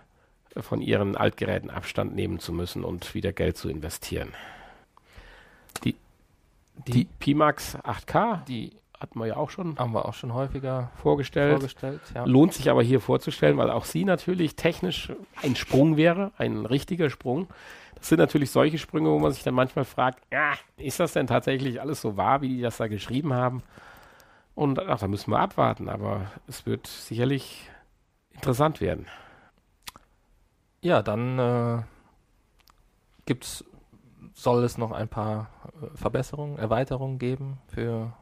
von 0.56 0.80
ihren 0.80 1.16
Altgeräten 1.16 1.70
Abstand 1.70 2.14
nehmen 2.14 2.38
zu 2.38 2.52
müssen 2.52 2.84
und 2.84 3.14
wieder 3.14 3.32
Geld 3.32 3.56
zu 3.56 3.68
investieren. 3.68 4.32
Die 5.84 5.94
die, 6.86 6.92
die 6.92 7.04
Pimax 7.18 7.76
8K, 7.76 8.44
die 8.44 8.72
hatten 8.98 9.18
wir 9.18 9.26
ja 9.26 9.36
auch 9.36 9.50
schon. 9.50 9.78
Haben 9.78 9.92
wir 9.92 10.06
auch 10.06 10.14
schon 10.14 10.32
häufiger 10.32 10.90
vorgestellt. 11.02 11.52
vorgestellt 11.52 12.00
ja. 12.14 12.24
Lohnt 12.24 12.54
sich 12.54 12.70
aber 12.70 12.82
hier 12.82 13.00
vorzustellen, 13.00 13.56
weil 13.56 13.70
auch 13.70 13.84
sie 13.84 14.04
natürlich 14.04 14.56
technisch 14.56 15.12
ein 15.42 15.56
Sprung 15.56 15.96
wäre, 15.96 16.32
ein 16.38 16.66
richtiger 16.66 17.10
Sprung. 17.10 17.48
Das 17.96 18.08
sind 18.08 18.18
natürlich 18.18 18.50
solche 18.50 18.78
Sprünge, 18.78 19.10
wo 19.10 19.18
man 19.18 19.32
sich 19.32 19.42
dann 19.42 19.54
manchmal 19.54 19.84
fragt, 19.84 20.22
ja, 20.32 20.52
ist 20.76 21.00
das 21.00 21.12
denn 21.12 21.26
tatsächlich 21.26 21.80
alles 21.80 22.00
so 22.00 22.16
wahr, 22.16 22.40
wie 22.42 22.48
die 22.48 22.60
das 22.60 22.76
da 22.76 22.88
geschrieben 22.88 23.34
haben? 23.34 23.62
Und 24.54 24.78
ach, 24.78 25.00
da 25.00 25.08
müssen 25.08 25.30
wir 25.30 25.40
abwarten, 25.40 25.88
aber 25.88 26.30
es 26.46 26.64
wird 26.66 26.86
sicherlich 26.86 27.68
interessant 28.32 28.80
werden. 28.80 29.06
Ja, 30.82 31.02
dann 31.02 31.38
äh, 31.38 31.82
gibt 33.24 33.44
es 33.44 33.64
soll 34.36 34.62
es 34.64 34.78
noch 34.78 34.92
ein 34.92 35.08
paar 35.08 35.48
äh, 35.82 35.96
Verbesserungen, 35.96 36.58
Erweiterungen 36.58 37.18
geben 37.18 37.58
für 37.68 38.12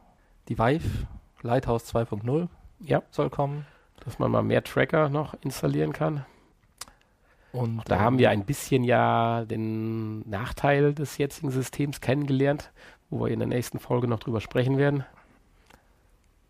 die 0.47 0.57
Vive. 0.57 1.07
Lighthouse 1.41 1.93
2.0 1.93 2.47
ja. 2.79 3.03
soll 3.11 3.29
kommen. 3.29 3.67
Dass 4.03 4.19
man 4.19 4.31
mal 4.31 4.43
mehr 4.43 4.63
Tracker 4.63 5.09
noch 5.09 5.35
installieren 5.41 5.93
kann. 5.93 6.25
Und 7.55 7.83
da 7.87 7.99
haben 7.99 8.19
wir 8.19 8.29
ein 8.29 8.45
bisschen 8.45 8.83
ja 8.83 9.45
den 9.45 10.27
Nachteil 10.29 10.93
des 10.93 11.17
jetzigen 11.17 11.51
Systems 11.51 12.01
kennengelernt, 12.01 12.71
wo 13.09 13.25
wir 13.25 13.31
in 13.31 13.39
der 13.39 13.47
nächsten 13.47 13.79
Folge 13.79 14.07
noch 14.07 14.19
drüber 14.19 14.41
sprechen 14.41 14.77
werden. 14.77 15.05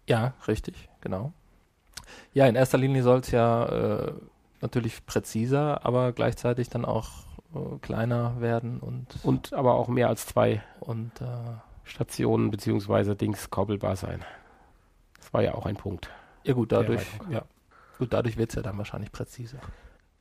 Ja, 0.08 0.34
richtig, 0.48 0.90
genau. 1.02 1.32
Ja, 2.34 2.48
in 2.48 2.56
erster 2.56 2.78
Linie 2.78 3.04
soll 3.04 3.20
es 3.20 3.32
ja 3.32 3.66
äh, 3.66 4.14
natürlich 4.62 5.06
präziser, 5.06 5.86
aber 5.86 6.12
gleichzeitig 6.12 6.70
dann 6.70 6.86
auch 6.86 7.10
äh, 7.54 7.78
kleiner 7.82 8.40
werden 8.42 8.80
und 8.80 9.18
und 9.24 9.54
aber 9.54 9.76
auch 9.76 9.88
mehr 9.88 10.10
als 10.10 10.26
zwei 10.26 10.64
und 10.80 11.22
äh, 11.22 11.26
Stationen 11.84 12.52
beziehungsweise 12.52 13.16
Dings 13.16 13.50
koppelbar 13.50 13.96
sein. 13.96 14.24
Das 15.18 15.34
war 15.34 15.42
ja 15.42 15.56
auch 15.56 15.66
ein 15.66 15.76
Punkt. 15.76 16.10
Ja 16.44 16.54
gut, 16.54 16.72
dadurch 16.72 17.06
ja. 17.30 17.44
Gut, 17.98 18.12
dadurch 18.12 18.38
wird 18.38 18.50
es 18.50 18.56
ja 18.56 18.62
dann 18.62 18.78
wahrscheinlich 18.78 19.12
präziser. 19.12 19.60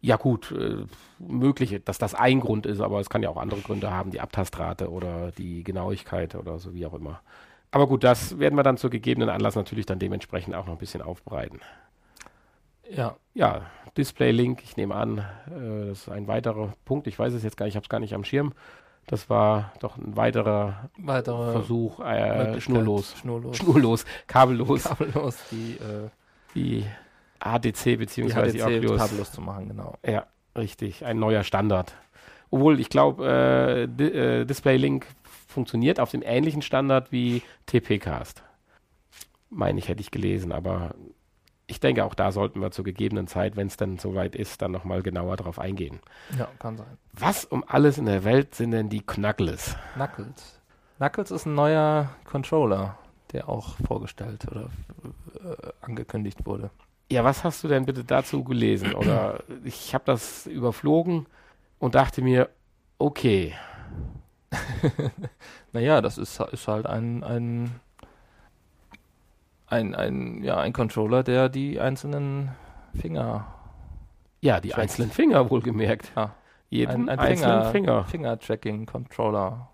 Ja 0.04 0.16
gut, 0.16 0.52
äh, 0.52 0.84
möglich, 1.18 1.80
dass 1.82 1.96
das 1.96 2.14
ein 2.14 2.40
Grund 2.40 2.66
ist, 2.66 2.82
aber 2.82 3.00
es 3.00 3.08
kann 3.08 3.22
ja 3.22 3.30
auch 3.30 3.38
andere 3.38 3.60
Gründe 3.60 3.90
haben, 3.90 4.10
die 4.10 4.20
Abtastrate 4.20 4.90
oder 4.90 5.32
die 5.32 5.64
Genauigkeit 5.64 6.34
oder 6.34 6.58
so 6.58 6.74
wie 6.74 6.84
auch 6.84 6.92
immer. 6.92 7.22
Aber 7.70 7.86
gut, 7.86 8.04
das 8.04 8.38
werden 8.38 8.54
wir 8.54 8.62
dann 8.62 8.76
zur 8.76 8.90
gegebenen 8.90 9.30
Anlass 9.30 9.56
natürlich 9.56 9.86
dann 9.86 9.98
dementsprechend 9.98 10.54
auch 10.54 10.66
noch 10.66 10.74
ein 10.74 10.78
bisschen 10.78 11.00
aufbereiten. 11.00 11.60
Ja. 12.90 13.16
Ja, 13.32 13.62
Display-Link, 13.96 14.62
ich 14.62 14.76
nehme 14.76 14.94
an, 14.94 15.18
äh, 15.46 15.86
das 15.88 16.00
ist 16.00 16.08
ein 16.10 16.28
weiterer 16.28 16.74
Punkt. 16.84 17.06
Ich 17.06 17.18
weiß 17.18 17.32
es 17.32 17.42
jetzt 17.42 17.56
gar 17.56 17.64
nicht, 17.64 17.72
ich 17.72 17.76
habe 17.76 17.84
es 17.84 17.88
gar 17.88 18.00
nicht 18.00 18.14
am 18.14 18.24
Schirm. 18.24 18.52
Das 19.06 19.30
war 19.30 19.72
doch 19.80 19.96
ein 19.96 20.18
weiterer 20.18 20.90
Weitere 20.98 21.52
Versuch, 21.52 22.00
äh, 22.00 22.60
schnurlos. 22.60 23.16
Schnurlos. 23.16 23.56
Schnurlos, 23.56 24.04
kabellos. 24.26 24.84
Kabellos, 24.84 25.38
die, 25.50 25.76
äh, 25.76 26.10
die 26.54 26.84
ADC 27.44 27.98
bzw. 27.98 28.46
die, 28.46 28.52
die 28.52 28.62
Oculus. 28.62 29.00
kabellos 29.00 29.32
zu 29.32 29.40
machen, 29.40 29.68
genau. 29.68 29.96
Ja, 30.06 30.26
richtig, 30.56 31.04
ein 31.04 31.18
neuer 31.18 31.44
Standard. 31.44 31.94
Obwohl, 32.50 32.80
ich 32.80 32.88
glaube, 32.88 33.26
äh, 33.26 33.82
äh, 33.84 34.44
Display-Link 34.44 35.06
funktioniert 35.48 36.00
auf 36.00 36.10
dem 36.10 36.22
ähnlichen 36.22 36.62
Standard 36.62 37.12
wie 37.12 37.42
TP-Cast. 37.66 38.42
Meine 39.50 39.78
ich, 39.78 39.88
hätte 39.88 40.00
ich 40.00 40.10
gelesen, 40.10 40.52
aber 40.52 40.94
ich 41.66 41.80
denke, 41.80 42.04
auch 42.04 42.14
da 42.14 42.32
sollten 42.32 42.60
wir 42.60 42.70
zur 42.70 42.84
gegebenen 42.84 43.26
Zeit, 43.26 43.56
wenn 43.56 43.66
es 43.66 43.76
dann 43.76 43.98
soweit 43.98 44.36
ist, 44.36 44.62
dann 44.62 44.72
nochmal 44.72 45.02
genauer 45.02 45.36
drauf 45.36 45.58
eingehen. 45.58 46.00
Ja, 46.38 46.48
kann 46.58 46.76
sein. 46.76 46.98
Was 47.12 47.44
um 47.44 47.64
alles 47.66 47.98
in 47.98 48.06
der 48.06 48.24
Welt 48.24 48.54
sind 48.54 48.72
denn 48.72 48.88
die 48.88 49.00
Knuckles? 49.00 49.76
Knuckles. 49.94 50.60
Knuckles 50.98 51.30
ist 51.30 51.46
ein 51.46 51.54
neuer 51.54 52.10
Controller, 52.24 52.98
der 53.32 53.48
auch 53.48 53.76
vorgestellt 53.86 54.46
oder 54.50 54.70
äh, 55.42 55.72
angekündigt 55.80 56.44
wurde. 56.44 56.70
Ja, 57.10 57.22
was 57.22 57.44
hast 57.44 57.62
du 57.62 57.68
denn 57.68 57.84
bitte 57.84 58.04
dazu 58.04 58.44
gelesen? 58.44 58.94
Oder 58.94 59.42
ich 59.64 59.94
habe 59.94 60.04
das 60.06 60.46
überflogen 60.46 61.26
und 61.78 61.94
dachte 61.94 62.22
mir, 62.22 62.48
okay. 62.98 63.54
naja, 65.72 66.00
das 66.00 66.18
ist, 66.18 66.40
ist 66.40 66.68
halt 66.68 66.86
ein, 66.86 67.22
ein, 67.22 67.80
ein, 69.66 69.94
ein, 69.94 70.42
ja, 70.42 70.58
ein 70.58 70.72
Controller, 70.72 71.22
der 71.22 71.48
die 71.48 71.80
einzelnen 71.80 72.52
Finger. 72.94 73.46
Ja, 74.40 74.60
die 74.60 74.74
einzelnen 74.74 75.10
Finger 75.10 75.50
wohlgemerkt. 75.50 76.12
Ja. 76.16 76.34
Jeden 76.70 77.08
ein, 77.08 77.08
ein 77.08 77.18
einzelnen 77.18 77.70
Finger. 77.70 78.04
Finger-Tracking-Controller. 78.04 79.68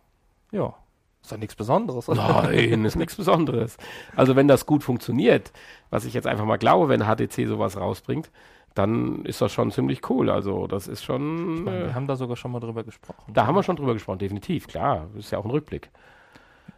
Ja. 0.52 0.74
Ist 1.22 1.32
doch 1.32 1.36
nichts 1.38 1.54
Besonderes, 1.54 2.08
oder? 2.08 2.42
Nein, 2.44 2.84
ist 2.84 2.96
nichts 2.96 3.14
Besonderes. 3.14 3.76
Also 4.16 4.36
wenn 4.36 4.48
das 4.48 4.66
gut 4.66 4.82
funktioniert, 4.82 5.52
was 5.90 6.04
ich 6.04 6.14
jetzt 6.14 6.26
einfach 6.26 6.44
mal 6.44 6.56
glaube, 6.56 6.88
wenn 6.88 7.02
HTC 7.02 7.46
sowas 7.46 7.76
rausbringt, 7.76 8.30
dann 8.74 9.24
ist 9.24 9.40
das 9.40 9.52
schon 9.52 9.70
ziemlich 9.70 10.08
cool. 10.08 10.30
Also 10.30 10.66
das 10.66 10.88
ist 10.88 11.04
schon. 11.04 11.56
Ich 11.56 11.62
meine, 11.62 11.86
wir 11.86 11.94
haben 11.94 12.06
da 12.06 12.16
sogar 12.16 12.36
schon 12.36 12.52
mal 12.52 12.60
drüber 12.60 12.84
gesprochen. 12.84 13.32
Da 13.32 13.46
haben 13.46 13.54
wir 13.54 13.62
schon 13.62 13.76
drüber 13.76 13.92
gesprochen, 13.94 14.18
definitiv, 14.18 14.66
klar. 14.66 15.08
Das 15.14 15.26
ist 15.26 15.30
ja 15.30 15.38
auch 15.38 15.44
ein 15.44 15.50
Rückblick. 15.50 15.90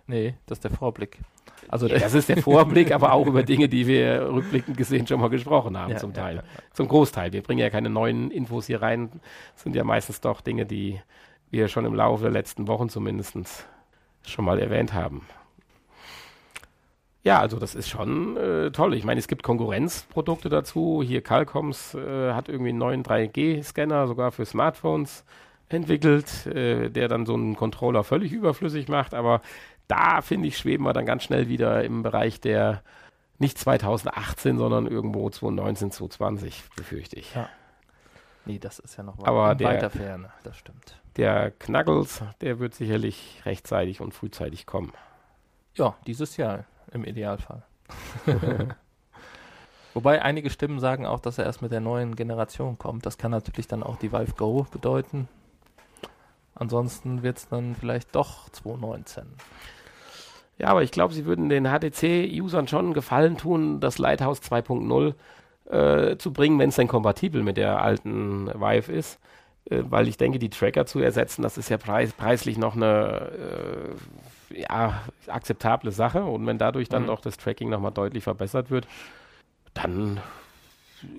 Nee, 0.06 0.34
das 0.46 0.58
ist 0.58 0.64
der 0.64 0.70
Vorblick. 0.70 1.18
Also 1.68 1.86
ja, 1.86 1.98
das 1.98 2.14
ist 2.14 2.28
der 2.28 2.38
Vorblick, 2.38 2.92
aber 2.92 3.12
auch 3.12 3.26
über 3.26 3.44
Dinge, 3.44 3.68
die 3.68 3.86
wir 3.86 4.28
rückblickend 4.32 4.76
gesehen 4.76 5.06
schon 5.06 5.20
mal 5.20 5.30
gesprochen 5.30 5.78
haben, 5.78 5.92
ja, 5.92 5.96
zum 5.96 6.12
Teil. 6.12 6.36
Ja, 6.36 6.42
zum 6.72 6.88
Großteil. 6.88 7.32
Wir 7.32 7.42
bringen 7.42 7.60
ja 7.60 7.70
keine 7.70 7.88
neuen 7.88 8.30
Infos 8.30 8.66
hier 8.66 8.82
rein. 8.82 9.10
Das 9.54 9.62
sind 9.62 9.76
ja 9.76 9.84
meistens 9.84 10.20
doch 10.20 10.40
Dinge, 10.40 10.66
die 10.66 11.00
wir 11.50 11.68
schon 11.68 11.84
im 11.84 11.94
Laufe 11.94 12.24
der 12.24 12.32
letzten 12.32 12.66
Wochen 12.66 12.88
zumindest 12.88 13.66
schon 14.26 14.44
mal 14.44 14.58
erwähnt 14.58 14.92
haben. 14.92 15.26
Ja, 17.24 17.38
also 17.38 17.58
das 17.58 17.74
ist 17.74 17.88
schon 17.88 18.36
äh, 18.36 18.70
toll. 18.72 18.94
Ich 18.94 19.04
meine, 19.04 19.20
es 19.20 19.28
gibt 19.28 19.44
Konkurrenzprodukte 19.44 20.48
dazu. 20.48 21.02
Hier 21.04 21.22
Calcoms 21.22 21.94
äh, 21.94 22.32
hat 22.32 22.48
irgendwie 22.48 22.70
einen 22.70 22.78
neuen 22.78 23.04
3G-Scanner 23.04 24.08
sogar 24.08 24.32
für 24.32 24.44
Smartphones 24.44 25.24
entwickelt, 25.68 26.46
äh, 26.46 26.90
der 26.90 27.06
dann 27.06 27.24
so 27.24 27.34
einen 27.34 27.54
Controller 27.54 28.02
völlig 28.02 28.32
überflüssig 28.32 28.88
macht. 28.88 29.14
Aber 29.14 29.40
da 29.86 30.20
finde 30.20 30.48
ich, 30.48 30.58
schweben 30.58 30.84
wir 30.84 30.92
dann 30.92 31.06
ganz 31.06 31.22
schnell 31.22 31.48
wieder 31.48 31.84
im 31.84 32.02
Bereich 32.02 32.40
der 32.40 32.82
nicht 33.38 33.56
2018, 33.56 34.58
sondern 34.58 34.86
irgendwo 34.86 35.30
2019, 35.30 35.92
2020, 35.92 36.62
befürchte 36.76 37.16
ich. 37.16 37.34
Ja. 37.34 37.48
Nee, 38.44 38.58
das 38.58 38.78
ist 38.78 38.96
ja 38.96 39.04
noch 39.04 39.22
Aber 39.24 39.54
der, 39.54 39.68
weiter 39.68 39.90
Ferne, 39.90 40.30
das 40.42 40.56
stimmt. 40.56 41.00
Der 41.16 41.50
Knuggles, 41.52 42.22
der 42.40 42.58
wird 42.58 42.74
sicherlich 42.74 43.42
rechtzeitig 43.44 44.00
und 44.00 44.12
frühzeitig 44.14 44.66
kommen. 44.66 44.92
Ja, 45.74 45.94
dieses 46.06 46.36
Jahr 46.36 46.64
im 46.90 47.04
Idealfall. 47.04 47.62
Wobei 49.94 50.22
einige 50.22 50.50
Stimmen 50.50 50.80
sagen 50.80 51.06
auch, 51.06 51.20
dass 51.20 51.38
er 51.38 51.44
erst 51.44 51.62
mit 51.62 51.70
der 51.70 51.80
neuen 51.80 52.16
Generation 52.16 52.78
kommt. 52.78 53.04
Das 53.04 53.18
kann 53.18 53.30
natürlich 53.30 53.68
dann 53.68 53.82
auch 53.82 53.96
die 53.96 54.10
Valve 54.10 54.32
Go 54.32 54.66
bedeuten. 54.70 55.28
Ansonsten 56.54 57.22
wird 57.22 57.38
es 57.38 57.48
dann 57.48 57.74
vielleicht 57.74 58.14
doch 58.14 58.48
2019. 58.50 59.24
Ja, 60.58 60.68
aber 60.68 60.82
ich 60.82 60.92
glaube, 60.92 61.14
sie 61.14 61.24
würden 61.24 61.48
den 61.48 61.66
HTC-Usern 61.66 62.68
schon 62.68 62.86
einen 62.86 62.94
Gefallen 62.94 63.36
tun, 63.36 63.80
das 63.80 63.98
Lighthouse 63.98 64.40
2.0 64.40 65.14
äh, 65.70 66.16
zu 66.16 66.32
bringen, 66.32 66.58
wenn 66.58 66.70
es 66.70 66.76
denn 66.76 66.88
kompatibel 66.88 67.42
mit 67.42 67.56
der 67.56 67.82
alten 67.82 68.48
Vive 68.48 68.92
ist. 68.92 69.18
Äh, 69.70 69.82
weil 69.84 70.08
ich 70.08 70.16
denke, 70.16 70.38
die 70.38 70.50
Tracker 70.50 70.86
zu 70.86 70.98
ersetzen, 71.00 71.42
das 71.42 71.58
ist 71.58 71.68
ja 71.68 71.78
preis 71.78 72.12
preislich 72.12 72.58
noch 72.58 72.76
eine 72.76 73.30
äh, 74.50 74.60
ja, 74.60 75.02
akzeptable 75.28 75.92
Sache. 75.92 76.24
Und 76.24 76.46
wenn 76.46 76.58
dadurch 76.58 76.88
dann 76.88 77.02
mhm. 77.02 77.08
doch 77.08 77.20
das 77.20 77.36
Tracking 77.36 77.70
nochmal 77.70 77.92
deutlich 77.92 78.24
verbessert 78.24 78.70
wird, 78.70 78.86
dann 79.74 80.20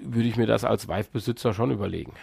würde 0.02 0.28
ich 0.28 0.38
mir 0.38 0.48
das 0.48 0.64
als 0.64 0.88
Vive-Besitzer 0.88 1.54
schon 1.54 1.72
überlegen. 1.72 2.14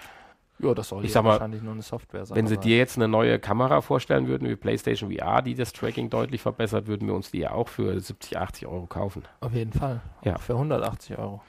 Ja, 0.62 0.74
das 0.74 0.88
soll 0.88 1.04
ich 1.04 1.12
sag 1.12 1.24
mal, 1.24 1.30
wahrscheinlich 1.30 1.62
nur 1.62 1.72
eine 1.72 1.82
Software 1.82 2.26
sein. 2.26 2.36
Wenn 2.36 2.46
sie 2.46 2.58
dir 2.58 2.76
jetzt 2.76 2.96
eine 2.96 3.08
neue 3.08 3.38
Kamera 3.38 3.80
vorstellen 3.80 4.28
würden, 4.28 4.48
wie 4.48 4.56
PlayStation 4.56 5.10
VR, 5.10 5.40
die 5.40 5.54
das 5.54 5.72
Tracking 5.72 6.10
deutlich 6.10 6.42
verbessert, 6.42 6.86
würden 6.86 7.08
wir 7.08 7.14
uns 7.14 7.30
die 7.30 7.38
ja 7.38 7.52
auch 7.52 7.68
für 7.68 7.98
70, 7.98 8.36
80 8.36 8.66
Euro 8.66 8.86
kaufen. 8.86 9.22
Auf 9.40 9.54
jeden 9.54 9.72
Fall. 9.72 10.02
Ja. 10.22 10.36
Auch 10.36 10.42
für 10.42 10.52
180 10.52 11.18
Euro. 11.18 11.40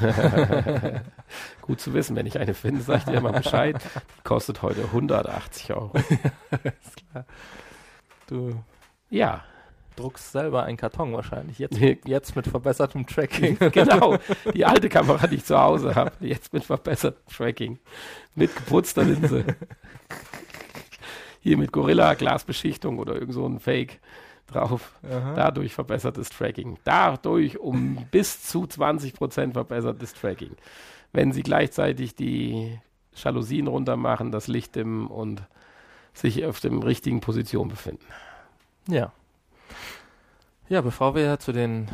Gut 1.62 1.80
zu 1.80 1.94
wissen, 1.94 2.16
wenn 2.16 2.26
ich 2.26 2.38
eine 2.38 2.54
finde, 2.54 2.82
sag 2.82 2.98
ich 2.98 3.04
dir 3.04 3.20
mal 3.20 3.32
Bescheid. 3.32 3.76
Die 4.18 4.22
kostet 4.24 4.62
heute 4.62 4.84
180 4.84 5.72
Euro. 5.72 5.92
ist 5.96 6.96
klar. 7.10 7.24
Du. 8.26 8.64
Ja 9.10 9.44
druckst 9.98 10.32
selber 10.32 10.62
einen 10.62 10.76
Karton 10.76 11.12
wahrscheinlich. 11.12 11.58
Jetzt, 11.58 11.78
jetzt 12.04 12.36
mit 12.36 12.46
verbessertem 12.46 13.06
Tracking. 13.06 13.58
genau. 13.72 14.18
Die 14.54 14.64
alte 14.64 14.88
Kamera, 14.88 15.26
die 15.26 15.36
ich 15.36 15.44
zu 15.44 15.58
Hause 15.58 15.94
habe. 15.94 16.12
Jetzt 16.20 16.52
mit 16.52 16.64
verbessertem 16.64 17.22
Tracking. 17.34 17.78
Mit 18.34 18.54
geputzter 18.54 19.04
Linse. 19.04 19.44
Hier 21.40 21.56
mit 21.56 21.72
Gorilla-Glasbeschichtung 21.72 22.98
oder 22.98 23.14
irgend 23.14 23.34
so 23.34 23.46
ein 23.46 23.60
Fake 23.60 24.00
drauf. 24.48 24.98
Aha. 25.08 25.34
Dadurch 25.34 25.74
verbessertes 25.74 26.30
Tracking. 26.30 26.78
Dadurch 26.84 27.58
um 27.58 28.06
bis 28.10 28.42
zu 28.42 28.64
20% 28.64 29.52
verbessertes 29.52 30.14
Tracking. 30.14 30.56
Wenn 31.12 31.32
Sie 31.32 31.42
gleichzeitig 31.42 32.14
die 32.14 32.78
Jalousien 33.14 33.66
runter 33.66 33.96
machen, 33.96 34.32
das 34.32 34.48
Licht 34.48 34.74
dimmen 34.74 35.06
und 35.06 35.42
sich 36.12 36.44
auf 36.44 36.60
dem 36.60 36.82
richtigen 36.82 37.20
Position 37.20 37.68
befinden. 37.68 38.04
Ja. 38.88 39.12
Ja, 40.68 40.80
bevor 40.80 41.14
wir 41.14 41.38
zu 41.38 41.52
den 41.52 41.88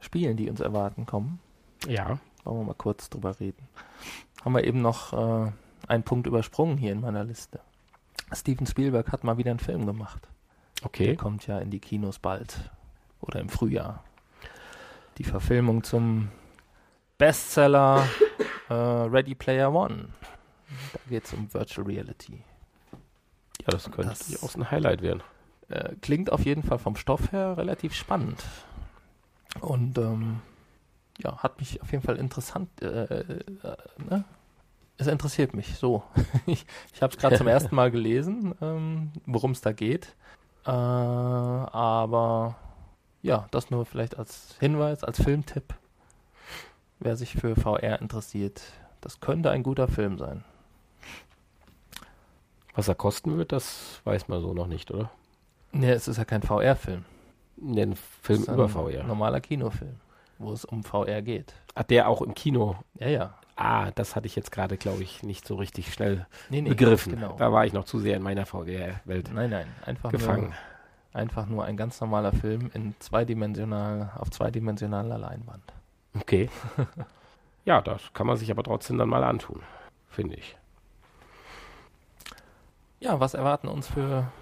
Spielen, 0.00 0.36
die 0.36 0.48
uns 0.50 0.60
erwarten, 0.60 1.06
kommen, 1.06 1.38
ja. 1.86 2.18
wollen 2.44 2.60
wir 2.60 2.64
mal 2.64 2.74
kurz 2.74 3.10
drüber 3.10 3.38
reden. 3.38 3.68
Haben 4.44 4.54
wir 4.54 4.64
eben 4.64 4.80
noch 4.80 5.12
äh, 5.12 5.52
einen 5.86 6.02
Punkt 6.02 6.26
übersprungen 6.26 6.78
hier 6.78 6.92
in 6.92 7.00
meiner 7.00 7.24
Liste. 7.24 7.60
Steven 8.32 8.66
Spielberg 8.66 9.12
hat 9.12 9.24
mal 9.24 9.38
wieder 9.38 9.50
einen 9.50 9.60
Film 9.60 9.86
gemacht. 9.86 10.29
Okay. 10.82 11.06
Der 11.06 11.16
kommt 11.16 11.46
ja 11.46 11.58
in 11.58 11.70
die 11.70 11.80
Kinos 11.80 12.18
bald 12.18 12.70
oder 13.20 13.40
im 13.40 13.48
Frühjahr. 13.48 14.02
Die 15.18 15.24
Verfilmung 15.24 15.82
zum 15.84 16.28
Bestseller 17.18 18.08
äh, 18.70 18.74
Ready 18.74 19.34
Player 19.34 19.72
One. 19.72 20.08
Da 20.92 20.98
geht 21.08 21.24
es 21.24 21.32
um 21.32 21.52
Virtual 21.52 21.86
Reality. 21.86 22.42
Ja, 23.60 23.66
das 23.66 23.90
könnte 23.90 24.08
das 24.08 24.42
auch 24.42 24.54
ein 24.54 24.70
Highlight 24.70 25.02
werden. 25.02 25.22
Äh, 25.68 25.94
klingt 26.00 26.32
auf 26.32 26.44
jeden 26.44 26.62
Fall 26.62 26.78
vom 26.78 26.96
Stoff 26.96 27.32
her 27.32 27.56
relativ 27.56 27.94
spannend. 27.94 28.42
Und 29.60 29.98
ähm, 29.98 30.40
ja, 31.18 31.38
hat 31.38 31.58
mich 31.58 31.82
auf 31.82 31.92
jeden 31.92 32.02
Fall 32.02 32.16
interessant. 32.16 32.68
Äh, 32.80 33.04
äh, 33.04 33.36
ne? 34.08 34.24
Es 34.96 35.06
interessiert 35.06 35.54
mich 35.54 35.76
so. 35.76 36.02
ich 36.46 36.64
ich 36.94 37.02
habe 37.02 37.12
es 37.12 37.18
gerade 37.18 37.36
zum 37.36 37.46
ersten 37.48 37.74
Mal 37.74 37.90
gelesen, 37.90 38.54
ähm, 38.60 39.12
worum 39.26 39.50
es 39.50 39.60
da 39.60 39.72
geht. 39.72 40.14
Äh, 40.70 40.72
aber 40.72 42.54
ja, 43.22 43.48
das 43.50 43.70
nur 43.70 43.84
vielleicht 43.84 44.16
als 44.16 44.56
Hinweis, 44.60 45.02
als 45.02 45.20
Filmtipp. 45.20 45.74
Wer 47.00 47.16
sich 47.16 47.34
für 47.34 47.56
VR 47.56 48.00
interessiert, 48.00 48.62
das 49.00 49.20
könnte 49.20 49.50
ein 49.50 49.64
guter 49.64 49.88
Film 49.88 50.16
sein. 50.18 50.44
Was 52.76 52.86
er 52.86 52.94
kosten 52.94 53.36
wird, 53.36 53.50
das 53.50 54.00
weiß 54.04 54.28
man 54.28 54.40
so 54.42 54.54
noch 54.54 54.68
nicht, 54.68 54.92
oder? 54.92 55.10
Nee, 55.72 55.90
es 55.90 56.06
ist 56.06 56.18
ja 56.18 56.24
kein 56.24 56.42
VR-Film. 56.42 57.04
Nee, 57.56 57.82
ein 57.82 57.96
Film 57.96 58.44
über 58.44 58.68
VR. 58.68 59.02
Normaler 59.02 59.40
Kinofilm, 59.40 59.96
wo 60.38 60.52
es 60.52 60.64
um 60.64 60.84
VR 60.84 61.20
geht. 61.20 61.52
Hat 61.74 61.90
der 61.90 62.08
auch 62.08 62.22
im 62.22 62.34
Kino? 62.34 62.76
Ja, 62.94 63.08
ja. 63.08 63.34
Ah, 63.60 63.90
das 63.90 64.16
hatte 64.16 64.26
ich 64.26 64.36
jetzt 64.36 64.52
gerade, 64.52 64.78
glaube 64.78 65.02
ich, 65.02 65.22
nicht 65.22 65.46
so 65.46 65.54
richtig 65.54 65.92
schnell 65.92 66.26
nee, 66.48 66.62
nee, 66.62 66.70
begriffen. 66.70 67.16
Genau. 67.16 67.36
Da 67.36 67.52
war 67.52 67.66
ich 67.66 67.74
noch 67.74 67.84
zu 67.84 67.98
sehr 67.98 68.16
in 68.16 68.22
meiner 68.22 68.46
VR-Welt 68.46 69.30
Nein, 69.34 69.50
nein, 69.50 69.66
einfach 69.84 70.10
gefangen. 70.10 70.44
Nur, 70.44 70.54
einfach 71.20 71.44
nur 71.44 71.66
ein 71.66 71.76
ganz 71.76 72.00
normaler 72.00 72.32
Film 72.32 72.70
in 72.72 72.94
zweidimensional, 73.00 74.12
auf 74.16 74.30
zweidimensionaler 74.30 75.18
Leinwand. 75.18 75.74
Okay. 76.18 76.48
ja, 77.66 77.82
das 77.82 78.00
kann 78.14 78.26
man 78.26 78.38
sich 78.38 78.50
aber 78.50 78.62
trotzdem 78.62 78.96
dann 78.96 79.10
mal 79.10 79.24
antun, 79.24 79.60
finde 80.08 80.36
ich. 80.36 80.56
Ja, 82.98 83.20
was 83.20 83.34
erwarten 83.34 83.68
uns 83.68 83.88
für 83.88 84.32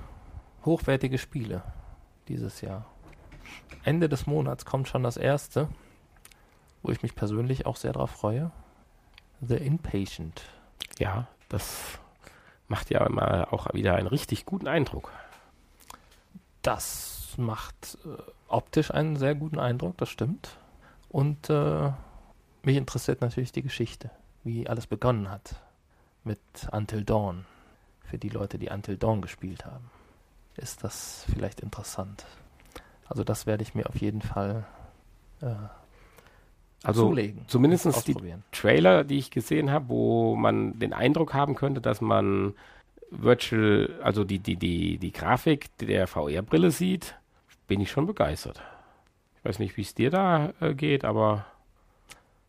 hochwertige 0.65 1.19
Spiele 1.19 1.65
dieses 2.29 2.61
Jahr. 2.61 2.85
Ende 3.83 4.09
des 4.09 4.29
Monats 4.29 4.65
kommt 4.65 4.87
schon 4.87 5.03
das 5.03 5.17
erste, 5.17 5.69
wo 6.85 6.93
ich 6.93 7.03
mich 7.03 7.17
persönlich 7.17 7.67
auch 7.67 7.75
sehr 7.75 7.93
darauf 7.93 8.13
freue. 8.13 8.53
The 9.41 9.57
Inpatient. 9.57 10.43
Ja, 10.99 11.27
das 11.49 11.99
macht 12.67 12.91
ja 12.91 13.05
immer 13.07 13.53
auch 13.53 13.73
wieder 13.73 13.95
einen 13.95 14.09
richtig 14.09 14.45
guten 14.47 14.69
Eindruck. 14.69 15.13
Das 16.63 17.35
macht 17.37 17.99
äh, 18.05 18.23
optisch 18.49 18.91
einen 18.91 19.17
sehr 19.17 19.35
guten 19.35 19.59
Eindruck, 19.59 19.97
das 19.99 20.09
stimmt. 20.09 20.57
Und 21.09 21.49
äh, 21.51 21.91
mich 22.63 22.77
interessiert 22.77 23.21
natürlich 23.21 23.53
die 23.53 23.63
Geschichte, 23.63 24.11
wie 24.45 24.69
alles 24.69 24.87
begonnen 24.87 25.31
hat 25.31 25.55
mit 26.25 26.41
Until 26.73 27.05
Dawn. 27.05 27.47
Für 28.03 28.19
die 28.19 28.29
Leute, 28.29 28.59
die 28.59 28.71
Until 28.71 28.97
Dawn 28.97 29.23
gespielt 29.23 29.65
haben 29.65 29.91
ist 30.59 30.85
das 30.85 31.25
vielleicht 31.33 31.61
interessant. 31.61 32.27
Also 33.07 33.25
das 33.25 33.47
werde 33.47 33.63
ich 33.63 33.75
mir 33.75 33.89
auf 33.89 33.97
jeden 33.97 34.21
Fall 34.21 34.67
äh, 35.41 35.55
Also 36.85 37.09
zulegen. 37.09 37.45
zumindest 37.49 38.07
die. 38.07 38.15
Trailer, 38.53 39.05
die 39.05 39.19
ich 39.19 39.31
gesehen 39.31 39.71
habe, 39.71 39.89
wo 39.89 40.37
man 40.37 40.79
den 40.79 40.93
Eindruck 40.93 41.35
haben 41.35 41.55
könnte, 41.55 41.81
dass 41.81 42.01
man 42.01 42.55
Virtual, 43.11 43.99
also 44.03 44.25
die, 44.25 44.39
die, 44.39 44.57
die, 44.57 44.99
die 44.99 45.13
Grafik 45.13 45.77
der 45.79 46.07
VR-Brille 46.07 46.71
sieht, 46.71 47.17
bin 47.67 47.81
ich 47.81 47.91
schon 47.91 48.07
begeistert. 48.07 48.63
Ich 49.39 49.45
weiß 49.45 49.59
nicht, 49.59 49.77
wie 49.77 49.83
es 49.83 49.95
dir 49.95 50.11
da 50.11 50.53
äh, 50.61 50.75
geht, 50.75 51.05
aber 51.05 51.47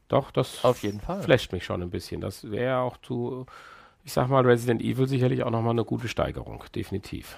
doch, 0.10 0.32
das 0.32 0.64
Auf 0.66 0.82
jeden 0.84 1.00
Fall. 1.00 1.22
flasht 1.22 1.52
mich 1.52 1.64
schon 1.64 1.82
ein 1.82 1.92
bisschen. 1.92 2.20
Das 2.20 2.50
wäre 2.50 2.80
auch 2.80 2.98
zu, 2.98 3.46
ich 4.04 4.12
sag 4.12 4.28
mal, 4.28 4.46
Resident 4.46 4.82
Evil 4.82 5.08
sicherlich 5.08 5.44
auch 5.44 5.52
nochmal 5.52 5.72
eine 5.72 5.86
gute 5.86 6.08
Steigerung, 6.08 6.64
definitiv. 6.76 7.38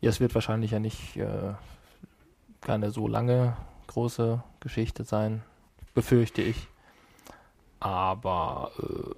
Ja, 0.00 0.10
es 0.10 0.20
wird 0.20 0.34
wahrscheinlich 0.34 0.72
ja 0.72 0.80
nicht 0.80 1.16
äh, 1.16 1.54
keine 2.60 2.90
so 2.90 3.06
lange 3.06 3.56
große 3.86 4.42
Geschichte 4.60 5.04
sein, 5.04 5.42
befürchte 5.94 6.42
ich. 6.42 6.68
Aber 7.80 8.72
äh, 8.78 9.14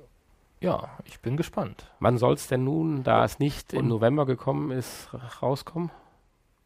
ja, 0.64 0.88
ich 1.04 1.20
bin 1.20 1.36
gespannt. 1.36 1.90
Wann 1.98 2.18
soll 2.18 2.34
es 2.34 2.46
denn 2.46 2.64
nun, 2.64 3.02
da 3.02 3.24
es 3.24 3.38
nicht 3.40 3.72
im 3.72 3.88
November 3.88 4.26
gekommen 4.26 4.70
ist, 4.70 5.08
rauskommen? 5.42 5.90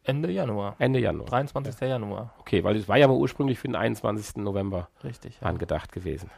Ende 0.03 0.31
Januar. 0.31 0.75
Ende 0.79 0.99
Januar. 0.99 1.27
23. 1.27 1.81
Januar, 1.81 2.33
Okay, 2.39 2.63
weil 2.63 2.75
es 2.77 2.87
war 2.87 2.97
ja 2.97 3.07
mal 3.07 3.17
ursprünglich 3.17 3.59
für 3.59 3.67
den 3.67 3.75
21. 3.75 4.37
November 4.37 4.87
richtig. 5.03 5.39
Ja. 5.41 5.47
angedacht 5.47 5.91
gewesen. 5.91 6.29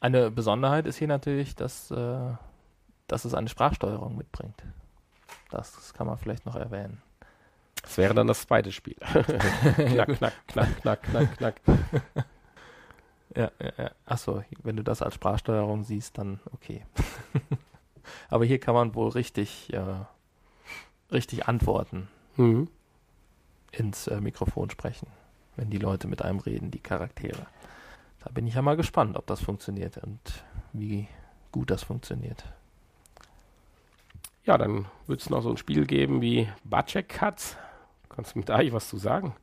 Eine 0.00 0.30
Besonderheit 0.30 0.86
ist 0.86 0.96
hier 0.96 1.06
natürlich, 1.06 1.54
dass, 1.54 1.90
äh, 1.90 2.32
dass 3.06 3.24
es 3.24 3.34
eine 3.34 3.48
Sprachsteuerung 3.48 4.16
mitbringt. 4.16 4.60
Das 5.50 5.94
kann 5.94 6.06
man 6.06 6.18
vielleicht 6.18 6.46
noch 6.46 6.56
erwähnen. 6.56 7.00
Das 7.82 7.96
wäre 7.98 8.14
dann 8.14 8.26
das 8.26 8.42
zweite 8.42 8.72
Spiel. 8.72 8.96
knack, 9.76 10.08
knack, 10.08 10.32
knack, 10.48 10.80
knack, 10.80 11.02
knack, 11.02 11.36
knack. 11.36 11.60
Ja, 13.36 13.50
ja, 13.60 13.72
ja. 13.76 13.90
Achso, 14.06 14.42
wenn 14.62 14.76
du 14.76 14.82
das 14.82 15.02
als 15.02 15.14
Sprachsteuerung 15.14 15.84
siehst, 15.84 16.16
dann 16.18 16.40
okay. 16.52 16.84
Aber 18.30 18.44
hier 18.44 18.58
kann 18.58 18.74
man 18.74 18.94
wohl 18.94 19.10
richtig, 19.10 19.72
äh, 19.72 19.82
richtig 21.12 21.46
antworten, 21.46 22.08
Mhm. 22.36 22.68
ins 23.72 24.06
äh, 24.06 24.20
Mikrofon 24.20 24.70
sprechen, 24.70 25.08
wenn 25.56 25.70
die 25.70 25.78
Leute 25.78 26.06
mit 26.08 26.22
einem 26.22 26.38
reden, 26.38 26.70
die 26.70 26.80
Charaktere. 26.80 27.46
Da 28.24 28.30
bin 28.30 28.46
ich 28.46 28.54
ja 28.54 28.62
mal 28.62 28.76
gespannt, 28.76 29.16
ob 29.16 29.26
das 29.26 29.40
funktioniert 29.42 29.98
und 29.98 30.18
wie 30.72 31.06
gut 31.52 31.70
das 31.70 31.82
funktioniert. 31.82 32.44
Ja, 34.44 34.56
dann 34.58 34.86
wird 35.06 35.20
es 35.20 35.30
noch 35.30 35.42
so 35.42 35.50
ein 35.50 35.56
Spiel 35.56 35.86
geben 35.86 36.20
wie 36.20 36.48
Bacek 36.64 37.08
Cuts. 37.08 37.56
Kannst 38.08 38.34
du 38.34 38.38
mir 38.38 38.44
da 38.44 38.54
eigentlich 38.56 38.72
was 38.72 38.88
zu 38.88 38.96
sagen? 38.96 39.34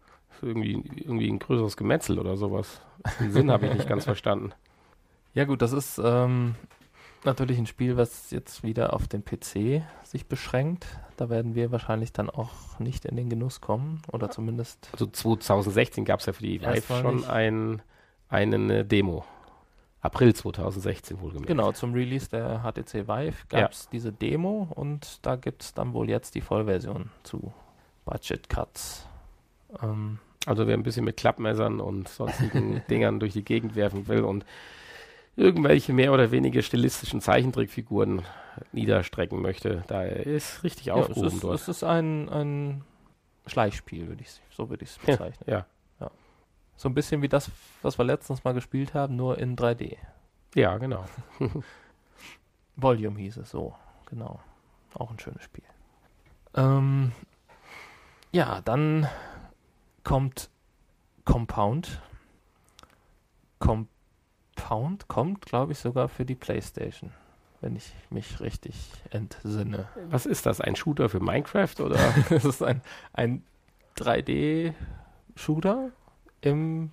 Irgendwie, 0.42 0.74
irgendwie 0.96 1.30
ein 1.30 1.40
größeres 1.40 1.78
Gemetzel 1.78 2.20
oder 2.20 2.38
sowas. 2.38 2.82
Den 3.20 3.32
Sinn 3.32 3.52
habe 3.52 3.68
ich 3.68 3.74
nicht 3.74 3.88
ganz 3.88 4.06
verstanden. 4.06 4.54
Ja 5.34 5.46
gut, 5.46 5.62
das 5.62 5.74
ist 5.74 6.00
ähm, 6.04 6.56
natürlich 7.24 7.58
ein 7.58 7.66
Spiel, 7.66 7.98
was 7.98 8.32
jetzt 8.32 8.64
wieder 8.64 8.94
auf 8.94 9.08
den 9.08 9.24
PC 9.26 9.84
sich 10.04 10.28
beschränkt. 10.28 10.86
Da 11.18 11.30
werden 11.30 11.56
wir 11.56 11.72
wahrscheinlich 11.72 12.14
dann 12.14 12.30
auch 12.30 12.80
nicht 12.80 13.06
in 13.06 13.16
den 13.16 13.30
Genuss 13.30 13.62
kommen 13.62 14.02
oder 14.12 14.30
zumindest 14.30 14.90
Also 14.92 15.08
2016 15.08 16.06
gab 16.06 16.20
es 16.20 16.28
ja 16.28 16.34
für 16.34 16.44
die 16.44 16.62
Vive 16.62 16.82
schon 17.02 17.26
ein, 17.26 17.82
eine 18.30 18.86
Demo. 18.86 19.26
April 20.02 20.36
2016 20.36 21.22
wohlgemerkt. 21.22 21.48
Genau, 21.48 21.72
zum 21.72 21.94
Release 21.94 22.30
der 22.30 22.60
HTC 22.62 23.08
Vive 23.08 23.48
gab 23.48 23.72
es 23.72 23.88
diese 23.88 24.12
Demo 24.12 24.68
und 24.76 25.26
da 25.26 25.38
gibt 25.38 25.64
es 25.64 25.74
dann 25.74 25.94
wohl 25.94 26.10
jetzt 26.10 26.36
die 26.36 26.42
Vollversion 26.42 27.10
zu 27.24 27.54
Budget 28.04 28.50
Cuts. 28.50 29.08
Ähm, 29.82 30.20
Also 30.46 30.68
wer 30.68 30.76
ein 30.76 30.84
bisschen 30.84 31.06
mit 31.06 31.18
Klappmessern 31.18 31.80
und 31.80 32.10
sonstigen 32.10 32.82
Dingern 32.90 33.20
durch 33.20 33.34
die 33.34 33.44
Gegend 33.44 33.76
werfen 33.76 34.08
will 34.08 34.24
und 34.24 34.46
irgendwelche 35.36 35.94
mehr 35.94 36.14
oder 36.14 36.32
weniger 36.32 36.62
stilistischen 36.62 37.22
Zeichentrickfiguren 37.22 38.22
niederstrecken 38.72 39.42
möchte, 39.42 39.84
da 39.88 40.04
ist 40.04 40.64
richtig 40.64 40.88
ja, 40.88 40.96
es, 40.96 41.08
aufgehoben 41.10 41.28
ist, 41.28 41.44
dort. 41.44 41.56
es 41.56 41.68
ist 41.68 41.84
ein, 41.84 42.30
ein 42.30 42.84
Schleichspiel, 43.48 44.08
würde 44.08 44.22
ich 44.22 44.30
so 44.52 44.70
würde 44.70 44.84
ich 44.84 44.92
es 44.92 44.98
Ja, 44.98 45.16
bezeichnen. 45.16 45.44
ja. 45.50 45.66
So 46.76 46.90
ein 46.90 46.96
bisschen 46.96 47.22
wie 47.22 47.30
das, 47.30 47.52
was 47.82 47.98
wir 47.98 48.04
letztens 48.04 48.44
mal 48.44 48.54
gespielt 48.54 48.94
haben, 48.94 49.16
nur 49.16 49.38
in 49.38 49.56
3D. 49.56 49.96
Ja, 50.56 50.78
genau. 50.80 51.06
Volume 52.76 53.20
hieß 53.20 53.38
es 53.38 53.52
so, 53.52 53.76
genau. 54.08 54.40
Auch 54.96 55.12
ein 55.12 55.20
schönes 55.20 55.44
Spiel. 55.44 55.64
Ähm, 56.56 57.12
ja, 58.32 58.62
dann 58.62 59.08
kommt 60.04 60.50
Compound. 61.26 62.02
Compound 63.60 65.08
kommt, 65.08 65.46
glaube 65.46 65.72
ich, 65.72 65.80
sogar 65.80 66.10
für 66.10 66.26
die 66.26 66.36
PlayStation, 66.36 67.12
wenn 67.62 67.76
ich 67.76 67.94
mich 68.10 68.40
richtig 68.42 68.76
entsinne. 69.10 69.88
Was 70.10 70.26
ist 70.26 70.46
das? 70.46 70.60
Ein 70.62 70.76
Shooter 70.76 71.10
für 71.10 71.20
Minecraft 71.20 71.80
oder? 71.80 71.98
Es 72.30 72.46
ist 72.46 72.62
ein, 72.62 72.82
ein 73.14 73.44
3D-Shooter 73.98 75.92
im 76.42 76.92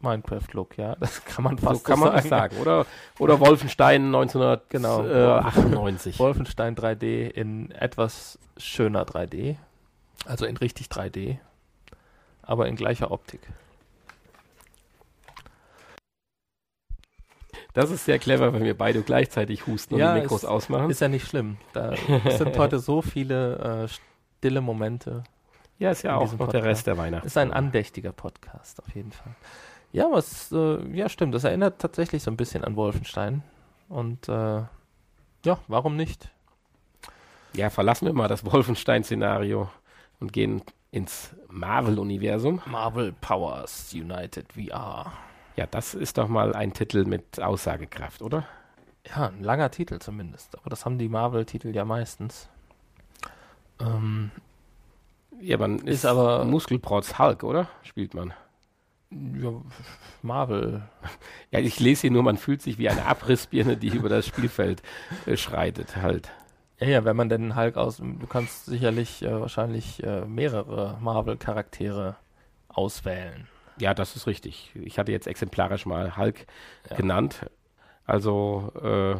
Minecraft-Look, 0.00 0.78
ja. 0.78 0.94
Das 0.96 1.22
kann 1.24 1.44
man 1.44 1.58
fast 1.58 1.84
so 1.84 1.92
kann 1.92 2.00
man 2.00 2.12
das 2.12 2.24
sagen. 2.28 2.56
Oder, 2.56 2.86
oder 3.18 3.38
Wolfenstein 3.40 4.04
Genau. 4.10 4.22
1998. 4.22 6.18
Wolfenstein 6.18 6.74
3D 6.74 7.28
in 7.28 7.70
etwas 7.72 8.38
schöner 8.56 9.04
3D. 9.04 9.56
Also 10.24 10.46
in 10.46 10.56
richtig 10.56 10.86
3D. 10.86 11.38
Aber 12.50 12.66
in 12.66 12.74
gleicher 12.74 13.12
Optik. 13.12 13.38
Das 17.74 17.92
ist 17.92 18.04
sehr 18.04 18.18
clever, 18.18 18.52
wenn 18.52 18.64
wir 18.64 18.76
beide 18.76 19.02
gleichzeitig 19.02 19.68
husten 19.68 19.94
und 19.94 20.00
Ja, 20.00 20.14
die 20.16 20.22
Mikros 20.22 20.42
es 20.42 20.48
ausmachen. 20.48 20.90
Ist 20.90 21.00
ja 21.00 21.06
nicht 21.06 21.28
schlimm. 21.28 21.58
Da 21.72 21.94
sind 22.36 22.58
heute 22.58 22.80
so 22.80 23.02
viele 23.02 23.84
äh, 23.84 23.88
stille 23.88 24.60
Momente. 24.60 25.22
ja, 25.78 25.92
ist 25.92 26.02
ja 26.02 26.16
auch 26.16 26.36
noch 26.36 26.48
der. 26.48 26.64
Rest 26.64 26.88
der 26.88 26.98
Weihnachten. 26.98 27.24
Ist 27.24 27.38
ein 27.38 27.52
andächtiger 27.52 28.10
Podcast, 28.10 28.82
auf 28.82 28.92
jeden 28.96 29.12
Fall. 29.12 29.36
Ja, 29.92 30.08
was, 30.10 30.50
äh, 30.50 30.84
ja, 30.92 31.08
stimmt. 31.08 31.32
Das 31.32 31.44
erinnert 31.44 31.80
tatsächlich 31.80 32.24
so 32.24 32.32
ein 32.32 32.36
bisschen 32.36 32.64
an 32.64 32.74
Wolfenstein. 32.74 33.44
Und 33.88 34.28
äh, 34.28 34.62
ja, 35.44 35.58
warum 35.68 35.94
nicht? 35.94 36.30
Ja, 37.52 37.70
verlassen 37.70 38.06
wir 38.06 38.12
mal 38.12 38.26
das 38.26 38.44
Wolfenstein-Szenario 38.44 39.70
und 40.18 40.32
gehen 40.32 40.62
ins 40.90 41.36
Marvel-Universum. 41.50 42.60
Marvel 42.66 43.12
Powers 43.20 43.92
United 43.92 44.46
VR. 44.52 45.12
Ja, 45.56 45.66
das 45.66 45.94
ist 45.94 46.16
doch 46.18 46.28
mal 46.28 46.54
ein 46.54 46.72
Titel 46.72 47.04
mit 47.04 47.40
Aussagekraft, 47.40 48.22
oder? 48.22 48.46
Ja, 49.08 49.28
ein 49.28 49.42
langer 49.42 49.70
Titel 49.70 49.98
zumindest. 49.98 50.56
Aber 50.58 50.70
das 50.70 50.84
haben 50.84 50.98
die 50.98 51.08
Marvel-Titel 51.08 51.74
ja 51.74 51.84
meistens. 51.84 52.48
Ähm, 53.80 54.30
Ja, 55.40 55.56
man 55.58 55.78
ist, 55.80 56.00
Ist 56.00 56.04
aber- 56.06 56.44
Muskelprotz 56.44 57.18
Hulk, 57.18 57.42
oder? 57.44 57.68
Spielt 57.82 58.14
man. 58.14 58.32
ja, 59.10 59.52
Marvel. 60.22 60.82
Ja, 61.50 61.58
ich 61.58 61.80
lese 61.80 62.02
hier 62.02 62.10
nur, 62.12 62.22
man 62.22 62.36
fühlt 62.36 62.62
sich 62.62 62.78
wie 62.78 62.88
eine 62.88 63.06
Abrissbirne, 63.06 63.76
die 63.76 63.88
über 63.96 64.08
das 64.08 64.26
Spielfeld 64.26 64.82
äh, 65.26 65.36
schreitet, 65.36 65.96
halt. 65.96 66.30
Ja, 66.80 66.88
ja, 66.88 67.04
wenn 67.04 67.16
man 67.16 67.28
denn 67.28 67.56
Hulk 67.56 67.76
aus. 67.76 67.98
Du 67.98 68.26
kannst 68.26 68.64
sicherlich 68.66 69.22
äh, 69.22 69.40
wahrscheinlich 69.40 70.02
äh, 70.02 70.24
mehrere 70.24 70.96
Marvel-Charaktere 71.00 72.16
auswählen. 72.68 73.46
Ja, 73.78 73.94
das 73.94 74.16
ist 74.16 74.26
richtig. 74.26 74.72
Ich 74.74 74.98
hatte 74.98 75.12
jetzt 75.12 75.26
exemplarisch 75.26 75.86
mal 75.86 76.16
Hulk 76.16 76.46
Ja. 76.90 76.96
genannt. 76.96 77.46
Also, 78.06 78.72
äh, 78.82 79.16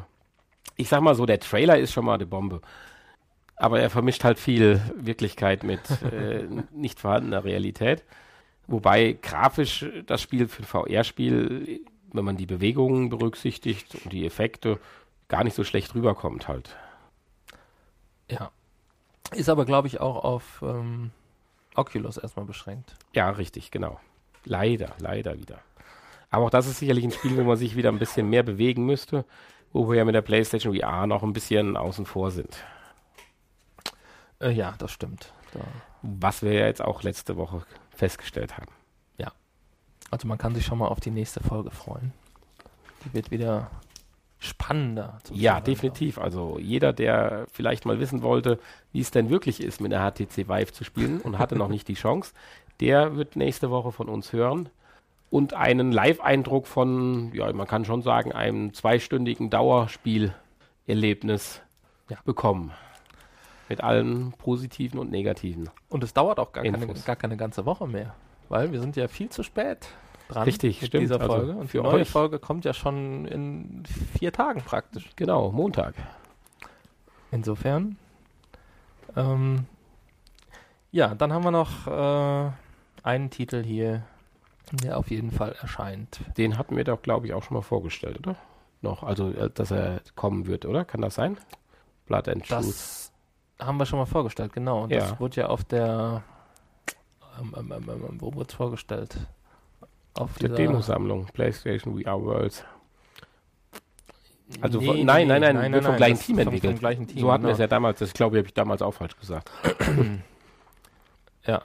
ich 0.76 0.88
sag 0.88 1.02
mal 1.02 1.14
so, 1.14 1.26
der 1.26 1.40
Trailer 1.40 1.78
ist 1.78 1.92
schon 1.92 2.04
mal 2.06 2.14
eine 2.14 2.26
Bombe. 2.26 2.60
Aber 3.56 3.78
er 3.80 3.90
vermischt 3.90 4.24
halt 4.24 4.38
viel 4.38 4.80
Wirklichkeit 4.96 5.62
mit 5.62 5.80
äh, 6.02 6.46
nicht 6.72 6.98
vorhandener 6.98 7.44
Realität. 7.44 8.04
Wobei 8.66 9.18
grafisch 9.20 9.84
das 10.06 10.22
Spiel 10.22 10.48
für 10.48 10.62
ein 10.62 10.66
VR-Spiel, 10.66 11.80
wenn 12.12 12.24
man 12.24 12.36
die 12.38 12.46
Bewegungen 12.46 13.10
berücksichtigt 13.10 13.96
und 14.02 14.12
die 14.12 14.24
Effekte, 14.24 14.78
gar 15.28 15.44
nicht 15.44 15.54
so 15.54 15.64
schlecht 15.64 15.94
rüberkommt 15.94 16.48
halt. 16.48 16.76
Ja. 18.30 18.50
Ist 19.32 19.48
aber, 19.48 19.64
glaube 19.64 19.88
ich, 19.88 20.00
auch 20.00 20.24
auf 20.24 20.62
ähm, 20.62 21.10
Oculus 21.74 22.16
erstmal 22.16 22.46
beschränkt. 22.46 22.94
Ja, 23.12 23.30
richtig, 23.30 23.70
genau. 23.70 24.00
Leider, 24.44 24.94
leider 24.98 25.38
wieder. 25.38 25.60
Aber 26.30 26.46
auch 26.46 26.50
das 26.50 26.66
ist 26.66 26.78
sicherlich 26.78 27.04
ein 27.04 27.12
Spiel, 27.12 27.36
wo 27.36 27.42
man 27.42 27.56
sich 27.56 27.76
wieder 27.76 27.90
ein 27.90 27.98
bisschen 27.98 28.28
mehr 28.28 28.42
bewegen 28.42 28.86
müsste, 28.86 29.24
wo 29.72 29.88
wir 29.88 29.96
ja 29.96 30.04
mit 30.04 30.14
der 30.14 30.22
PlayStation 30.22 30.76
VR 30.76 31.06
noch 31.06 31.22
ein 31.22 31.32
bisschen 31.32 31.76
außen 31.76 32.06
vor 32.06 32.30
sind. 32.30 32.56
Äh, 34.40 34.52
ja, 34.52 34.74
das 34.78 34.90
stimmt. 34.90 35.32
Da. 35.52 35.60
Was 36.02 36.42
wir 36.42 36.52
ja 36.52 36.66
jetzt 36.66 36.82
auch 36.82 37.02
letzte 37.02 37.36
Woche 37.36 37.64
festgestellt 37.90 38.56
haben. 38.56 38.72
Also 40.10 40.26
man 40.26 40.38
kann 40.38 40.54
sich 40.54 40.64
schon 40.64 40.78
mal 40.78 40.88
auf 40.88 41.00
die 41.00 41.10
nächste 41.10 41.40
Folge 41.40 41.70
freuen. 41.70 42.12
Die 43.04 43.14
wird 43.14 43.30
wieder 43.30 43.70
spannender. 44.40 45.18
zum 45.22 45.36
Ja, 45.36 45.60
definitiv. 45.60 46.18
Also 46.18 46.58
jeder, 46.58 46.92
der 46.92 47.46
vielleicht 47.52 47.86
mal 47.86 48.00
wissen 48.00 48.22
wollte, 48.22 48.58
wie 48.92 49.00
es 49.00 49.10
denn 49.12 49.30
wirklich 49.30 49.62
ist, 49.62 49.80
mit 49.80 49.92
der 49.92 50.00
HTC 50.00 50.48
Vive 50.48 50.72
zu 50.72 50.82
spielen 50.82 51.20
und 51.20 51.38
hatte 51.38 51.54
noch 51.56 51.68
nicht 51.68 51.86
die 51.88 51.94
Chance, 51.94 52.32
der 52.80 53.14
wird 53.16 53.36
nächste 53.36 53.70
Woche 53.70 53.92
von 53.92 54.08
uns 54.08 54.32
hören. 54.32 54.68
und 55.32 55.54
einen 55.54 55.92
Live-Eindruck 55.92 56.66
von, 56.66 57.30
ja, 57.32 57.52
man 57.52 57.68
kann 57.68 57.84
schon 57.84 58.02
sagen, 58.02 58.32
einem 58.32 58.74
zweistündigen 58.74 59.48
Dauerspielerlebnis 59.48 61.62
Ja. 62.08 62.16
bekommen. 62.24 62.72
Mit 63.68 63.80
allen 63.84 64.32
positiven 64.32 64.98
und 64.98 65.12
negativen. 65.12 65.70
Und 65.88 66.02
es 66.02 66.12
dauert 66.12 66.40
auch 66.40 66.50
gar 66.50 66.64
keine, 66.64 66.84
gar 67.04 67.14
keine 67.14 67.36
ganze 67.36 67.64
Woche 67.64 67.86
mehr, 67.86 68.12
weil 68.48 68.72
wir 68.72 68.80
sind 68.80 68.96
ja 68.96 69.06
viel 69.06 69.28
zu 69.28 69.44
spät 69.44 69.86
dran 70.30 70.42
Richtig, 70.44 70.80
mit 70.80 70.88
stimmt. 70.88 71.02
dieser 71.02 71.20
Also 71.20 71.32
Folge. 71.34 71.52
Und 71.52 71.72
die 71.72 71.78
neue 71.78 71.92
euch- 72.00 72.08
Folge 72.10 72.38
kommt 72.38 72.64
ja 72.64 72.72
schon 72.72 73.26
in 73.26 73.82
vier 74.18 74.32
Tagen 74.32 74.62
praktisch. 74.62 75.10
Genau, 75.16 75.50
Montag. 75.52 75.94
Insofern. 77.30 77.96
Ähm, 79.16 79.66
ja, 80.92 81.14
dann 81.14 81.32
haben 81.32 81.44
wir 81.44 81.50
noch 81.50 81.86
äh, 81.86 82.50
einen 83.02 83.30
Titel 83.30 83.62
hier, 83.62 84.02
der 84.72 84.98
auf 84.98 85.10
jeden 85.10 85.30
Fall 85.30 85.52
erscheint. 85.60 86.20
Den 86.36 86.58
hatten 86.58 86.76
wir 86.76 86.84
doch, 86.84 87.02
glaube 87.02 87.26
ich, 87.26 87.34
auch 87.34 87.42
schon 87.42 87.54
mal 87.56 87.62
vorgestellt, 87.62 88.18
oder? 88.18 88.36
Noch, 88.82 89.02
also, 89.02 89.30
äh, 89.30 89.50
dass 89.50 89.70
er 89.70 90.00
kommen 90.16 90.46
wird, 90.46 90.64
oder? 90.64 90.84
Kann 90.84 91.02
das 91.02 91.14
sein? 91.16 91.36
Blood 92.06 92.28
and 92.28 92.46
Truth. 92.48 92.58
Das 92.58 93.12
haben 93.60 93.78
wir 93.78 93.86
schon 93.86 93.98
mal 93.98 94.06
vorgestellt, 94.06 94.52
genau. 94.52 94.82
Und 94.84 94.90
Ja. 94.90 95.00
Das 95.00 95.20
wurde 95.20 95.40
ja 95.42 95.46
auf 95.48 95.64
der. 95.64 96.22
Ähm, 97.40 97.54
ähm, 97.56 97.72
ähm, 97.72 97.88
ähm, 98.08 98.20
wo 98.20 98.34
wurde 98.34 98.48
es 98.48 98.54
vorgestellt? 98.54 99.16
Auf 100.14 100.38
Der 100.38 100.50
Demosammlung, 100.50 101.26
PlayStation 101.32 102.00
VR 102.02 102.20
Worlds. 102.20 102.64
Also 104.60 104.80
Nee, 104.80 104.86
von- 104.86 105.04
nein, 105.06 105.28
nee, 105.28 105.38
nein, 105.38 105.54
nein, 105.54 105.72
wird 105.72 105.84
vom 105.84 105.96
gleichen 105.96 106.16
das 106.16 106.26
Team 106.26 106.38
entwickelt. 106.40 106.72
Vom 106.74 106.80
gleichen 106.80 107.06
Team, 107.06 107.20
so 107.20 107.32
hatten 107.32 107.44
wir 107.44 107.50
es 107.50 107.58
genau. 107.58 107.64
ja 107.64 107.68
damals, 107.68 107.98
das 108.00 108.12
glaube 108.12 108.36
ich, 108.36 108.40
habe 108.40 108.48
ich 108.48 108.54
damals 108.54 108.82
auch 108.82 108.92
falsch 108.94 109.16
gesagt. 109.16 109.50
Ja. 111.46 111.62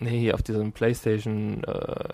Nee, 0.00 0.18
hier 0.20 0.34
auf 0.34 0.42
diesem 0.42 0.72
PlayStation 0.72 1.64
äh, 1.64 2.08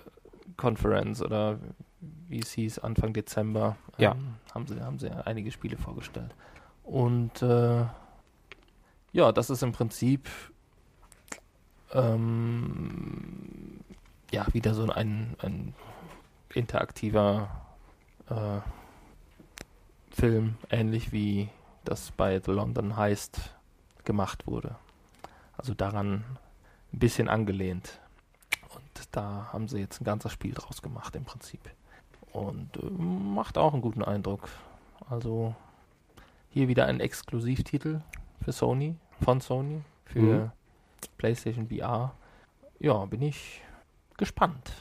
Conference 0.55 1.21
oder 1.21 1.59
wie 1.99 2.39
es 2.39 2.51
hieß, 2.53 2.79
Anfang 2.79 3.11
Dezember, 3.11 3.75
Ja. 3.97 4.13
ähm, 4.13 4.35
haben, 4.55 4.65
sie, 4.65 4.79
haben 4.79 4.97
sie 4.97 5.07
ja 5.07 5.19
einige 5.21 5.51
Spiele 5.51 5.75
vorgestellt. 5.77 6.33
Und 6.83 7.41
äh, 7.41 7.83
ja, 9.11 9.31
das 9.33 9.49
ist 9.49 9.61
im 9.61 9.73
Prinzip 9.73 10.29
ähm, 11.93 13.79
ja 14.31 14.45
wieder 14.53 14.73
so 14.73 14.83
ein, 14.89 15.35
ein 15.41 15.73
interaktiver 16.53 17.49
äh, 18.29 18.59
Film, 20.11 20.55
ähnlich 20.69 21.11
wie 21.11 21.49
das 21.83 22.11
bei 22.11 22.39
The 22.39 22.51
London 22.51 22.97
Heist 22.97 23.55
gemacht 24.03 24.47
wurde. 24.47 24.75
Also 25.57 25.73
daran 25.73 26.23
ein 26.93 26.99
bisschen 26.99 27.29
angelehnt. 27.29 27.99
Und 28.73 29.07
da 29.11 29.49
haben 29.53 29.67
sie 29.67 29.79
jetzt 29.79 30.01
ein 30.01 30.05
ganzes 30.05 30.31
Spiel 30.31 30.53
draus 30.53 30.81
gemacht 30.81 31.15
im 31.15 31.23
Prinzip. 31.25 31.61
Und 32.33 32.77
äh, 32.77 32.85
macht 32.89 33.57
auch 33.57 33.73
einen 33.73 33.81
guten 33.81 34.03
Eindruck. 34.03 34.49
Also 35.09 35.55
hier 36.49 36.67
wieder 36.67 36.85
ein 36.85 36.99
Exklusivtitel 36.99 38.01
für 38.43 38.51
Sony, 38.51 38.95
von 39.21 39.39
Sony, 39.41 39.81
für 40.05 40.19
Mhm. 40.19 40.51
PlayStation 41.17 41.67
VR. 41.69 42.13
Ja, 42.79 43.05
bin 43.05 43.21
ich 43.21 43.61
gespannt. 44.21 44.71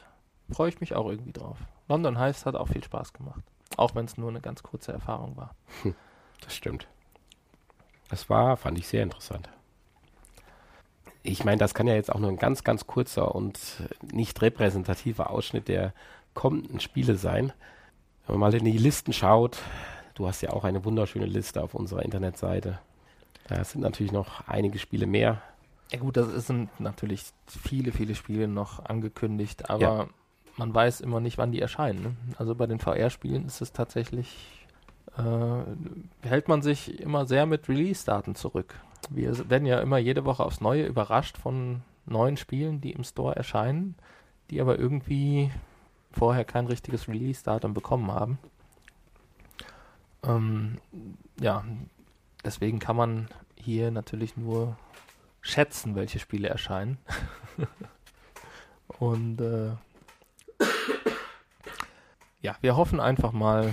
Freue 0.52 0.68
ich 0.68 0.80
mich 0.80 0.94
auch 0.94 1.08
irgendwie 1.08 1.32
drauf. 1.32 1.56
London 1.88 2.18
Heist 2.18 2.44
hat 2.44 2.54
auch 2.56 2.68
viel 2.68 2.84
Spaß 2.84 3.14
gemacht. 3.14 3.40
Auch 3.78 3.94
wenn 3.94 4.04
es 4.04 4.18
nur 4.18 4.28
eine 4.28 4.42
ganz 4.42 4.62
kurze 4.62 4.92
Erfahrung 4.92 5.34
war. 5.36 5.54
Das 6.42 6.54
stimmt. 6.54 6.86
Das 8.10 8.28
war, 8.28 8.58
fand 8.58 8.78
ich 8.78 8.86
sehr 8.86 9.02
interessant. 9.02 9.48
Ich 11.22 11.44
meine, 11.44 11.58
das 11.58 11.74
kann 11.74 11.86
ja 11.86 11.94
jetzt 11.94 12.12
auch 12.12 12.18
nur 12.18 12.30
ein 12.30 12.38
ganz, 12.38 12.64
ganz 12.64 12.86
kurzer 12.86 13.34
und 13.34 13.58
nicht 14.12 14.40
repräsentativer 14.42 15.30
Ausschnitt 15.30 15.68
der 15.68 15.94
kommenden 16.34 16.80
Spiele 16.80 17.16
sein. 17.16 17.52
Wenn 18.26 18.38
man 18.38 18.50
mal 18.50 18.54
in 18.54 18.64
die 18.64 18.76
Listen 18.76 19.12
schaut, 19.12 19.58
du 20.14 20.26
hast 20.26 20.42
ja 20.42 20.50
auch 20.50 20.64
eine 20.64 20.84
wunderschöne 20.84 21.26
Liste 21.26 21.62
auf 21.62 21.74
unserer 21.74 22.02
Internetseite. 22.02 22.78
Da 23.48 23.64
sind 23.64 23.80
natürlich 23.80 24.12
noch 24.12 24.48
einige 24.48 24.78
Spiele 24.78 25.06
mehr. 25.06 25.42
Ja 25.90 25.98
gut, 25.98 26.16
das 26.16 26.46
sind 26.46 26.68
natürlich 26.80 27.24
viele, 27.46 27.92
viele 27.92 28.14
Spiele 28.14 28.46
noch 28.48 28.84
angekündigt, 28.84 29.70
aber 29.70 29.80
Ja. 29.80 30.06
man 30.56 30.72
weiß 30.74 31.00
immer 31.00 31.20
nicht, 31.20 31.36
wann 31.38 31.52
die 31.52 31.60
erscheinen. 31.60 32.02
Ne? 32.02 32.16
Also 32.38 32.54
bei 32.54 32.66
den 32.66 32.78
VR-Spielen 32.78 33.46
ist 33.46 33.60
es 33.60 33.72
tatsächlich, 33.72 34.66
äh, 35.16 35.62
hält 36.26 36.48
man 36.48 36.62
sich 36.62 37.00
immer 37.00 37.26
sehr 37.26 37.46
mit 37.46 37.68
Release-Daten 37.68 38.34
zurück. 38.36 38.74
Wir 39.08 39.50
werden 39.50 39.66
ja 39.66 39.80
immer 39.80 39.98
jede 39.98 40.24
Woche 40.24 40.44
aufs 40.44 40.60
Neue 40.60 40.86
überrascht 40.86 41.36
von 41.36 41.82
neuen 42.06 42.36
Spielen, 42.36 42.80
die 42.80 42.92
im 42.92 43.02
Store 43.02 43.34
erscheinen, 43.34 43.96
die 44.50 44.60
aber 44.60 44.78
irgendwie 44.78 45.50
vorher 46.12 46.44
kein 46.44 46.66
richtiges 46.66 47.08
Release-Datum 47.08 47.74
bekommen 47.74 48.12
haben. 48.12 48.38
Ähm, 50.22 50.78
ja, 51.40 51.64
deswegen 52.44 52.78
kann 52.78 52.96
man 52.96 53.28
hier 53.56 53.90
natürlich 53.90 54.36
nur 54.36 54.76
schätzen, 55.40 55.94
welche 55.94 56.18
Spiele 56.18 56.48
erscheinen. 56.48 56.98
Und 58.98 59.40
äh, 59.40 59.72
ja, 62.42 62.56
wir 62.60 62.76
hoffen 62.76 63.00
einfach 63.00 63.32
mal, 63.32 63.72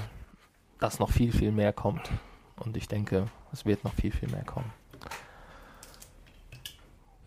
dass 0.79 0.99
noch 0.99 1.09
viel, 1.09 1.31
viel 1.31 1.51
mehr 1.51 1.73
kommt. 1.73 2.09
Und 2.57 2.77
ich 2.77 2.87
denke, 2.87 3.27
es 3.51 3.65
wird 3.65 3.83
noch 3.83 3.93
viel, 3.93 4.11
viel 4.11 4.29
mehr 4.29 4.43
kommen. 4.43 4.71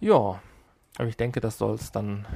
Ja, 0.01 0.41
aber 0.97 1.09
ich 1.09 1.17
denke, 1.17 1.41
das 1.41 1.59
soll 1.59 1.75
es 1.75 1.93
dann 1.93 2.27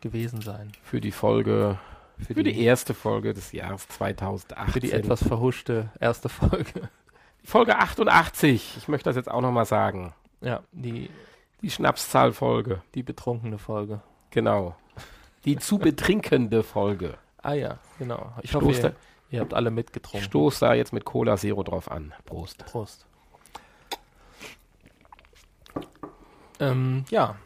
gewesen 0.00 0.40
sein. 0.42 0.72
Für 0.82 1.00
die 1.00 1.10
Folge, 1.10 1.78
für, 2.18 2.42
die, 2.42 2.60
erste 2.62 2.94
Folge 2.94 3.34
des 3.34 3.52
Jahres 3.52 3.88
2018. 3.88 4.72
für 4.72 4.80
die 4.80 4.92
etwas 4.92 5.26
verhuschte 5.26 5.90
erste 5.98 6.28
Folge. 6.28 6.88
Folge 7.42 7.76
88. 7.76 8.76
Ich 8.76 8.88
möchte 8.88 9.08
das 9.08 9.16
jetzt 9.16 9.30
auch 9.30 9.40
nochmal 9.40 9.66
sagen. 9.66 10.14
Ja, 10.44 10.62
die, 10.72 11.10
Die 11.62 11.70
Schnapszahlfolge. 11.70 12.82
die 12.94 13.02
betrunkene 13.02 13.58
Folge. 13.58 14.02
Genau. 14.30 14.76
Die 15.44 15.56
zu 15.56 15.78
betrinkende 15.78 16.62
Folge. 16.62 17.18
Ah 17.42 17.54
ja, 17.54 17.78
genau. 17.98 18.32
Ich 18.38 18.50
Ich 18.50 18.54
hoffe, 18.54 18.70
ihr, 18.70 18.94
ihr 19.30 19.40
habt 19.40 19.54
alle 19.54 19.70
ich 19.70 19.74
mitgetrunken. 19.74 20.24
stoß 20.24 20.58
da 20.60 20.74
jetzt 20.74 20.92
mit 20.92 21.04
Cola 21.04 21.36
Zero 21.36 21.62
drauf 21.62 21.90
an. 21.90 22.12
Prost. 22.24 22.64
Prost. 22.66 23.06
Ähm, 26.60 27.04
ja, 27.10 27.36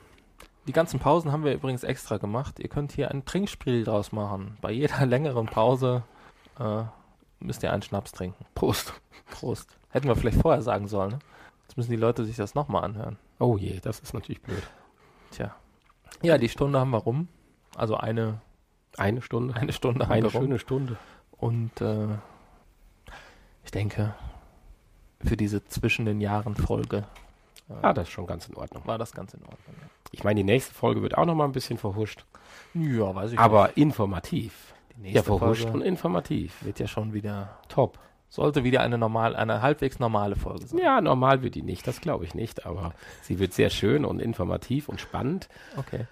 die 0.66 0.72
ganzen 0.72 1.00
Pausen 1.00 1.32
haben 1.32 1.44
wir 1.44 1.54
übrigens 1.54 1.82
extra 1.82 2.18
gemacht. 2.18 2.58
Ihr 2.58 2.68
könnt 2.68 2.92
hier 2.92 3.10
ein 3.10 3.24
Trinkspiel 3.24 3.84
draus 3.84 4.12
machen. 4.12 4.58
Bei 4.60 4.70
jeder 4.70 5.06
längeren 5.06 5.46
Pause 5.46 6.02
äh, 6.58 6.82
müsst 7.40 7.62
ihr 7.62 7.72
einen 7.72 7.82
Schnaps 7.82 8.12
trinken. 8.12 8.44
Prost. 8.54 8.92
Prost. 9.30 9.76
Hätten 9.90 10.08
wir 10.08 10.16
vielleicht 10.16 10.40
vorher 10.42 10.62
sagen 10.62 10.86
sollen. 10.88 11.12
Ne? 11.12 11.18
Jetzt 11.68 11.76
müssen 11.76 11.90
die 11.90 11.96
Leute 11.96 12.24
sich 12.24 12.36
das 12.36 12.54
nochmal 12.54 12.82
anhören. 12.84 13.18
Oh 13.38 13.56
je, 13.56 13.78
das 13.80 14.00
ist 14.00 14.14
natürlich 14.14 14.42
blöd. 14.42 14.62
Tja. 15.30 15.54
Ja, 16.22 16.38
die 16.38 16.48
Stunde 16.48 16.80
haben 16.80 16.90
wir 16.90 16.98
rum. 16.98 17.28
Also 17.76 17.96
eine, 17.96 18.40
Eine 18.96 19.22
Stunde. 19.22 19.54
eine 19.54 19.72
Stunde 19.72 20.06
haben 20.06 20.12
Eine 20.12 20.24
wir 20.24 20.32
rum. 20.32 20.42
schöne 20.44 20.58
Stunde. 20.58 20.96
Und 21.32 21.80
äh, 21.80 22.08
ich 23.64 23.70
denke, 23.70 24.14
für 25.20 25.36
diese 25.36 25.64
zwischen 25.66 26.04
den 26.06 26.20
Jahren 26.20 26.54
Folge 26.56 27.04
äh, 27.68 27.74
Ah, 27.82 27.92
das 27.92 28.08
ist 28.08 28.12
schon 28.14 28.26
ganz 28.26 28.48
in 28.48 28.56
Ordnung. 28.56 28.86
war 28.86 28.98
das 28.98 29.12
ganz 29.12 29.34
in 29.34 29.42
Ordnung. 29.42 29.74
Ja. 29.80 29.86
Ich 30.10 30.24
meine, 30.24 30.36
die 30.40 30.44
nächste 30.44 30.72
Folge 30.74 31.02
wird 31.02 31.16
auch 31.18 31.26
noch 31.26 31.34
mal 31.34 31.44
ein 31.44 31.52
bisschen 31.52 31.76
verhuscht. 31.78 32.24
Ja, 32.74 33.14
weiß 33.14 33.32
ich 33.32 33.38
Aber 33.38 33.76
informativ. 33.76 34.74
nicht. 34.96 34.96
Die 34.96 35.08
Ja, 35.12 35.20
nächste 35.20 35.22
verhuscht 35.38 35.62
Folge 35.64 35.76
und 35.78 35.82
informativ. 35.84 36.64
wird 36.64 36.80
ja 36.80 36.88
schon 36.88 37.12
wieder, 37.12 37.58
Top. 37.68 37.98
Sollte 38.28 38.62
wieder 38.64 38.80
eine 38.82 38.98
normal, 38.98 39.34
eine 39.36 39.62
halbwegs 39.62 39.98
normale 39.98 40.36
Folge 40.36 40.66
sein. 40.66 40.78
Ja, 40.80 41.00
normal 41.00 41.42
wird 41.42 41.54
die 41.54 41.62
nicht, 41.62 41.86
das 41.86 42.00
glaube 42.00 42.24
ich 42.24 42.34
nicht. 42.34 42.66
Aber 42.66 42.92
sie 43.22 43.38
wird 43.38 43.52
sehr 43.54 43.70
schön 43.70 44.04
und 44.04 44.20
informativ 44.20 44.88
und 44.88 45.00
spannend. 45.00 45.48
Okay. 45.76 46.06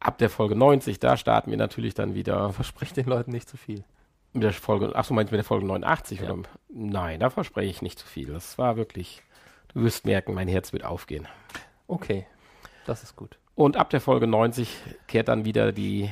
Ab 0.00 0.18
der 0.18 0.30
Folge 0.30 0.56
90, 0.56 0.98
da 0.98 1.16
starten 1.16 1.50
wir 1.50 1.58
natürlich 1.58 1.94
dann 1.94 2.14
wieder 2.14 2.52
Verspricht 2.52 2.96
den 2.96 3.06
Leuten 3.06 3.30
nicht 3.32 3.48
zu 3.48 3.56
viel. 3.56 3.84
mit 4.32 4.42
der 4.42 4.52
Folge. 4.52 4.92
Ach 4.94 5.04
so, 5.04 5.12
meinst 5.14 5.30
du 5.30 5.34
mit 5.36 5.40
der 5.44 5.48
Folge 5.48 5.66
89? 5.66 6.20
Ja. 6.20 6.30
Oder? 6.32 6.42
Nein, 6.68 7.20
da 7.20 7.30
verspreche 7.30 7.68
ich 7.70 7.82
nicht 7.82 7.98
zu 7.98 8.06
viel. 8.06 8.32
Das 8.32 8.56
war 8.58 8.76
wirklich. 8.76 9.22
Du 9.74 9.82
wirst 9.82 10.04
merken, 10.06 10.34
mein 10.34 10.48
Herz 10.48 10.72
wird 10.72 10.84
aufgehen. 10.84 11.28
Okay, 11.86 12.26
das 12.86 13.02
ist 13.04 13.14
gut. 13.14 13.38
Und 13.54 13.76
ab 13.76 13.90
der 13.90 14.00
Folge 14.00 14.26
90 14.26 14.74
kehrt 15.06 15.28
dann 15.28 15.44
wieder 15.44 15.70
die, 15.72 16.10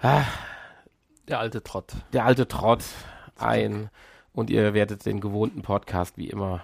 ah, 0.00 0.22
Der 1.28 1.38
alte 1.38 1.62
Trott. 1.62 1.92
der 2.12 2.24
alte 2.24 2.48
Trott 2.48 2.82
ein 3.38 3.90
und 4.38 4.50
ihr 4.50 4.72
werdet 4.72 5.04
den 5.04 5.18
gewohnten 5.20 5.62
Podcast 5.62 6.16
wie 6.16 6.28
immer 6.30 6.62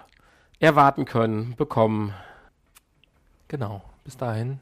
erwarten 0.61 1.03
können, 1.03 1.57
bekommen. 1.57 2.13
Genau. 3.49 3.81
Bis 4.05 4.15
dahin 4.15 4.61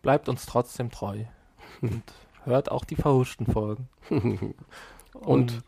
bleibt 0.00 0.30
uns 0.30 0.46
trotzdem 0.46 0.90
treu 0.90 1.24
und 1.82 2.02
hört 2.44 2.70
auch 2.70 2.86
die 2.86 2.96
verhuschten 2.96 3.46
Folgen. 3.46 3.88
Und 5.12 5.62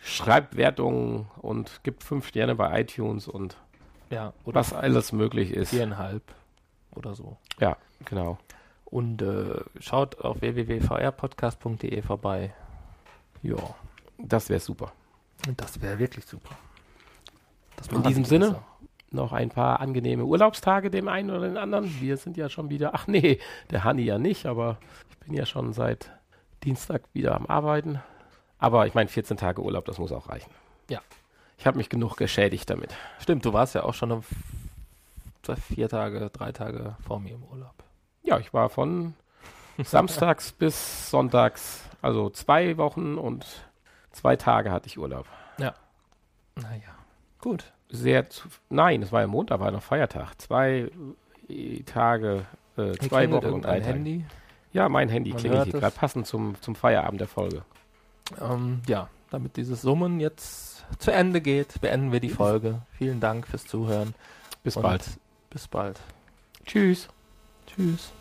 schreibt 0.00 0.56
Wertungen 0.56 1.26
und 1.42 1.82
gibt 1.82 2.02
fünf 2.02 2.26
Sterne 2.28 2.54
bei 2.54 2.80
iTunes 2.80 3.28
und 3.28 3.58
ja, 4.08 4.32
was 4.46 4.72
alles 4.72 5.12
möglich 5.12 5.50
ist. 5.50 5.70
viereinhalb 5.70 6.22
oder 6.94 7.14
so. 7.14 7.36
Ja, 7.60 7.76
genau. 8.06 8.38
Und 8.86 9.20
äh, 9.20 9.60
schaut 9.80 10.18
auf 10.22 10.40
www.vrpodcast.de 10.40 12.00
vorbei. 12.00 12.54
Ja, 13.42 13.56
Das 14.16 14.48
wäre 14.48 14.60
super. 14.60 14.92
Und 15.46 15.60
das 15.60 15.80
wäre 15.80 15.98
wirklich 15.98 16.24
super. 16.24 16.56
In 17.90 18.02
diesem 18.02 18.22
die 18.22 18.28
Sinne, 18.28 18.46
besser. 18.46 18.64
noch 19.10 19.32
ein 19.32 19.50
paar 19.50 19.80
angenehme 19.80 20.24
Urlaubstage 20.24 20.90
dem 20.90 21.08
einen 21.08 21.30
oder 21.30 21.46
den 21.46 21.56
anderen. 21.56 22.00
Wir 22.00 22.16
sind 22.16 22.36
ja 22.36 22.48
schon 22.48 22.70
wieder, 22.70 22.94
ach 22.94 23.06
nee, 23.06 23.38
der 23.70 23.84
Hanni 23.84 24.02
ja 24.02 24.18
nicht, 24.18 24.46
aber 24.46 24.78
ich 25.10 25.18
bin 25.18 25.34
ja 25.34 25.46
schon 25.46 25.72
seit 25.72 26.10
Dienstag 26.64 27.02
wieder 27.12 27.34
am 27.34 27.46
Arbeiten. 27.46 28.00
Aber 28.58 28.86
ich 28.86 28.94
meine, 28.94 29.08
14 29.08 29.36
Tage 29.36 29.62
Urlaub, 29.62 29.84
das 29.84 29.98
muss 29.98 30.12
auch 30.12 30.28
reichen. 30.28 30.50
Ja. 30.88 31.00
Ich 31.58 31.66
habe 31.66 31.76
mich 31.76 31.88
genug 31.88 32.16
geschädigt 32.16 32.68
damit. 32.70 32.94
Stimmt, 33.20 33.44
du 33.44 33.52
warst 33.52 33.74
ja 33.74 33.84
auch 33.84 33.94
schon 33.94 34.24
vier 35.54 35.88
Tage, 35.88 36.30
drei 36.30 36.52
Tage 36.52 36.96
vor 37.06 37.20
mir 37.20 37.34
im 37.34 37.44
Urlaub. 37.44 37.74
Ja, 38.22 38.38
ich 38.38 38.52
war 38.52 38.68
von 38.68 39.14
samstags 39.78 40.52
bis 40.58 41.10
sonntags, 41.10 41.82
also 42.02 42.30
zwei 42.30 42.76
Wochen 42.76 43.16
und 43.16 43.65
zwei 44.16 44.36
Tage 44.36 44.72
hatte 44.72 44.88
ich 44.88 44.98
Urlaub. 44.98 45.26
Naja, 46.56 46.88
gut. 47.40 47.72
Sehr 47.88 48.28
zu, 48.30 48.48
nein, 48.70 49.02
es 49.02 49.12
war 49.12 49.20
ja 49.20 49.26
Montag, 49.26 49.60
war 49.60 49.70
noch 49.70 49.82
Feiertag. 49.82 50.40
Zwei 50.40 50.90
äh, 51.48 51.82
Tage, 51.82 52.46
äh, 52.76 52.92
zwei 52.94 53.30
Wochen 53.30 53.52
und 53.52 53.62
Tage. 53.62 53.84
Handy. 53.84 54.24
Ja, 54.72 54.88
mein 54.88 55.08
Handy 55.08 55.30
Man 55.30 55.38
klingelt 55.40 55.64
hier 55.64 55.80
gerade 55.80 55.94
passend 55.94 56.26
zum, 56.26 56.60
zum 56.60 56.74
Feierabend 56.74 57.20
der 57.20 57.28
Folge. 57.28 57.62
Ähm, 58.40 58.82
ja, 58.88 59.08
damit 59.30 59.56
dieses 59.56 59.82
Summen 59.82 60.18
jetzt 60.18 60.84
zu 60.98 61.12
Ende 61.12 61.40
geht, 61.40 61.80
beenden 61.80 62.10
wir 62.12 62.20
die 62.20 62.30
Folge. 62.30 62.82
Vielen 62.92 63.20
Dank 63.20 63.46
fürs 63.46 63.66
Zuhören. 63.66 64.14
Bis 64.64 64.74
bald. 64.74 65.04
Bis 65.50 65.68
bald. 65.68 66.00
Tschüss. 66.64 67.08
Tschüss. 67.66 68.12